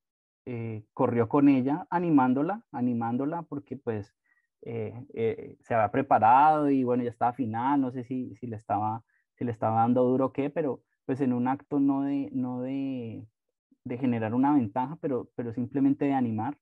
eh, 0.46 0.84
corrió 0.92 1.28
con 1.28 1.48
ella 1.48 1.86
animándola, 1.90 2.64
animándola 2.72 3.42
porque 3.42 3.76
pues 3.76 4.14
eh, 4.62 5.56
se 5.62 5.74
había 5.74 5.90
preparado 5.90 6.70
y 6.70 6.84
bueno, 6.84 7.04
ya 7.04 7.10
estaba 7.10 7.32
final, 7.32 7.80
no 7.80 7.90
sé 7.92 8.04
si, 8.04 8.34
si, 8.36 8.46
le 8.46 8.56
estaba, 8.56 9.04
si 9.36 9.44
le 9.44 9.52
estaba 9.52 9.80
dando 9.80 10.04
duro 10.04 10.26
o 10.26 10.32
qué, 10.32 10.50
pero 10.50 10.82
pues 11.06 11.20
en 11.20 11.32
un 11.32 11.48
acto 11.48 11.80
no 11.80 12.02
de, 12.02 12.28
no 12.32 12.60
de, 12.62 13.26
de 13.84 13.98
generar 13.98 14.34
una 14.34 14.54
ventaja, 14.54 14.96
pero, 15.00 15.30
pero 15.34 15.52
simplemente 15.52 16.04
de 16.06 16.14
animar. 16.14 16.58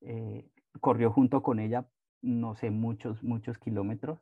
Eh, 0.00 0.48
corrió 0.80 1.10
junto 1.10 1.42
con 1.42 1.60
ella, 1.60 1.86
no 2.22 2.54
sé, 2.56 2.70
muchos, 2.70 3.22
muchos 3.22 3.58
kilómetros. 3.58 4.20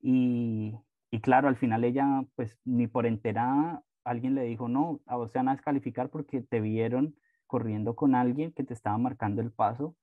Y, 0.00 0.74
y, 1.10 1.20
claro, 1.20 1.48
al 1.48 1.56
final 1.56 1.84
ella, 1.84 2.24
pues 2.34 2.58
ni 2.64 2.86
por 2.86 3.06
enterada, 3.06 3.82
alguien 4.04 4.34
le 4.34 4.42
dijo, 4.44 4.68
no, 4.68 5.00
a 5.06 5.16
vos 5.16 5.32
te 5.32 5.38
van 5.38 5.48
a 5.48 5.52
descalificar 5.52 6.10
porque 6.10 6.42
te 6.42 6.60
vieron 6.60 7.16
corriendo 7.46 7.96
con 7.96 8.14
alguien 8.14 8.52
que 8.52 8.64
te 8.64 8.74
estaba 8.74 8.98
marcando 8.98 9.42
el 9.42 9.52
paso. 9.52 9.96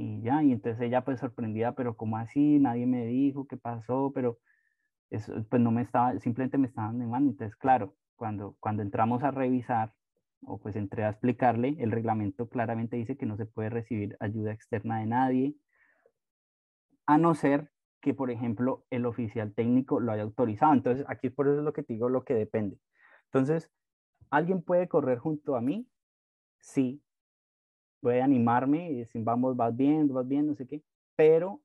Y 0.00 0.22
ya, 0.22 0.44
y 0.44 0.52
entonces 0.52 0.80
ella 0.80 1.04
pues 1.04 1.18
sorprendida, 1.18 1.74
pero 1.74 1.96
¿cómo 1.96 2.18
así? 2.18 2.60
Nadie 2.60 2.86
me 2.86 3.04
dijo 3.04 3.48
qué 3.48 3.56
pasó, 3.56 4.12
pero 4.14 4.38
eso, 5.10 5.34
pues 5.50 5.62
no 5.62 5.72
me 5.72 5.82
estaba, 5.82 6.18
simplemente 6.20 6.58
me 6.58 6.68
estaban 6.68 6.96
animando. 6.96 7.32
Entonces, 7.32 7.56
claro, 7.56 7.96
cuando, 8.16 8.56
cuando 8.60 8.82
entramos 8.82 9.24
a 9.24 9.32
revisar 9.32 9.94
o 10.42 10.58
pues 10.60 10.76
entré 10.76 11.04
a 11.04 11.10
explicarle, 11.10 11.76
el 11.80 11.92
reglamento 11.92 12.48
claramente 12.48 12.96
dice 12.96 13.16
que 13.16 13.26
no 13.26 13.36
se 13.36 13.46
puede 13.46 13.70
recibir 13.70 14.16
ayuda 14.20 14.52
externa 14.52 15.00
de 15.00 15.06
nadie, 15.06 15.56
a 17.06 17.18
no 17.18 17.34
ser 17.34 17.72
que, 18.00 18.14
por 18.14 18.30
ejemplo, 18.30 18.86
el 18.90 19.06
oficial 19.06 19.52
técnico 19.54 19.98
lo 20.00 20.12
haya 20.12 20.22
autorizado. 20.22 20.72
Entonces, 20.74 21.04
aquí 21.08 21.30
por 21.30 21.48
eso 21.48 21.58
es 21.58 21.64
lo 21.64 21.72
que 21.72 21.82
te 21.82 21.94
digo, 21.94 22.08
lo 22.08 22.24
que 22.24 22.34
depende. 22.34 22.78
Entonces, 23.26 23.72
¿alguien 24.30 24.62
puede 24.62 24.88
correr 24.88 25.18
junto 25.18 25.56
a 25.56 25.60
mí? 25.60 25.88
Sí. 26.60 27.02
Puede 28.00 28.22
animarme 28.22 28.90
y 28.90 28.98
decir, 28.98 29.22
vamos, 29.24 29.56
vas 29.56 29.76
bien, 29.76 30.08
vas 30.08 30.26
bien, 30.26 30.46
no 30.46 30.54
sé 30.54 30.66
qué, 30.66 30.82
pero 31.16 31.60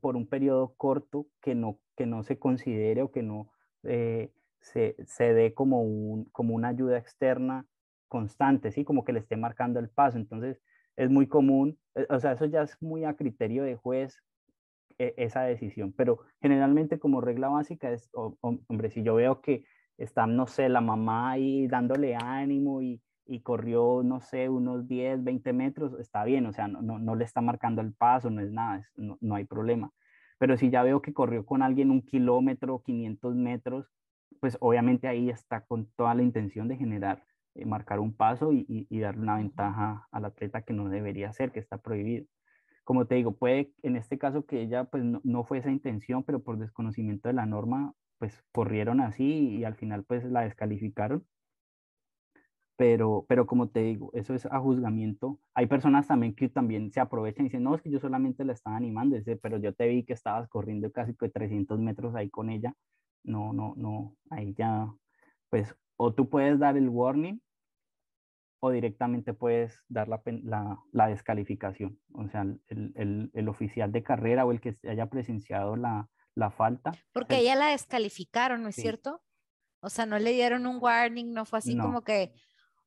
por 0.00 0.16
un 0.16 0.26
periodo 0.26 0.74
corto 0.76 1.26
que 1.40 1.54
no, 1.54 1.78
que 1.96 2.06
no 2.06 2.22
se 2.22 2.38
considere 2.38 3.02
o 3.02 3.10
que 3.10 3.22
no 3.22 3.50
eh, 3.84 4.32
se, 4.60 4.96
se, 5.06 5.32
dé 5.32 5.54
como, 5.54 5.82
un, 5.82 6.24
como 6.26 6.54
una 6.54 6.68
ayuda 6.68 6.98
externa 6.98 7.66
constante, 8.08 8.72
¿sí? 8.72 8.84
Como 8.84 9.04
que 9.04 9.12
le 9.12 9.20
esté 9.20 9.36
marcando 9.36 9.80
el 9.80 9.88
paso. 9.88 10.18
Entonces, 10.18 10.60
es 10.96 11.10
muy 11.10 11.26
común, 11.26 11.78
eh, 11.94 12.06
o 12.10 12.20
sea, 12.20 12.32
eso 12.32 12.46
ya 12.46 12.62
es 12.62 12.80
muy 12.80 13.04
a 13.04 13.14
criterio 13.14 13.64
de 13.64 13.76
juez 13.76 14.22
e, 14.98 15.14
esa 15.16 15.42
decisión, 15.42 15.92
pero 15.92 16.20
generalmente 16.40 16.98
como 16.98 17.20
regla 17.20 17.48
básica 17.48 17.90
es, 17.92 18.08
hombre, 18.12 18.90
si 18.90 19.02
yo 19.02 19.14
veo 19.16 19.40
que 19.40 19.64
está, 19.98 20.26
no 20.26 20.46
sé, 20.46 20.68
la 20.68 20.80
mamá 20.80 21.32
ahí 21.32 21.66
dándole 21.66 22.16
ánimo 22.16 22.82
y, 22.82 23.00
y 23.26 23.40
corrió, 23.40 24.02
no 24.04 24.20
sé, 24.20 24.48
unos 24.48 24.86
10, 24.88 25.24
20 25.24 25.52
metros, 25.52 25.98
está 25.98 26.24
bien, 26.24 26.46
o 26.46 26.52
sea, 26.52 26.68
no, 26.68 26.82
no, 26.82 26.98
no 26.98 27.14
le 27.14 27.24
está 27.24 27.40
marcando 27.40 27.80
el 27.82 27.92
paso, 27.92 28.30
no 28.30 28.40
es 28.40 28.50
nada, 28.50 28.86
no, 28.96 29.18
no, 29.20 29.34
hay 29.34 29.44
problema. 29.44 29.90
Pero 30.38 30.56
si 30.56 30.70
ya 30.70 30.82
veo 30.82 31.00
que 31.02 31.14
corrió 31.14 31.46
con 31.46 31.62
alguien 31.62 31.90
un 31.90 32.02
kilómetro, 32.02 32.82
500 32.84 33.34
metros, 33.36 33.86
pues 34.40 34.56
obviamente 34.60 35.08
ahí 35.08 35.30
está 35.30 35.62
con 35.62 35.86
toda 35.96 36.14
la 36.14 36.22
intención 36.22 36.68
de 36.68 36.76
generar 36.76 37.24
eh, 37.54 37.66
marcar 37.66 38.00
un 38.00 38.14
paso 38.14 38.52
y, 38.52 38.66
y, 38.68 38.98
darle 39.00 39.22
una 39.22 39.36
ventaja 39.36 40.08
al 40.10 40.24
atleta 40.24 40.62
que 40.62 40.72
no 40.72 40.88
debería 40.88 41.32
ser, 41.32 41.52
que 41.52 41.60
está 41.60 41.78
prohibido. 41.78 42.26
Como 42.84 43.06
te 43.06 43.14
digo, 43.14 43.36
puede 43.36 43.72
en 43.82 43.96
este 43.96 44.18
caso 44.18 44.44
que 44.44 44.60
ella 44.60 44.84
pues 44.84 45.04
no, 45.04 45.44
fue 45.44 45.58
esa 45.58 45.70
intención, 45.70 46.24
pero 46.24 46.42
por 46.42 46.58
desconocimiento 46.58 47.28
de 47.28 47.34
la 47.34 47.46
norma, 47.46 47.94
pues 48.18 48.44
corrieron 48.52 49.00
así 49.00 49.56
y 49.56 49.64
al 49.64 49.76
final 49.76 50.04
pues 50.04 50.24
la 50.24 50.42
descalificaron. 50.42 51.24
Pero, 52.76 53.24
pero 53.28 53.46
como 53.46 53.68
te 53.68 53.80
digo, 53.80 54.10
eso 54.14 54.34
es 54.34 54.46
a 54.46 54.58
juzgamiento. 54.58 55.38
Hay 55.54 55.66
personas 55.66 56.08
también 56.08 56.34
que 56.34 56.48
también 56.48 56.90
se 56.90 57.00
aprovechan 57.00 57.46
y 57.46 57.48
dicen, 57.48 57.62
no, 57.62 57.74
es 57.74 57.82
que 57.82 57.90
yo 57.90 58.00
solamente 58.00 58.44
la 58.44 58.52
estaba 58.52 58.76
animando, 58.76 59.16
pero 59.40 59.58
yo 59.58 59.72
te 59.74 59.86
vi 59.86 60.04
que 60.04 60.12
estabas 60.12 60.48
corriendo 60.48 60.90
casi 60.90 61.14
que 61.14 61.28
300 61.28 61.78
metros 61.78 62.14
ahí 62.16 62.30
con 62.30 62.50
ella 62.50 62.74
no, 63.24 63.52
no, 63.52 63.74
no, 63.76 64.16
ahí 64.30 64.54
ya, 64.56 64.94
pues 65.48 65.74
o 65.96 66.12
tú 66.12 66.28
puedes 66.28 66.58
dar 66.58 66.76
el 66.76 66.88
warning 66.88 67.40
o 68.60 68.70
directamente 68.70 69.34
puedes 69.34 69.78
dar 69.88 70.08
la, 70.08 70.22
la, 70.24 70.78
la 70.92 71.08
descalificación. 71.08 71.98
O 72.14 72.28
sea, 72.28 72.42
el, 72.42 72.92
el, 72.94 73.30
el, 73.34 73.48
oficial 73.48 73.92
de 73.92 74.02
carrera 74.02 74.46
o 74.46 74.52
el 74.52 74.60
que 74.60 74.76
haya 74.88 75.06
presenciado 75.10 75.76
la, 75.76 76.08
la 76.34 76.50
falta. 76.50 76.92
Porque 77.12 77.38
ella 77.38 77.56
la 77.56 77.68
descalificaron, 77.68 78.62
¿no 78.62 78.68
es 78.68 78.76
cierto? 78.76 79.22
O 79.80 79.90
sea, 79.90 80.06
no 80.06 80.18
le 80.18 80.32
dieron 80.32 80.66
un 80.66 80.78
warning, 80.80 81.32
no 81.32 81.44
fue 81.44 81.58
así 81.58 81.76
como 81.76 82.02
que, 82.02 82.32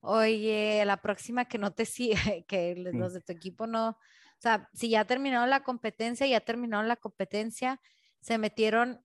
oye, 0.07 0.83
la 0.85 0.97
próxima 0.97 1.45
que 1.45 1.57
no 1.57 1.71
te 1.71 1.85
sigue, 1.85 2.15
que 2.47 2.75
los 2.75 3.13
de 3.13 3.21
tu 3.21 3.33
equipo 3.33 3.67
no, 3.67 3.89
o 3.89 4.39
sea, 4.39 4.69
si 4.73 4.89
ya 4.89 5.05
terminaron 5.05 5.49
la 5.49 5.63
competencia, 5.63 6.25
ya 6.27 6.39
terminaron 6.39 6.87
la 6.87 6.95
competencia, 6.95 7.81
se 8.21 8.37
metieron 8.37 9.01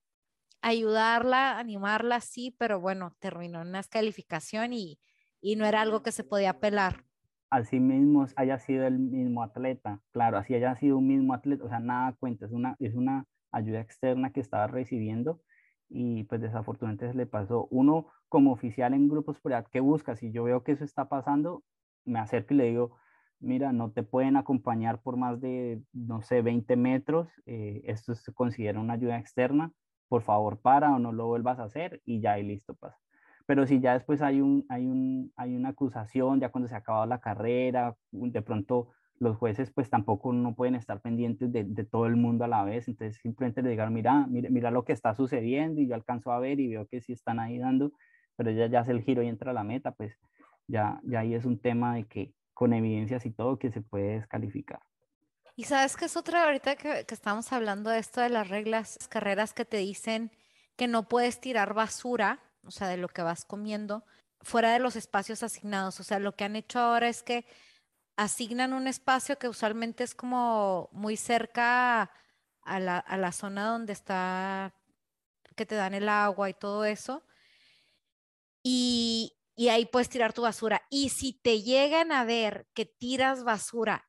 a 0.63 0.69
ayudarla, 0.69 1.59
animarla, 1.59 2.21
sí, 2.21 2.55
pero 2.59 2.81
bueno, 2.81 3.17
terminó 3.19 3.63
en 3.63 3.69
una 3.69 3.79
descalificación 3.79 4.73
y, 4.73 5.01
y 5.41 5.57
no 5.57 5.67
era 5.67 5.81
algo 5.81 6.03
que 6.03 6.13
se 6.13 6.23
podía 6.23 6.51
apelar. 6.51 7.05
Así 7.51 7.81
mismo 7.81 8.27
haya 8.37 8.59
sido 8.59 8.87
el 8.87 8.99
mismo 8.99 9.43
atleta, 9.43 10.01
claro, 10.13 10.39
así 10.39 10.55
haya 10.55 10.77
sido 10.77 10.99
un 10.99 11.09
mismo 11.09 11.35
atleta, 11.35 11.65
o 11.65 11.69
sea, 11.69 11.81
nada 11.81 12.15
cuenta, 12.19 12.47
es 12.47 12.53
una, 12.53 12.77
es 12.79 12.95
una 12.95 13.27
ayuda 13.51 13.81
externa 13.81 14.33
que 14.33 14.41
estaba 14.41 14.69
recibiendo 14.69 15.43
y 15.93 16.25
pues 16.25 16.41
desafortunadamente 16.41 17.15
le 17.15 17.27
pasó. 17.27 17.69
Uno 17.71 18.07
como 18.29 18.53
oficial 18.53 18.95
en 18.95 19.09
grupos 19.09 19.39
por 19.41 19.53
¿qué 19.71 19.81
busca? 19.81 20.17
Si 20.17 20.33
yo 20.33 20.45
veo 20.45 20.65
que 20.65 20.73
eso 20.73 20.85
está 20.85 21.09
pasando, 21.09 21.63
me 22.05 22.19
acerco 22.19 22.55
y 22.55 22.57
le 22.57 22.65
digo, 22.65 22.97
mira, 23.41 23.73
no 23.73 23.91
te 23.93 24.03
pueden 24.03 24.37
acompañar 24.37 25.03
por 25.03 25.17
más 25.17 25.41
de, 25.41 25.83
no 25.93 26.23
sé, 26.23 26.41
20 26.43 26.77
metros, 26.77 27.29
eh, 27.47 27.83
esto 27.85 28.15
se 28.15 28.33
considera 28.33 28.81
una 28.81 28.95
ayuda 28.95 29.19
externa, 29.19 29.73
por 30.09 30.23
favor 30.23 30.61
para 30.61 30.95
o 30.95 30.99
no 30.99 31.13
lo 31.13 31.27
vuelvas 31.27 31.59
a 31.59 31.65
hacer 31.65 32.01
y 32.05 32.21
ya 32.21 32.39
y 32.39 32.45
listo 32.45 32.75
pasa. 32.75 32.99
Pero 33.47 33.67
si 33.67 33.81
ya 33.81 33.95
después 33.95 34.23
hay, 34.23 34.41
un, 34.41 34.65
hay, 34.69 34.87
un, 34.87 35.33
hay 35.37 35.55
una 35.57 35.71
acusación, 35.71 36.41
ya 36.41 36.51
cuando 36.51 36.69
se 36.69 36.75
ha 36.75 36.79
acabado 36.79 37.07
la 37.07 37.21
carrera, 37.21 37.97
de 38.13 38.43
pronto 38.43 38.91
los 39.19 39.37
jueces 39.37 39.71
pues 39.71 39.89
tampoco 39.89 40.33
no 40.33 40.55
pueden 40.55 40.75
estar 40.75 41.01
pendientes 41.01 41.53
de, 41.53 41.65
de, 41.65 41.85
todo 41.85 42.07
el 42.07 42.17
mundo 42.17 42.45
a 42.45 42.49
la 42.49 42.65
vez, 42.65 42.89
entonces 42.89 43.21
simplemente 43.23 43.63
le 43.63 43.71
digan, 43.71 43.93
mira, 43.93 44.27
mira, 44.27 44.51
mira 44.51 44.71
lo 44.71 44.85
que 44.85 44.93
está 44.93 45.15
sucediendo 45.15 45.81
y 45.81 45.87
yo 45.87 45.95
alcanzo 45.95 46.33
a 46.33 46.41
ver 46.41 46.61
y 46.61 46.69
veo 46.69 46.87
que 46.87 47.01
sí 47.01 47.13
están 47.13 47.39
ahí 47.39 47.59
dando, 47.59 47.93
pero 48.37 48.51
ella 48.51 48.67
ya 48.67 48.81
hace 48.81 48.93
el 48.93 49.03
giro 49.03 49.23
y 49.23 49.29
entra 49.29 49.53
a 49.53 49.55
la 49.55 49.65
meta, 49.65 49.93
pues 49.93 50.19
ya, 50.67 51.01
ya 51.05 51.21
ahí 51.21 51.35
es 51.35 51.45
un 51.45 51.61
tema 51.61 51.95
de 51.95 52.05
que 52.05 52.35
con 52.55 52.73
evidencias 52.73 53.25
y 53.27 53.31
todo 53.31 53.59
que 53.59 53.71
se 53.71 53.81
puede 53.81 54.15
descalificar. 54.15 54.81
Y 55.55 55.65
sabes 55.65 55.97
que 55.97 56.07
es 56.07 56.17
otra, 56.17 56.45
ahorita 56.45 56.77
que, 56.77 57.05
que 57.07 57.15
estamos 57.15 57.53
hablando 57.53 57.91
de 57.91 57.99
esto 57.99 58.21
de 58.21 58.31
las 58.31 58.49
reglas, 58.49 58.99
carreras 59.11 59.53
que 59.53 59.65
te 59.65 59.77
dicen 59.77 60.31
que 60.77 60.89
no 60.89 61.09
puedes 61.09 61.41
tirar 61.41 61.75
basura, 61.75 62.41
o 62.65 62.71
sea, 62.71 62.89
de 62.89 62.97
lo 62.97 63.09
que 63.09 63.23
vas 63.23 63.45
comiendo, 63.45 64.05
fuera 64.41 64.73
de 64.73 64.79
los 64.79 64.97
espacios 64.97 65.43
asignados. 65.43 66.01
O 66.01 66.05
sea, 66.05 66.19
lo 66.19 66.33
que 66.33 66.45
han 66.45 66.57
hecho 66.57 66.79
ahora 66.79 67.09
es 67.09 67.23
que 67.23 67.45
asignan 68.17 68.73
un 68.73 68.87
espacio 68.87 69.39
que 69.39 69.49
usualmente 69.49 70.05
es 70.05 70.15
como 70.15 70.89
muy 70.93 71.17
cerca 71.17 72.11
a 72.63 72.81
la, 72.81 72.99
a 72.99 73.17
la 73.17 73.33
zona 73.33 73.67
donde 73.67 73.93
está, 73.93 74.75
que 75.57 75.67
te 75.67 75.75
dan 75.75 75.95
el 75.95 76.09
agua 76.09 76.51
y 76.51 76.55
todo 76.55 76.85
eso. 76.85 77.25
Y, 78.63 79.37
y 79.57 79.69
ahí 79.69 79.87
puedes 79.87 80.09
tirar 80.09 80.33
tu 80.33 80.43
basura. 80.43 80.83
Y 80.91 81.09
si 81.09 81.33
te 81.33 81.63
llegan 81.63 82.13
a 82.13 82.25
ver 82.25 82.69
que 82.75 82.87
tiras 82.87 83.45
basura 83.45 84.09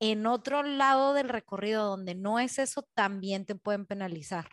en 0.00 0.26
otro 0.26 0.62
lado 0.64 1.14
del 1.14 1.28
recorrido 1.28 1.86
donde 1.86 2.14
no 2.14 2.40
es 2.40 2.58
eso, 2.58 2.82
también 2.94 3.46
te 3.46 3.54
pueden 3.54 3.86
penalizar. 3.86 4.46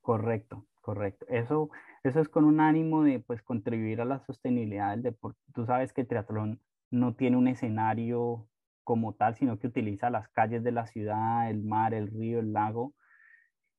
Correcto, 0.00 0.66
correcto. 0.80 1.26
Eso, 1.28 1.70
eso 2.04 2.20
es 2.20 2.28
con 2.28 2.44
un 2.44 2.60
ánimo 2.60 3.02
de 3.02 3.18
pues 3.18 3.42
contribuir 3.42 4.00
a 4.00 4.04
la 4.04 4.24
sostenibilidad 4.24 4.92
del 4.92 5.02
deporte. 5.02 5.40
Tú 5.52 5.66
sabes 5.66 5.92
que 5.92 6.02
el 6.02 6.06
triatlón 6.06 6.60
no 6.90 7.14
tiene 7.14 7.36
un 7.36 7.48
escenario 7.48 8.48
como 8.84 9.14
tal, 9.14 9.34
sino 9.36 9.58
que 9.58 9.66
utiliza 9.66 10.10
las 10.10 10.28
calles 10.30 10.64
de 10.64 10.72
la 10.72 10.86
ciudad, 10.86 11.50
el 11.50 11.62
mar, 11.62 11.94
el 11.94 12.08
río, 12.08 12.40
el 12.40 12.52
lago. 12.52 12.94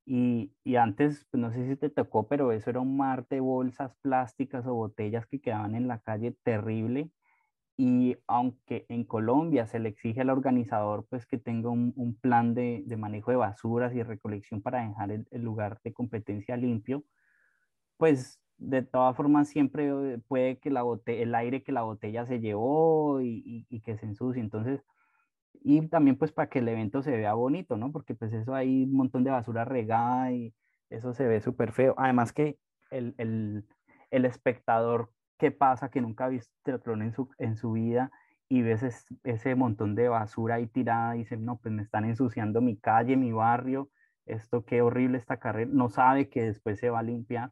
Y, 0.06 0.54
y 0.64 0.76
antes, 0.76 1.26
pues 1.32 1.42
no 1.42 1.52
sé 1.52 1.68
si 1.68 1.76
te 1.76 1.90
tocó, 1.90 2.28
pero 2.28 2.52
eso 2.52 2.70
era 2.70 2.80
un 2.80 2.98
mar 2.98 3.28
de 3.30 3.40
bolsas 3.40 3.96
plásticas 4.02 4.66
o 4.68 4.74
botellas 4.74 5.26
que 5.28 5.42
quedaban 5.42 5.76
en 5.76 5.88
la 5.88 6.00
calle 6.00 6.36
terrible. 6.44 7.12
Y 7.78 8.18
aunque 8.28 8.86
en 8.90 9.06
Colombia 9.06 9.66
se 9.66 9.80
le 9.80 9.90
exige 9.90 10.22
al 10.22 10.30
organizador 10.30 11.08
pues 11.10 11.26
que 11.26 11.38
tenga 11.38 11.70
un, 11.70 11.94
un 11.96 12.16
plan 12.16 12.54
de, 12.54 12.84
de, 12.86 12.98
manejo 12.98 13.32
de 13.32 13.38
basuras 13.38 13.96
y 13.96 14.04
recolección 14.04 14.62
para 14.62 14.86
dejar 14.88 15.12
el, 15.12 15.28
el 15.32 15.42
lugar 15.44 15.80
de 15.84 15.94
competencia 15.94 16.58
limpio, 16.58 17.04
pues 17.98 18.40
de 18.60 18.82
todas 18.84 19.16
formas 19.16 19.50
siempre 19.50 20.20
puede 20.28 20.60
que 20.60 20.70
la 20.70 20.84
el 21.06 21.36
aire 21.36 21.64
que 21.64 21.72
la 21.72 21.84
botella 21.84 22.26
se 22.26 22.40
llevó 22.40 23.22
y, 23.22 23.66
y, 23.70 23.82
que 23.82 23.98
se 23.98 24.06
ensucie. 24.06 24.42
Entonces, 24.42 24.84
y 25.64 25.88
también 25.88 26.18
pues 26.18 26.32
para 26.32 26.50
que 26.50 26.60
el 26.60 26.68
evento 26.68 27.02
se 27.02 27.12
vea 27.18 27.34
bonito, 27.34 27.78
¿no? 27.78 27.92
Porque 27.92 28.16
pues 28.16 28.34
eso 28.34 28.56
hay 28.56 28.84
un 28.84 28.94
montón 28.94 29.24
de 29.24 29.32
basura 29.32 29.66
regada 29.66 30.32
y 30.32 30.54
eso 30.90 31.14
se 31.14 31.28
ve 31.28 31.42
súper 31.42 31.72
feo. 31.72 31.96
Además 31.98 32.34
que 32.34 32.58
el, 32.92 33.16
el, 33.18 33.66
el, 34.12 34.26
espectador 34.26 35.12
que 35.38 35.52
pasa, 35.52 35.90
que 35.90 36.02
nunca 36.02 36.26
ha 36.26 36.30
visto 36.30 36.52
triatlón 36.64 37.02
en 37.02 37.14
su, 37.14 37.30
en 37.38 37.56
su 37.56 37.74
vida 37.74 38.12
y 38.50 38.62
ves 38.64 38.84
ese 39.24 39.56
montón 39.56 39.96
de 39.96 40.10
basura 40.10 40.56
ahí 40.56 40.68
tirada, 40.68 41.16
y 41.16 41.20
dice, 41.20 41.38
no, 41.38 41.58
pues 41.60 41.74
me 41.74 41.84
están 41.84 42.06
ensuciando 42.06 42.62
mi 42.62 42.78
calle, 42.78 43.16
mi 43.16 43.32
barrio, 43.32 43.90
esto 44.26 44.66
qué 44.66 44.82
horrible 44.82 45.18
esta 45.20 45.38
carrera, 45.38 45.70
no 45.74 45.90
sabe 45.90 46.30
que 46.30 46.44
después 46.44 46.80
se 46.80 46.90
va 46.90 47.00
a 47.00 47.04
limpiar. 47.04 47.52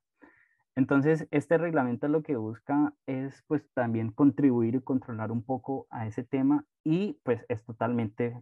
Entonces, 0.78 1.28
este 1.32 1.58
reglamento 1.58 2.08
lo 2.08 2.22
que 2.22 2.36
busca 2.36 2.94
es 3.08 3.44
pues 3.48 3.68
también 3.74 4.12
contribuir 4.12 4.76
y 4.76 4.82
controlar 4.82 5.32
un 5.32 5.42
poco 5.42 5.88
a 5.90 6.06
ese 6.06 6.24
tema 6.24 6.66
y 6.84 7.20
pues 7.24 7.44
es 7.50 7.64
totalmente 7.66 8.40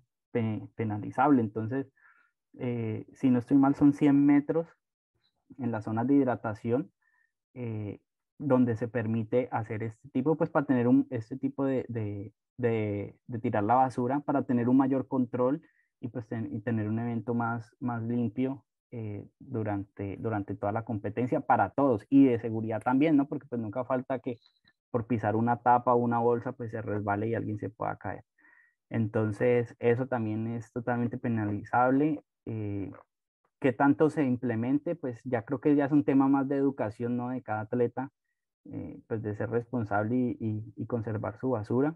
penalizable. 0.76 1.40
Entonces, 1.40 1.88
eh, 2.60 3.06
si 3.14 3.30
no 3.30 3.40
estoy 3.40 3.56
mal, 3.56 3.76
son 3.76 3.94
100 3.94 4.26
metros 4.26 4.68
en 5.60 5.72
las 5.72 5.86
zonas 5.86 6.08
de 6.08 6.16
hidratación 6.16 6.92
eh, 7.54 8.02
donde 8.38 8.76
se 8.76 8.90
permite 8.90 9.48
hacer 9.54 9.84
este 9.84 10.10
tipo, 10.10 10.36
pues 10.36 10.50
para 10.50 10.66
tener 10.66 10.90
un, 10.90 11.08
este 11.12 11.38
tipo 11.38 11.64
de, 11.64 11.86
de, 11.88 12.34
de, 12.58 13.40
tirar 13.40 13.64
la 13.64 13.76
basura, 13.76 14.20
para 14.20 14.44
tener 14.44 14.68
un 14.68 14.76
mayor 14.76 15.08
control 15.08 15.62
y 16.02 16.10
pues 16.10 16.28
y 16.52 16.60
tener 16.60 16.90
un 16.90 17.00
evento 17.00 17.34
más, 17.34 17.74
más 17.80 18.04
limpio 18.04 18.66
eh, 18.92 19.26
durante, 19.40 20.18
durante 20.18 20.56
toda 20.56 20.72
la 20.72 20.86
competencia 20.86 21.42
para 21.42 21.72
todos 21.72 22.06
y 22.10 22.26
de 22.26 22.40
seguridad 22.40 22.82
también, 22.82 23.18
¿no? 23.18 23.28
Porque 23.28 23.48
pues 23.48 23.60
nunca 23.62 23.84
falta 23.84 24.20
que 24.20 24.38
por 24.92 25.08
pisar 25.08 25.36
una 25.36 25.58
tapa 25.58 25.94
o 25.94 25.98
una 25.98 26.20
bolsa 26.20 26.54
pues 26.54 26.72
se 26.72 26.82
resbale 26.82 27.28
y 27.28 27.36
alguien 27.36 27.60
se 27.60 27.70
pueda 27.70 27.98
caer. 27.98 28.24
Entonces 28.90 29.76
eso 29.80 30.08
también 30.08 30.48
es 30.48 30.72
totalmente 30.72 31.18
penalizable. 31.18 32.24
Eh, 32.46 32.92
¿Qué 33.60 33.74
tanto 33.74 34.10
se 34.10 34.24
implemente? 34.24 34.96
Pues 34.96 35.20
ya 35.24 35.44
creo 35.44 35.60
que 35.60 35.76
ya 35.76 35.86
es 35.86 35.92
un 35.92 36.06
tema 36.06 36.28
más 36.28 36.48
de 36.48 36.58
educación, 36.58 37.18
¿no? 37.18 37.30
De 37.30 37.42
cada 37.42 37.62
atleta, 37.62 38.12
eh, 38.66 39.02
pues 39.08 39.22
de 39.24 39.36
ser 39.36 39.50
responsable 39.50 40.16
y, 40.16 40.74
y, 40.76 40.86
conservar 40.86 41.40
su 41.40 41.50
basura. 41.52 41.96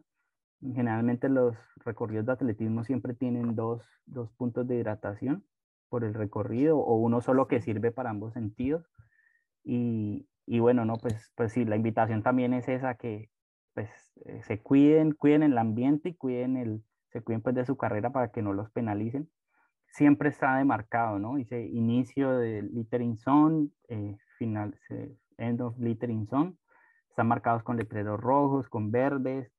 Generalmente 0.62 1.30
los 1.30 1.56
recorridos 1.86 2.26
de 2.26 2.34
atletismo 2.34 2.84
siempre 2.84 3.14
tienen 3.14 3.56
dos, 3.56 3.84
dos 4.06 4.32
puntos 4.34 4.68
de 4.68 4.78
hidratación 4.78 5.46
por 5.90 6.04
el 6.04 6.14
recorrido 6.14 6.78
o 6.78 6.96
uno 6.96 7.22
solo 7.22 7.48
que 7.48 7.62
sirve 7.62 7.92
para 7.92 8.12
ambos 8.12 8.34
sentidos. 8.34 8.90
Y, 9.64 10.28
y 10.46 10.60
bueno, 10.60 10.86
no, 10.86 10.98
pues, 10.98 11.32
pues 11.36 11.52
sí, 11.54 11.66
la 11.66 11.76
invitación 11.76 12.24
también 12.24 12.54
es 12.54 12.68
esa 12.70 12.96
que 12.96 13.30
pues 13.74 13.90
eh, 14.26 14.42
se 14.44 14.60
cuiden, 14.62 15.14
cuiden 15.14 15.44
el 15.44 15.58
ambiente 15.58 16.10
y 16.10 16.16
cuiden 16.16 16.58
el, 16.58 16.84
se 17.12 17.22
cuiden 17.22 17.42
pues 17.42 17.56
de 17.56 17.66
su 17.66 17.78
carrera 17.78 18.12
para 18.12 18.32
que 18.32 18.42
no 18.42 18.54
los 18.54 18.70
penalicen. 18.72 19.30
Siempre 19.88 20.30
está 20.30 20.58
demarcado, 20.58 21.20
¿no? 21.20 21.36
Dice 21.36 21.66
inicio 21.66 22.38
de 22.38 22.62
littering 22.62 23.18
zone, 23.18 23.70
eh, 23.88 24.18
final, 24.38 24.78
end 25.38 25.62
of 25.62 25.78
littering 25.80 26.28
zone. 26.28 26.56
Están 27.10 27.28
marcados 27.28 27.64
con 27.64 27.78
letreros 27.78 28.20
rojos, 28.20 28.70
con 28.70 28.92
verdes. 28.92 29.52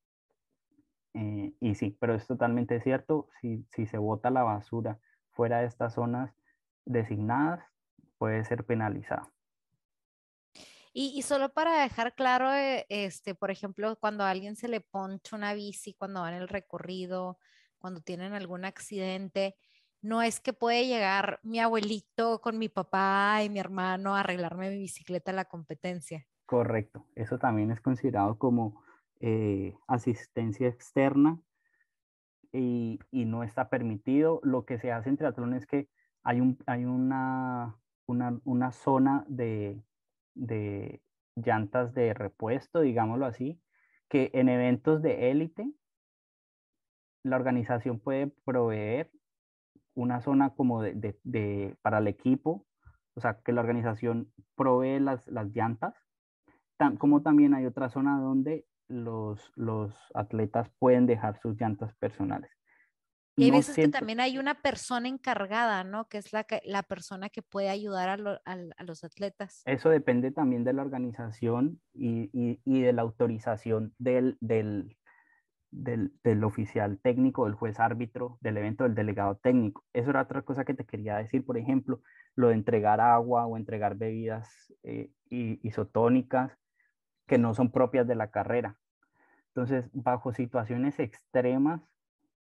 Eh, 1.15 1.53
y 1.59 1.75
sí, 1.75 1.97
pero 2.01 2.15
es 2.15 2.27
totalmente 2.27 2.81
cierto, 2.81 3.29
si, 3.41 3.67
si 3.71 3.87
se 3.87 3.99
bota 3.99 4.31
la 4.31 4.45
basura 4.45 5.01
fuera 5.41 5.61
de 5.61 5.69
estas 5.69 5.95
zonas 5.95 6.31
designadas 6.85 7.65
puede 8.19 8.45
ser 8.45 8.67
penalizado. 8.67 9.33
Y, 10.93 11.15
y, 11.17 11.23
solo 11.23 11.49
para 11.49 11.81
dejar 11.81 12.15
claro, 12.15 12.53
eh, 12.53 12.85
este, 12.91 13.35
por 13.35 13.51
ejemplo, 13.51 13.97
cuando 13.97 14.23
a 14.23 14.29
alguien 14.29 14.55
se 14.55 14.69
le 14.69 14.83
poncha 14.83 15.35
una 15.37 15.55
bici, 15.55 15.95
cuando 15.95 16.21
va 16.21 16.29
en 16.29 16.43
el 16.43 16.47
recorrido, 16.47 17.39
cuando 17.79 18.03
tienen 18.03 18.35
algún 18.35 18.67
accidente, 18.67 19.57
no 20.03 20.21
es 20.21 20.41
que 20.41 20.53
puede 20.53 20.87
llegar 20.87 21.41
mi 21.43 21.59
abuelito 21.59 22.43
con 22.43 22.59
mi 22.59 22.69
papá 22.69 23.43
y 23.43 23.49
mi 23.49 23.61
hermano 23.61 24.15
a 24.15 24.21
arreglarme 24.21 24.69
mi 24.69 24.81
bicicleta 24.81 25.31
a 25.31 25.35
la 25.35 25.47
competencia. 25.47 26.27
Correcto, 26.45 27.07
eso 27.15 27.39
también 27.39 27.71
es 27.71 27.81
considerado 27.81 28.37
como 28.37 28.83
eh, 29.21 29.75
asistencia 29.87 30.69
externa 30.69 31.41
y, 32.53 32.99
y, 33.11 33.25
no 33.25 33.43
está 33.43 33.69
permitido. 33.69 34.41
Lo 34.43 34.65
que 34.65 34.79
se 34.79 34.93
hace 34.93 35.09
en 35.09 35.17
triatlón 35.17 35.55
es 35.55 35.67
que 35.67 35.89
hay, 36.23 36.41
un, 36.41 36.59
hay 36.67 36.85
una, 36.85 37.77
una, 38.07 38.41
una 38.45 38.73
zona 38.73 39.25
de, 39.29 39.83
de 40.35 41.03
llantas 41.37 41.95
de 41.95 42.15
repuesto, 42.15 42.81
digámoslo 42.81 43.27
así, 43.27 43.61
que 44.09 44.31
en 44.35 44.49
eventos 44.49 45.03
de 45.03 45.31
élite 45.31 45.73
la 47.23 47.37
organización 47.37 48.01
puede 48.01 48.29
proveer 48.45 49.11
una 49.95 50.21
zona 50.21 50.51
como 50.51 50.83
de, 50.83 51.77
para 51.83 51.99
el 51.99 52.09
equipo, 52.09 52.67
o 53.15 53.21
sea, 53.21 53.41
que 53.45 53.53
la 53.53 53.61
organización 53.61 54.33
provee 54.55 55.01
las, 55.01 55.27
las 55.29 55.49
llantas, 55.55 55.95
como 56.99 57.21
también 57.21 57.53
hay 57.53 57.67
otra 57.67 57.91
zona 57.91 58.19
donde 58.19 58.65
los, 58.91 59.53
los 59.55 59.95
atletas 60.15 60.69
pueden 60.79 61.07
dejar 61.07 61.41
sus 61.41 61.59
llantas 61.59 61.95
personales. 61.95 62.51
Y 63.37 63.45
hay 63.45 63.51
veces 63.53 63.77
que 63.77 63.89
también 63.89 64.21
hay 64.21 64.39
una 64.39 64.61
persona 64.61 65.09
encargada, 65.09 65.83
¿no? 65.83 66.09
Que 66.09 66.19
es 66.19 66.33
la, 66.33 66.47
la 66.65 66.83
persona 66.83 67.31
que 67.31 67.41
puede 67.41 67.71
ayudar 67.71 68.09
a, 68.11 68.85
los 68.85 69.05
atletas. 69.05 69.63
Eso 69.65 69.89
depende 69.89 70.31
también 70.31 70.65
de 70.65 70.75
la 70.75 70.83
organización 70.83 71.81
y, 71.95 72.29
y, 72.33 72.81
de 72.83 72.93
la 72.93 73.01
autorización 73.01 73.95
del, 73.99 74.37
del, 74.41 74.99
del, 75.71 76.13
del, 76.23 76.45
oficial 76.45 76.99
técnico, 77.03 77.47
del 77.47 77.55
juez 77.55 77.81
árbitro, 77.81 78.37
del 78.43 78.59
evento, 78.59 78.85
del 78.85 78.95
delegado 78.95 79.37
técnico. 79.37 79.87
Eso 79.95 80.11
era 80.11 80.23
otra 80.23 80.43
cosa 80.43 80.67
que 80.67 80.75
te 80.75 80.85
quería 80.85 81.17
decir, 81.17 81.47
por 81.47 81.57
ejemplo, 81.57 82.03
lo 82.35 82.49
de 82.49 82.55
entregar 82.55 83.01
agua 83.01 83.47
o 83.47 83.57
entregar 83.57 83.97
bebidas 83.97 84.75
eh, 84.83 85.11
isotónicas 85.31 86.53
que 87.27 87.39
no 87.39 87.55
son 87.55 87.71
propias 87.71 88.07
de 88.07 88.17
la 88.17 88.31
carrera. 88.31 88.77
Entonces, 89.55 89.91
bajo 89.93 90.33
situaciones 90.33 90.99
extremas 91.01 91.83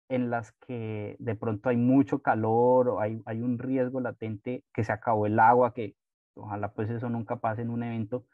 en 0.10 0.30
las 0.30 0.52
que 0.68 1.16
de 1.20 1.36
pronto 1.36 1.70
hay 1.70 1.78
mucho 1.78 2.22
calor 2.22 2.90
o 2.90 3.00
hay, 3.00 3.22
hay 3.26 3.42
un 3.42 3.60
riesgo 3.60 4.02
latente 4.02 4.64
que 4.74 4.84
se 4.84 4.92
acabó 4.92 5.28
el 5.28 5.40
agua, 5.40 5.74
que 5.74 5.96
ojalá 6.34 6.74
pues 6.74 6.90
eso 6.90 7.10
nunca 7.10 7.38
pase 7.38 7.62
en 7.62 7.70
un 7.70 7.84
evento, 7.84 8.26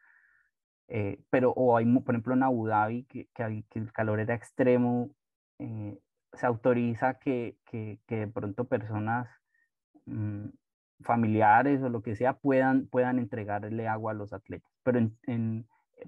eh, 0.88 1.20
pero 1.30 1.52
o 1.52 1.78
hay, 1.78 1.86
por 2.00 2.16
ejemplo, 2.16 2.34
en 2.34 2.44
Abu 2.44 2.68
Dhabi, 2.68 3.04
que, 3.06 3.28
que, 3.34 3.64
el 3.80 3.92
calor 3.92 4.20
era 4.20 4.36
extremo, 4.36 5.12
eh, 5.60 6.00
se 6.34 6.46
autoriza 6.46 7.16
que, 7.20 7.58
que, 7.66 8.00
que, 8.08 8.18
de 8.18 8.28
pronto 8.28 8.66
personas 8.66 9.28
mm, 10.06 10.48
familiares 11.02 11.82
o 11.82 11.90
lo 11.90 12.02
que 12.02 12.16
sea 12.16 12.34
puedan, 12.34 12.88
puedan 12.88 13.20
entregarle 13.20 13.88
agua 13.88 14.12
a 14.12 14.16
los 14.16 14.34
atletas, 14.34 14.72
pero 14.84 15.00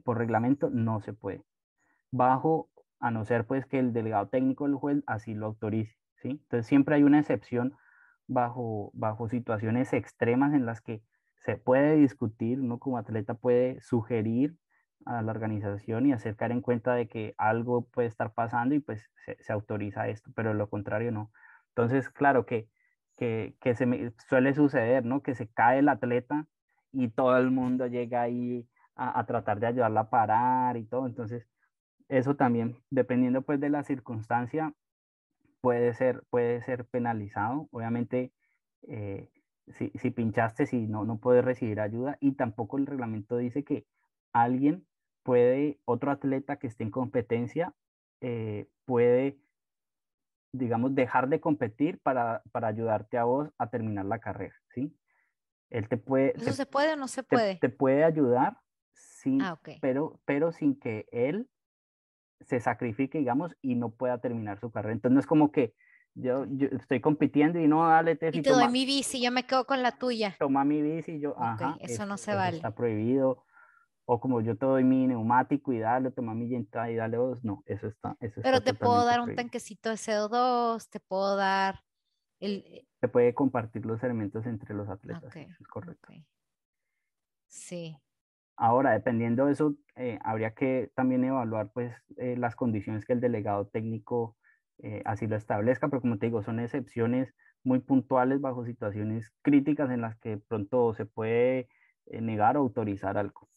por 0.04 0.18
reglamento 0.18 0.70
no 0.70 1.02
se 1.02 1.14
puede. 1.14 1.44
Bajo 2.12 2.70
a 3.00 3.12
no 3.12 3.26
ser 3.26 3.46
pues 3.46 3.66
que 3.66 3.80
el 3.80 3.94
delegado 3.94 4.28
técnico 4.28 4.66
del 4.66 4.76
juez 4.76 5.04
así 5.08 5.34
lo 5.34 5.48
autorice, 5.48 5.96
¿sí? 6.16 6.30
Entonces 6.30 6.66
siempre 6.66 6.96
hay 6.96 7.04
una 7.04 7.20
excepción 7.20 7.76
bajo, 8.28 8.92
bajo 8.94 9.30
situaciones 9.30 9.94
extremas 9.94 10.54
en 10.54 10.66
las 10.66 10.82
que 10.82 11.02
se 11.40 11.58
puede 11.58 11.96
discutir, 11.96 12.60
uno 12.60 12.80
como 12.80 12.98
atleta 12.98 13.36
puede 13.36 13.80
sugerir 13.82 14.58
a 15.06 15.22
la 15.22 15.32
organización 15.32 16.06
y 16.06 16.14
acercar 16.14 16.52
en 16.52 16.62
cuenta 16.62 16.94
de 16.94 17.08
que 17.08 17.36
algo 17.38 17.86
puede 17.86 18.08
estar 18.08 18.34
pasando 18.34 18.76
y 18.76 18.80
pues 18.80 19.10
se, 19.40 19.54
autoriza 19.54 20.10
esto, 20.10 20.32
pero 20.36 20.54
lo 20.54 20.70
contrario 20.70 21.12
no. 21.12 21.32
Entonces, 21.70 22.10
claro 22.10 22.46
que, 22.46 22.68
que, 23.16 23.56
que 23.62 23.76
se 23.76 24.14
suele 24.28 24.54
suceder, 24.54 25.06
¿no? 25.06 25.22
Que 25.22 25.36
se 25.36 25.48
cae 25.48 25.80
el 25.80 25.90
atleta 25.90 26.48
y 26.92 27.10
todo 27.10 27.38
el 27.38 27.52
mundo 27.52 27.88
llega 27.88 28.24
ahí 28.24 28.68
a 28.96 29.24
tratar 29.28 29.60
de 29.60 29.68
ayudarla 29.68 30.02
a 30.02 30.10
parar 30.10 30.76
y 30.76 30.86
todo. 30.86 31.06
Entonces, 31.06 31.48
eso 32.10 32.36
también, 32.36 32.78
dependiendo 32.90 33.42
pues 33.42 33.60
de 33.60 33.70
la 33.70 33.84
circunstancia, 33.84 34.74
puede 35.62 35.94
ser, 35.94 36.24
puede 36.30 36.62
ser 36.62 36.86
penalizado. 36.86 37.68
Obviamente, 37.72 38.32
eh, 38.88 39.30
si, 39.68 39.92
si, 39.96 40.12
pinchaste, 40.12 40.66
si 40.66 40.88
no, 40.88 41.04
no 41.04 41.20
puedes 41.20 41.44
recibir 41.44 41.80
ayuda 41.80 42.18
y 42.22 42.34
tampoco 42.34 42.78
el 42.78 42.86
reglamento 42.86 43.38
dice 43.38 43.64
que 43.64 43.86
alguien 44.32 44.86
puede, 45.24 45.80
otro 45.84 46.12
atleta 46.12 46.58
que 46.58 46.68
esté 46.68 46.84
en 46.84 46.92
competencia, 46.92 47.74
eh, 48.22 48.70
puede, 48.86 49.38
digamos, 50.54 50.96
dejar 50.96 51.28
de 51.28 51.42
competir 51.42 52.00
para, 52.00 52.44
para, 52.54 52.70
ayudarte 52.70 53.18
a 53.18 53.26
vos 53.26 53.50
a 53.58 53.70
terminar 53.70 54.06
la 54.06 54.20
carrera, 54.20 54.56
¿sí? 54.74 54.96
Él 55.70 55.90
te 55.90 55.98
puede... 55.98 56.34
¿Eso 56.38 56.54
se 56.54 56.66
puede 56.66 56.94
o 56.94 56.96
no 56.96 57.10
se 57.10 57.24
puede? 57.24 57.58
Te, 57.58 57.68
puede 57.68 58.06
ayudar, 58.06 58.58
sí, 58.94 59.38
ah, 59.42 59.60
pero, 59.82 60.22
pero 60.24 60.54
sin 60.54 60.80
que 60.80 61.06
él 61.12 61.50
se 62.46 62.60
sacrifique, 62.60 63.18
digamos, 63.18 63.56
y 63.62 63.76
no 63.76 63.90
pueda 63.90 64.20
terminar 64.20 64.60
su 64.60 64.72
carrera. 64.72 64.94
Entonces 64.94 65.14
no 65.14 65.20
es 65.20 65.28
como 65.28 65.52
que 65.52 65.74
yo, 66.14 66.46
yo 66.50 66.68
estoy 66.72 67.00
compitiendo 67.00 67.60
y 67.60 67.68
no, 67.68 67.88
dale, 67.88 68.16
te 68.16 68.30
Y 68.34 68.42
te 68.42 68.50
doy 68.50 68.70
mi 68.70 68.86
bici, 68.86 69.22
yo 69.22 69.32
me 69.32 69.46
quedo 69.46 69.66
con 69.66 69.84
la 69.84 69.98
tuya. 69.98 70.36
Toma 70.40 70.64
mi 70.64 70.82
bici 70.82 71.14
y 71.14 71.20
yo, 71.20 71.40
ajá. 71.40 71.78
Eso 71.80 72.06
no 72.06 72.18
se 72.18 72.34
vale. 72.34 72.58
Está 72.58 72.74
prohibido. 72.74 73.44
O 74.10 74.22
como 74.22 74.40
yo 74.40 74.58
te 74.58 74.66
doy 74.66 74.86
mi 74.86 75.06
neumático 75.06 75.74
y 75.74 75.80
dale, 75.80 76.12
toma 76.12 76.34
mi 76.34 76.48
llanta 76.48 76.90
y 76.90 76.96
dale 76.96 77.18
vos. 77.18 77.44
No, 77.44 77.62
eso 77.66 77.88
está. 77.88 78.16
Eso 78.22 78.40
Pero 78.42 78.62
te 78.62 78.74
puedo 78.74 79.06
dar 79.06 79.20
un 79.20 79.36
tanquecito 79.36 79.90
de 79.90 79.96
CO2, 79.96 80.88
te 80.90 81.02
puedo 81.02 81.36
dar 81.36 81.82
el... 82.40 82.88
Se 83.02 83.10
puede 83.10 83.34
compartir 83.34 83.86
los 83.86 84.02
elementos 84.02 84.46
entre 84.46 84.74
los 84.74 84.88
atletas. 84.88 85.36
es 85.36 85.68
correcto. 85.68 86.14
Sí. 87.48 87.98
Ahora, 88.58 88.92
dependiendo 88.94 89.46
de 89.46 89.54
eso, 89.54 89.76
eh, 89.96 90.18
habría 90.24 90.56
que 90.56 90.92
también 90.96 91.24
evaluar 91.24 91.72
pues 91.72 91.94
eh, 92.18 92.36
las 92.38 92.56
condiciones 92.56 93.06
que 93.06 93.14
el 93.14 93.22
delegado 93.22 93.68
técnico 93.68 94.36
eh, 94.80 95.04
así 95.06 95.28
lo 95.28 95.36
establezca, 95.36 95.88
pero 95.90 96.02
como 96.02 96.18
te 96.18 96.26
digo, 96.26 96.42
son 96.42 96.60
excepciones 96.60 97.34
muy 97.64 97.80
puntuales 97.80 98.42
bajo 98.42 98.66
situaciones 98.66 99.32
críticas 99.44 99.92
en 99.92 100.02
las 100.02 100.18
que 100.18 100.38
pronto 100.38 100.94
se 100.96 101.06
puede 101.06 101.70
negar 102.06 102.58
o 102.58 102.62
autorizar 102.62 103.18
algo. 103.18 103.48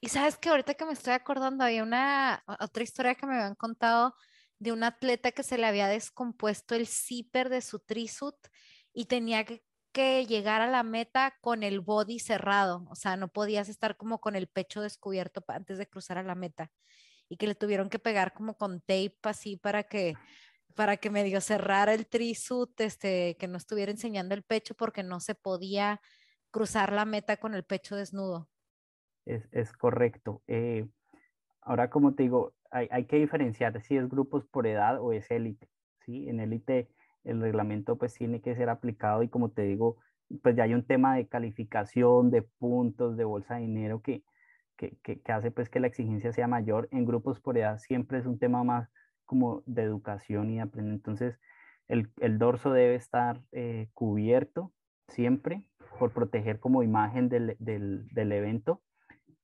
Y 0.00 0.08
sabes 0.08 0.36
que 0.36 0.48
ahorita 0.48 0.74
que 0.74 0.84
me 0.84 0.92
estoy 0.92 1.12
acordando, 1.12 1.64
había 1.64 1.82
una 1.82 2.42
otra 2.60 2.82
historia 2.82 3.14
que 3.14 3.26
me 3.26 3.34
habían 3.34 3.54
contado 3.54 4.14
de 4.58 4.72
un 4.72 4.82
atleta 4.82 5.32
que 5.32 5.42
se 5.42 5.58
le 5.58 5.66
había 5.66 5.88
descompuesto 5.88 6.74
el 6.74 6.86
zipper 6.86 7.50
de 7.50 7.60
su 7.60 7.80
trisuit 7.80 8.36
y 8.92 9.04
tenía 9.06 9.44
que 9.44 9.62
que 9.94 10.26
llegar 10.26 10.60
a 10.60 10.66
la 10.66 10.82
meta 10.82 11.34
con 11.40 11.62
el 11.62 11.80
body 11.80 12.18
cerrado, 12.18 12.84
o 12.90 12.96
sea, 12.96 13.16
no 13.16 13.28
podías 13.28 13.68
estar 13.68 13.96
como 13.96 14.20
con 14.20 14.34
el 14.34 14.48
pecho 14.48 14.82
descubierto 14.82 15.44
antes 15.46 15.78
de 15.78 15.86
cruzar 15.86 16.18
a 16.18 16.24
la 16.24 16.34
meta 16.34 16.72
y 17.28 17.36
que 17.36 17.46
le 17.46 17.54
tuvieron 17.54 17.88
que 17.88 18.00
pegar 18.00 18.34
como 18.34 18.56
con 18.56 18.80
tape 18.80 19.16
así 19.22 19.56
para 19.56 19.84
que 19.84 20.14
para 20.74 20.96
que 20.96 21.08
medio 21.08 21.40
cerrara 21.40 21.94
el 21.94 22.08
trisuit, 22.08 22.80
este, 22.80 23.36
que 23.38 23.46
no 23.46 23.56
estuviera 23.56 23.92
enseñando 23.92 24.34
el 24.34 24.42
pecho 24.42 24.74
porque 24.74 25.04
no 25.04 25.20
se 25.20 25.36
podía 25.36 26.00
cruzar 26.50 26.92
la 26.92 27.04
meta 27.04 27.36
con 27.36 27.54
el 27.54 27.62
pecho 27.62 27.94
desnudo. 27.94 28.48
Es, 29.24 29.48
es 29.52 29.72
correcto. 29.72 30.42
Eh, 30.48 30.88
ahora, 31.60 31.90
como 31.90 32.16
te 32.16 32.24
digo, 32.24 32.54
hay, 32.72 32.88
hay, 32.90 33.04
que 33.04 33.16
diferenciar 33.16 33.80
si 33.82 33.96
es 33.96 34.08
grupos 34.08 34.44
por 34.46 34.66
edad 34.66 35.00
o 35.00 35.12
es 35.12 35.30
élite. 35.30 35.70
¿sí? 36.04 36.28
En 36.28 36.40
élite 36.40 36.88
el 37.24 37.40
reglamento 37.40 37.96
pues 37.96 38.14
tiene 38.14 38.40
que 38.40 38.54
ser 38.54 38.68
aplicado 38.68 39.22
y 39.22 39.28
como 39.28 39.50
te 39.50 39.62
digo, 39.62 39.98
pues 40.42 40.56
ya 40.56 40.64
hay 40.64 40.74
un 40.74 40.86
tema 40.86 41.16
de 41.16 41.26
calificación, 41.26 42.30
de 42.30 42.42
puntos, 42.42 43.16
de 43.16 43.24
bolsa 43.24 43.56
de 43.56 43.62
dinero 43.62 44.00
que, 44.02 44.22
que, 44.76 45.20
hace 45.32 45.50
pues 45.50 45.68
que 45.68 45.80
la 45.80 45.86
exigencia 45.86 46.32
sea 46.32 46.48
mayor. 46.48 46.88
En 46.90 47.04
grupos 47.04 47.40
por 47.40 47.58
edad 47.58 47.78
siempre 47.78 48.18
es 48.18 48.26
un 48.26 48.38
tema 48.38 48.64
más 48.64 48.88
como 49.24 49.62
de 49.66 49.82
educación 49.82 50.50
y 50.50 50.56
de 50.56 50.62
aprender. 50.62 50.94
Entonces, 50.94 51.38
el, 51.88 52.10
el 52.20 52.38
dorso 52.38 52.72
debe 52.72 52.94
estar 52.94 53.40
eh, 53.52 53.88
cubierto 53.94 54.72
siempre 55.08 55.64
por 55.98 56.12
proteger 56.12 56.58
como 56.58 56.82
imagen 56.82 57.28
del, 57.28 57.56
del, 57.58 58.08
del 58.08 58.32
evento. 58.32 58.82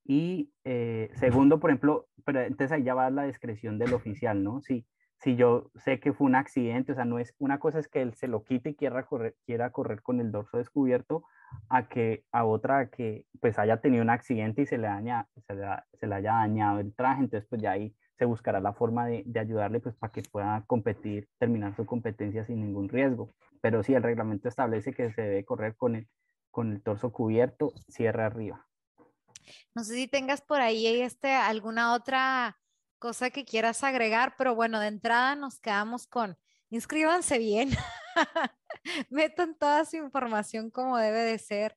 Y 0.05 0.51
eh, 0.65 1.11
segundo, 1.15 1.61
por 1.61 1.71
ejemplo, 1.71 2.09
pero 2.25 2.41
entonces 2.41 2.73
ahí 2.73 2.83
ya 2.83 2.95
va 2.95 3.11
la 3.11 3.25
discreción 3.25 3.79
del 3.79 3.95
oficial, 3.95 4.43
¿no? 4.43 4.61
Sí, 4.61 4.87
si 5.23 5.37
yo 5.37 5.71
sé 5.75 6.01
que 6.01 6.13
fue 6.13 6.27
un 6.27 6.35
accidente, 6.35 6.93
o 6.93 6.95
sea, 6.95 7.05
no 7.05 7.19
es 7.19 7.35
una 7.39 7.59
cosa 7.59 7.79
es 7.79 7.89
que 7.89 8.01
él 8.01 8.15
se 8.15 8.27
lo 8.27 8.43
quite 8.43 8.71
y 8.71 8.75
quiera 8.75 9.05
correr, 9.05 9.37
quiera 9.45 9.71
correr 9.71 10.03
con 10.03 10.21
el 10.21 10.33
dorso 10.33 10.57
descubierto, 10.57 11.25
a 11.69 11.89
que 11.89 12.25
a 12.33 12.45
otra 12.45 12.89
que 12.89 13.27
pues 13.41 13.59
haya 13.59 13.81
tenido 13.81 14.03
un 14.03 14.11
accidente 14.11 14.63
y 14.63 14.67
se 14.67 14.79
le, 14.79 14.87
daña, 14.87 15.29
se 15.47 15.55
le, 15.55 15.67
se 15.99 16.07
le 16.07 16.15
haya 16.15 16.33
dañado 16.33 16.81
el 16.81 16.95
traje, 16.95 17.21
entonces 17.21 17.47
pues 17.49 17.61
ya 17.61 17.73
ahí 17.73 17.95
se 18.19 18.25
buscará 18.25 18.61
la 18.61 18.73
forma 18.73 19.07
de, 19.07 19.23
de, 19.27 19.41
ayudarle 19.41 19.81
pues 19.81 19.95
para 19.95 20.13
que 20.13 20.23
pueda 20.23 20.65
competir, 20.67 21.29
terminar 21.39 21.75
su 21.75 21.85
competencia 21.87 22.45
sin 22.45 22.61
ningún 22.61 22.89
riesgo. 22.89 23.35
Pero 23.61 23.83
si 23.83 23.95
el 23.95 24.03
reglamento 24.03 24.49
establece 24.49 24.93
que 24.93 25.13
se 25.13 25.23
debe 25.23 25.45
correr 25.45 25.77
con 25.77 25.97
el, 25.97 26.09
con 26.51 26.73
el 26.73 26.83
torso 26.83 27.13
cubierto, 27.13 27.73
cierre 27.89 28.23
arriba. 28.23 28.67
No 29.75 29.85
sé 29.85 29.95
si 29.95 30.09
tengas 30.09 30.43
por 30.43 30.61
ahí 30.61 30.87
este, 31.01 31.33
alguna 31.33 31.95
otra 31.95 32.57
cosa 33.01 33.31
que 33.31 33.45
quieras 33.45 33.83
agregar, 33.83 34.37
pero 34.39 34.55
bueno, 34.55 34.79
de 34.79 34.87
entrada 34.87 35.35
nos 35.35 35.59
quedamos 35.59 36.07
con, 36.07 36.39
inscríbanse 36.69 37.39
bien, 37.39 37.71
metan 39.11 39.57
toda 39.59 39.85
su 39.85 39.97
información 39.97 40.71
como 40.71 40.97
debe 40.99 41.23
de 41.23 41.39
ser, 41.39 41.77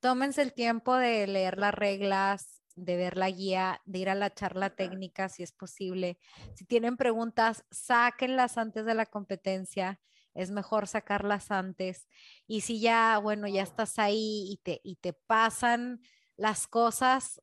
tómense 0.00 0.40
el 0.40 0.54
tiempo 0.54 0.96
de 0.96 1.26
leer 1.26 1.58
las 1.58 1.74
reglas, 1.74 2.62
de 2.76 2.96
ver 2.96 3.16
la 3.16 3.30
guía, 3.30 3.82
de 3.84 3.98
ir 3.98 4.08
a 4.08 4.14
la 4.14 4.32
charla 4.32 4.70
técnica 4.70 5.28
si 5.28 5.42
es 5.42 5.52
posible. 5.52 6.18
Si 6.54 6.64
tienen 6.64 6.96
preguntas, 6.96 7.64
sáquenlas 7.70 8.56
antes 8.56 8.84
de 8.86 8.94
la 8.94 9.06
competencia. 9.06 10.00
Es 10.32 10.50
mejor 10.50 10.86
sacarlas 10.86 11.50
antes. 11.50 12.08
Y 12.46 12.62
si 12.62 12.80
ya, 12.80 13.18
bueno, 13.18 13.48
ya 13.48 13.62
estás 13.62 13.98
ahí 13.98 14.46
y 14.50 14.60
te, 14.62 14.80
y 14.84 14.96
te 14.96 15.12
pasan 15.12 16.00
las 16.36 16.66
cosas, 16.66 17.42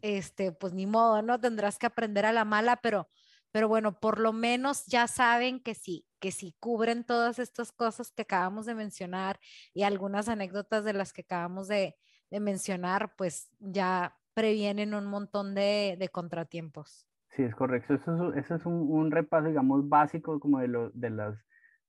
este, 0.00 0.52
pues 0.52 0.72
ni 0.72 0.86
modo, 0.86 1.22
¿no? 1.22 1.40
Tendrás 1.40 1.78
que 1.78 1.86
aprender 1.86 2.26
a 2.26 2.32
la 2.32 2.44
mala, 2.44 2.76
pero, 2.82 3.08
pero 3.50 3.68
bueno, 3.68 3.98
por 4.00 4.18
lo 4.18 4.32
menos 4.32 4.86
ya 4.86 5.06
saben 5.06 5.60
que 5.60 5.74
sí, 5.74 6.06
que 6.20 6.30
si 6.30 6.54
cubren 6.60 7.04
todas 7.04 7.38
estas 7.38 7.72
cosas 7.72 8.12
que 8.12 8.22
acabamos 8.22 8.64
de 8.66 8.74
mencionar 8.74 9.38
y 9.74 9.82
algunas 9.82 10.28
anécdotas 10.28 10.84
de 10.84 10.92
las 10.92 11.12
que 11.12 11.22
acabamos 11.22 11.68
de, 11.68 11.96
mencionar, 12.30 13.14
pues 13.18 13.50
ya 13.58 14.16
previenen 14.32 14.94
un 14.94 15.04
montón 15.04 15.54
de, 15.54 16.08
contratiempos. 16.10 17.06
Sí, 17.28 17.42
es 17.42 17.54
correcto. 17.54 17.92
Eso 17.92 18.32
es, 18.32 18.50
es 18.50 18.64
un, 18.64 19.10
repaso, 19.10 19.48
digamos, 19.48 19.86
básico 19.86 20.40
como 20.40 20.60
de, 20.60 20.90
de 20.94 21.10
los 21.10 21.36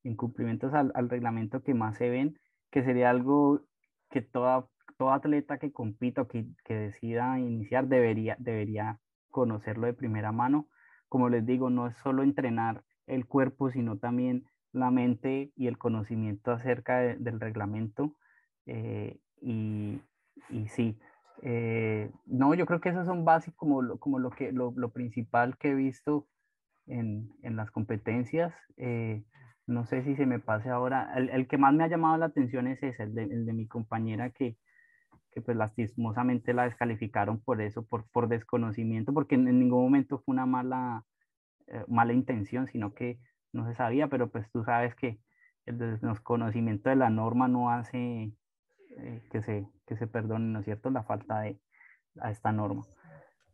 incumplimientos 0.03 0.73
al, 0.73 0.91
al, 0.95 1.09
reglamento 1.09 1.63
que 1.63 1.73
más 1.73 1.95
se 1.95 2.09
ven, 2.09 2.37
que 2.71 2.83
sería 2.83 3.09
algo 3.09 3.61
que 4.09 4.21
toda, 4.21 4.67
todo 5.03 5.11
atleta 5.11 5.57
que 5.57 5.73
compita 5.73 6.21
o 6.21 6.27
que, 6.29 6.45
que 6.63 6.75
decida 6.75 7.37
iniciar 7.37 7.87
debería, 7.87 8.37
debería 8.39 8.99
conocerlo 9.29 9.85
de 9.85 9.93
primera 9.93 10.31
mano. 10.31 10.69
Como 11.09 11.27
les 11.27 11.45
digo, 11.45 11.69
no 11.69 11.87
es 11.87 11.97
solo 11.97 12.23
entrenar 12.23 12.83
el 13.05 13.25
cuerpo, 13.25 13.69
sino 13.69 13.97
también 13.97 14.45
la 14.71 14.91
mente 14.91 15.51
y 15.57 15.67
el 15.67 15.77
conocimiento 15.77 16.51
acerca 16.51 16.99
del 16.99 17.41
reglamento. 17.41 18.15
Eh, 18.65 19.19
y, 19.41 19.99
y, 20.49 20.67
sí, 20.69 20.97
eh, 21.41 22.09
no, 22.25 22.53
yo 22.53 22.65
creo 22.65 22.79
que 22.79 22.89
esos 22.89 23.05
son 23.05 23.25
básicos 23.25 23.57
como 23.57 23.81
lo, 23.81 23.99
como 23.99 24.19
lo, 24.19 24.29
que, 24.29 24.53
lo, 24.53 24.71
lo 24.77 24.93
principal 24.93 25.57
que 25.57 25.71
he 25.71 25.75
visto 25.75 26.27
en, 26.87 27.29
en 27.41 27.57
las 27.57 27.71
competencias. 27.71 28.53
Eh, 28.77 29.25
no 29.67 29.85
sé 29.85 30.01
si 30.03 30.15
se 30.15 30.25
me 30.25 30.39
pase 30.39 30.69
ahora. 30.69 31.11
El, 31.17 31.29
el, 31.29 31.45
que 31.49 31.57
más 31.57 31.73
me 31.73 31.83
ha 31.83 31.89
llamado 31.89 32.15
la 32.17 32.27
atención 32.27 32.67
es 32.67 32.81
ese, 32.81 33.03
el 33.03 33.13
de, 33.13 33.23
el 33.23 33.45
de 33.45 33.51
mi 33.51 33.67
compañera 33.67 34.29
que, 34.29 34.55
que 35.33 35.41
pues 35.41 35.57
lastimosamente 35.57 36.53
la 36.53 36.63
descalificaron 36.63 37.39
por 37.41 37.61
eso, 37.61 37.85
por, 37.85 38.05
por 38.11 38.27
desconocimiento, 38.27 39.13
porque 39.13 39.35
en, 39.35 39.47
en 39.47 39.59
ningún 39.59 39.83
momento 39.83 40.19
fue 40.19 40.33
una 40.33 40.45
mala, 40.45 41.05
eh, 41.67 41.83
mala 41.87 42.13
intención, 42.13 42.67
sino 42.67 42.93
que 42.93 43.19
no 43.51 43.67
se 43.67 43.75
sabía, 43.75 44.07
pero 44.07 44.29
pues 44.29 44.49
tú 44.51 44.63
sabes 44.63 44.95
que 44.95 45.19
el 45.65 45.77
desconocimiento 45.77 46.89
de 46.89 46.95
la 46.95 47.09
norma 47.09 47.47
no 47.47 47.69
hace 47.69 48.33
eh, 48.97 49.21
que, 49.31 49.41
se, 49.41 49.67
que 49.87 49.95
se 49.97 50.07
perdone, 50.07 50.45
¿no 50.45 50.59
es 50.59 50.65
cierto?, 50.65 50.89
la 50.89 51.03
falta 51.03 51.41
de 51.41 51.59
a 52.19 52.31
esta 52.31 52.51
norma. 52.51 52.83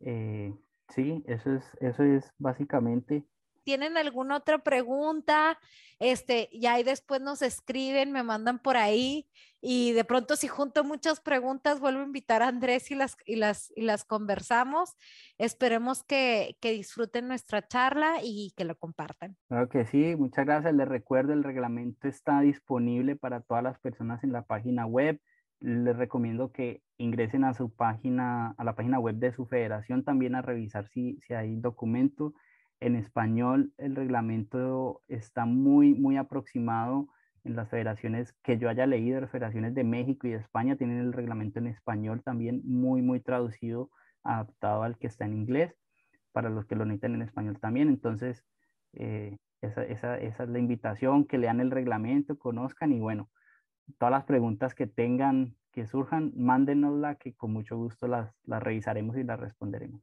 Eh, 0.00 0.54
sí, 0.88 1.22
eso 1.26 1.54
es, 1.54 1.64
eso 1.80 2.02
es 2.02 2.32
básicamente 2.38 3.24
tienen 3.64 3.96
alguna 3.96 4.36
otra 4.36 4.58
pregunta, 4.58 5.58
este, 5.98 6.48
y 6.50 6.66
ahí 6.66 6.82
después 6.82 7.20
nos 7.20 7.42
escriben, 7.42 8.12
me 8.12 8.22
mandan 8.22 8.58
por 8.58 8.76
ahí 8.76 9.28
y 9.60 9.92
de 9.92 10.04
pronto 10.04 10.36
si 10.36 10.48
junto 10.48 10.84
muchas 10.84 11.20
preguntas 11.20 11.80
vuelvo 11.80 12.00
a 12.00 12.06
invitar 12.06 12.42
a 12.42 12.48
Andrés 12.48 12.90
y 12.90 12.94
las, 12.94 13.16
y 13.26 13.36
las, 13.36 13.72
y 13.76 13.82
las 13.82 14.04
conversamos. 14.04 14.96
Esperemos 15.38 16.02
que, 16.02 16.56
que 16.60 16.72
disfruten 16.72 17.28
nuestra 17.28 17.66
charla 17.66 18.16
y 18.22 18.52
que 18.56 18.64
lo 18.64 18.76
compartan. 18.76 19.36
Claro 19.48 19.68
que 19.68 19.84
sí, 19.84 20.16
muchas 20.16 20.46
gracias. 20.46 20.74
Les 20.74 20.88
recuerdo, 20.88 21.34
el 21.34 21.44
reglamento 21.44 22.08
está 22.08 22.40
disponible 22.40 23.16
para 23.16 23.40
todas 23.42 23.62
las 23.62 23.78
personas 23.78 24.24
en 24.24 24.32
la 24.32 24.42
página 24.42 24.86
web. 24.86 25.20
Les 25.60 25.94
recomiendo 25.94 26.52
que 26.52 26.82
ingresen 26.96 27.44
a 27.44 27.52
su 27.52 27.70
página, 27.70 28.54
a 28.56 28.64
la 28.64 28.74
página 28.74 28.98
web 28.98 29.16
de 29.16 29.32
su 29.32 29.46
federación 29.46 30.04
también 30.04 30.34
a 30.34 30.42
revisar 30.42 30.88
si, 30.88 31.18
si 31.26 31.34
hay 31.34 31.56
documento 31.56 32.32
en 32.80 32.96
español 32.96 33.72
el 33.78 33.94
reglamento 33.94 35.02
está 35.08 35.44
muy, 35.44 35.94
muy 35.94 36.16
aproximado 36.16 37.08
en 37.44 37.56
las 37.56 37.68
federaciones 37.68 38.34
que 38.42 38.58
yo 38.58 38.68
haya 38.68 38.86
leído, 38.86 39.20
las 39.20 39.30
federaciones 39.30 39.74
de 39.74 39.84
México 39.84 40.26
y 40.26 40.30
de 40.30 40.38
España 40.38 40.76
tienen 40.76 40.98
el 40.98 41.12
reglamento 41.12 41.58
en 41.58 41.68
español 41.68 42.22
también 42.22 42.62
muy, 42.64 43.02
muy 43.02 43.20
traducido, 43.20 43.90
adaptado 44.22 44.82
al 44.82 44.98
que 44.98 45.06
está 45.06 45.24
en 45.24 45.34
inglés, 45.34 45.74
para 46.32 46.50
los 46.50 46.66
que 46.66 46.76
lo 46.76 46.84
necesitan 46.84 47.14
en 47.14 47.22
español 47.22 47.58
también. 47.58 47.88
Entonces, 47.88 48.44
eh, 48.92 49.38
esa, 49.62 49.84
esa, 49.84 50.18
es 50.18 50.38
la 50.38 50.58
invitación, 50.58 51.24
que 51.26 51.38
lean 51.38 51.60
el 51.60 51.70
reglamento, 51.70 52.38
conozcan 52.38 52.92
y 52.92 53.00
bueno, 53.00 53.30
todas 53.98 54.12
las 54.12 54.24
preguntas 54.24 54.74
que 54.74 54.86
tengan, 54.86 55.56
que 55.72 55.86
surjan, 55.86 56.32
mándenosla, 56.36 57.16
que 57.16 57.34
con 57.34 57.52
mucho 57.52 57.76
gusto 57.76 58.06
las, 58.06 58.34
las 58.44 58.62
revisaremos 58.62 59.16
y 59.16 59.24
las 59.24 59.40
responderemos. 59.40 60.02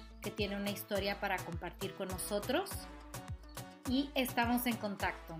que 0.21 0.31
tiene 0.31 0.55
una 0.55 0.69
historia 0.69 1.19
para 1.19 1.37
compartir 1.37 1.93
con 1.95 2.07
nosotros 2.07 2.69
y 3.89 4.09
estamos 4.15 4.65
en 4.67 4.77
contacto. 4.77 5.37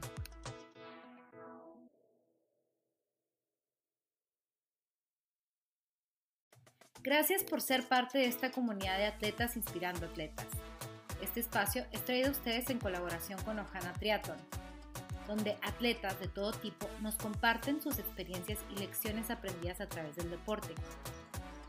Gracias 7.03 7.43
por 7.43 7.61
ser 7.61 7.88
parte 7.88 8.19
de 8.19 8.25
esta 8.25 8.51
comunidad 8.51 8.97
de 8.97 9.07
atletas 9.07 9.55
inspirando 9.55 10.05
atletas. 10.05 10.45
Este 11.21 11.39
espacio 11.39 11.86
es 11.91 12.05
traído 12.05 12.27
a 12.27 12.32
ustedes 12.32 12.69
en 12.69 12.77
colaboración 12.77 13.41
con 13.43 13.57
Ojana 13.57 13.93
Triathlon, 13.93 14.38
donde 15.27 15.57
atletas 15.63 16.19
de 16.19 16.27
todo 16.27 16.51
tipo 16.51 16.88
nos 17.01 17.15
comparten 17.15 17.82
sus 17.82 17.97
experiencias 17.97 18.59
y 18.69 18.79
lecciones 18.79 19.32
aprendidas 19.32 19.82
a 19.82 19.89
través 19.89 20.15
del 20.15 20.29
deporte. 20.29 20.75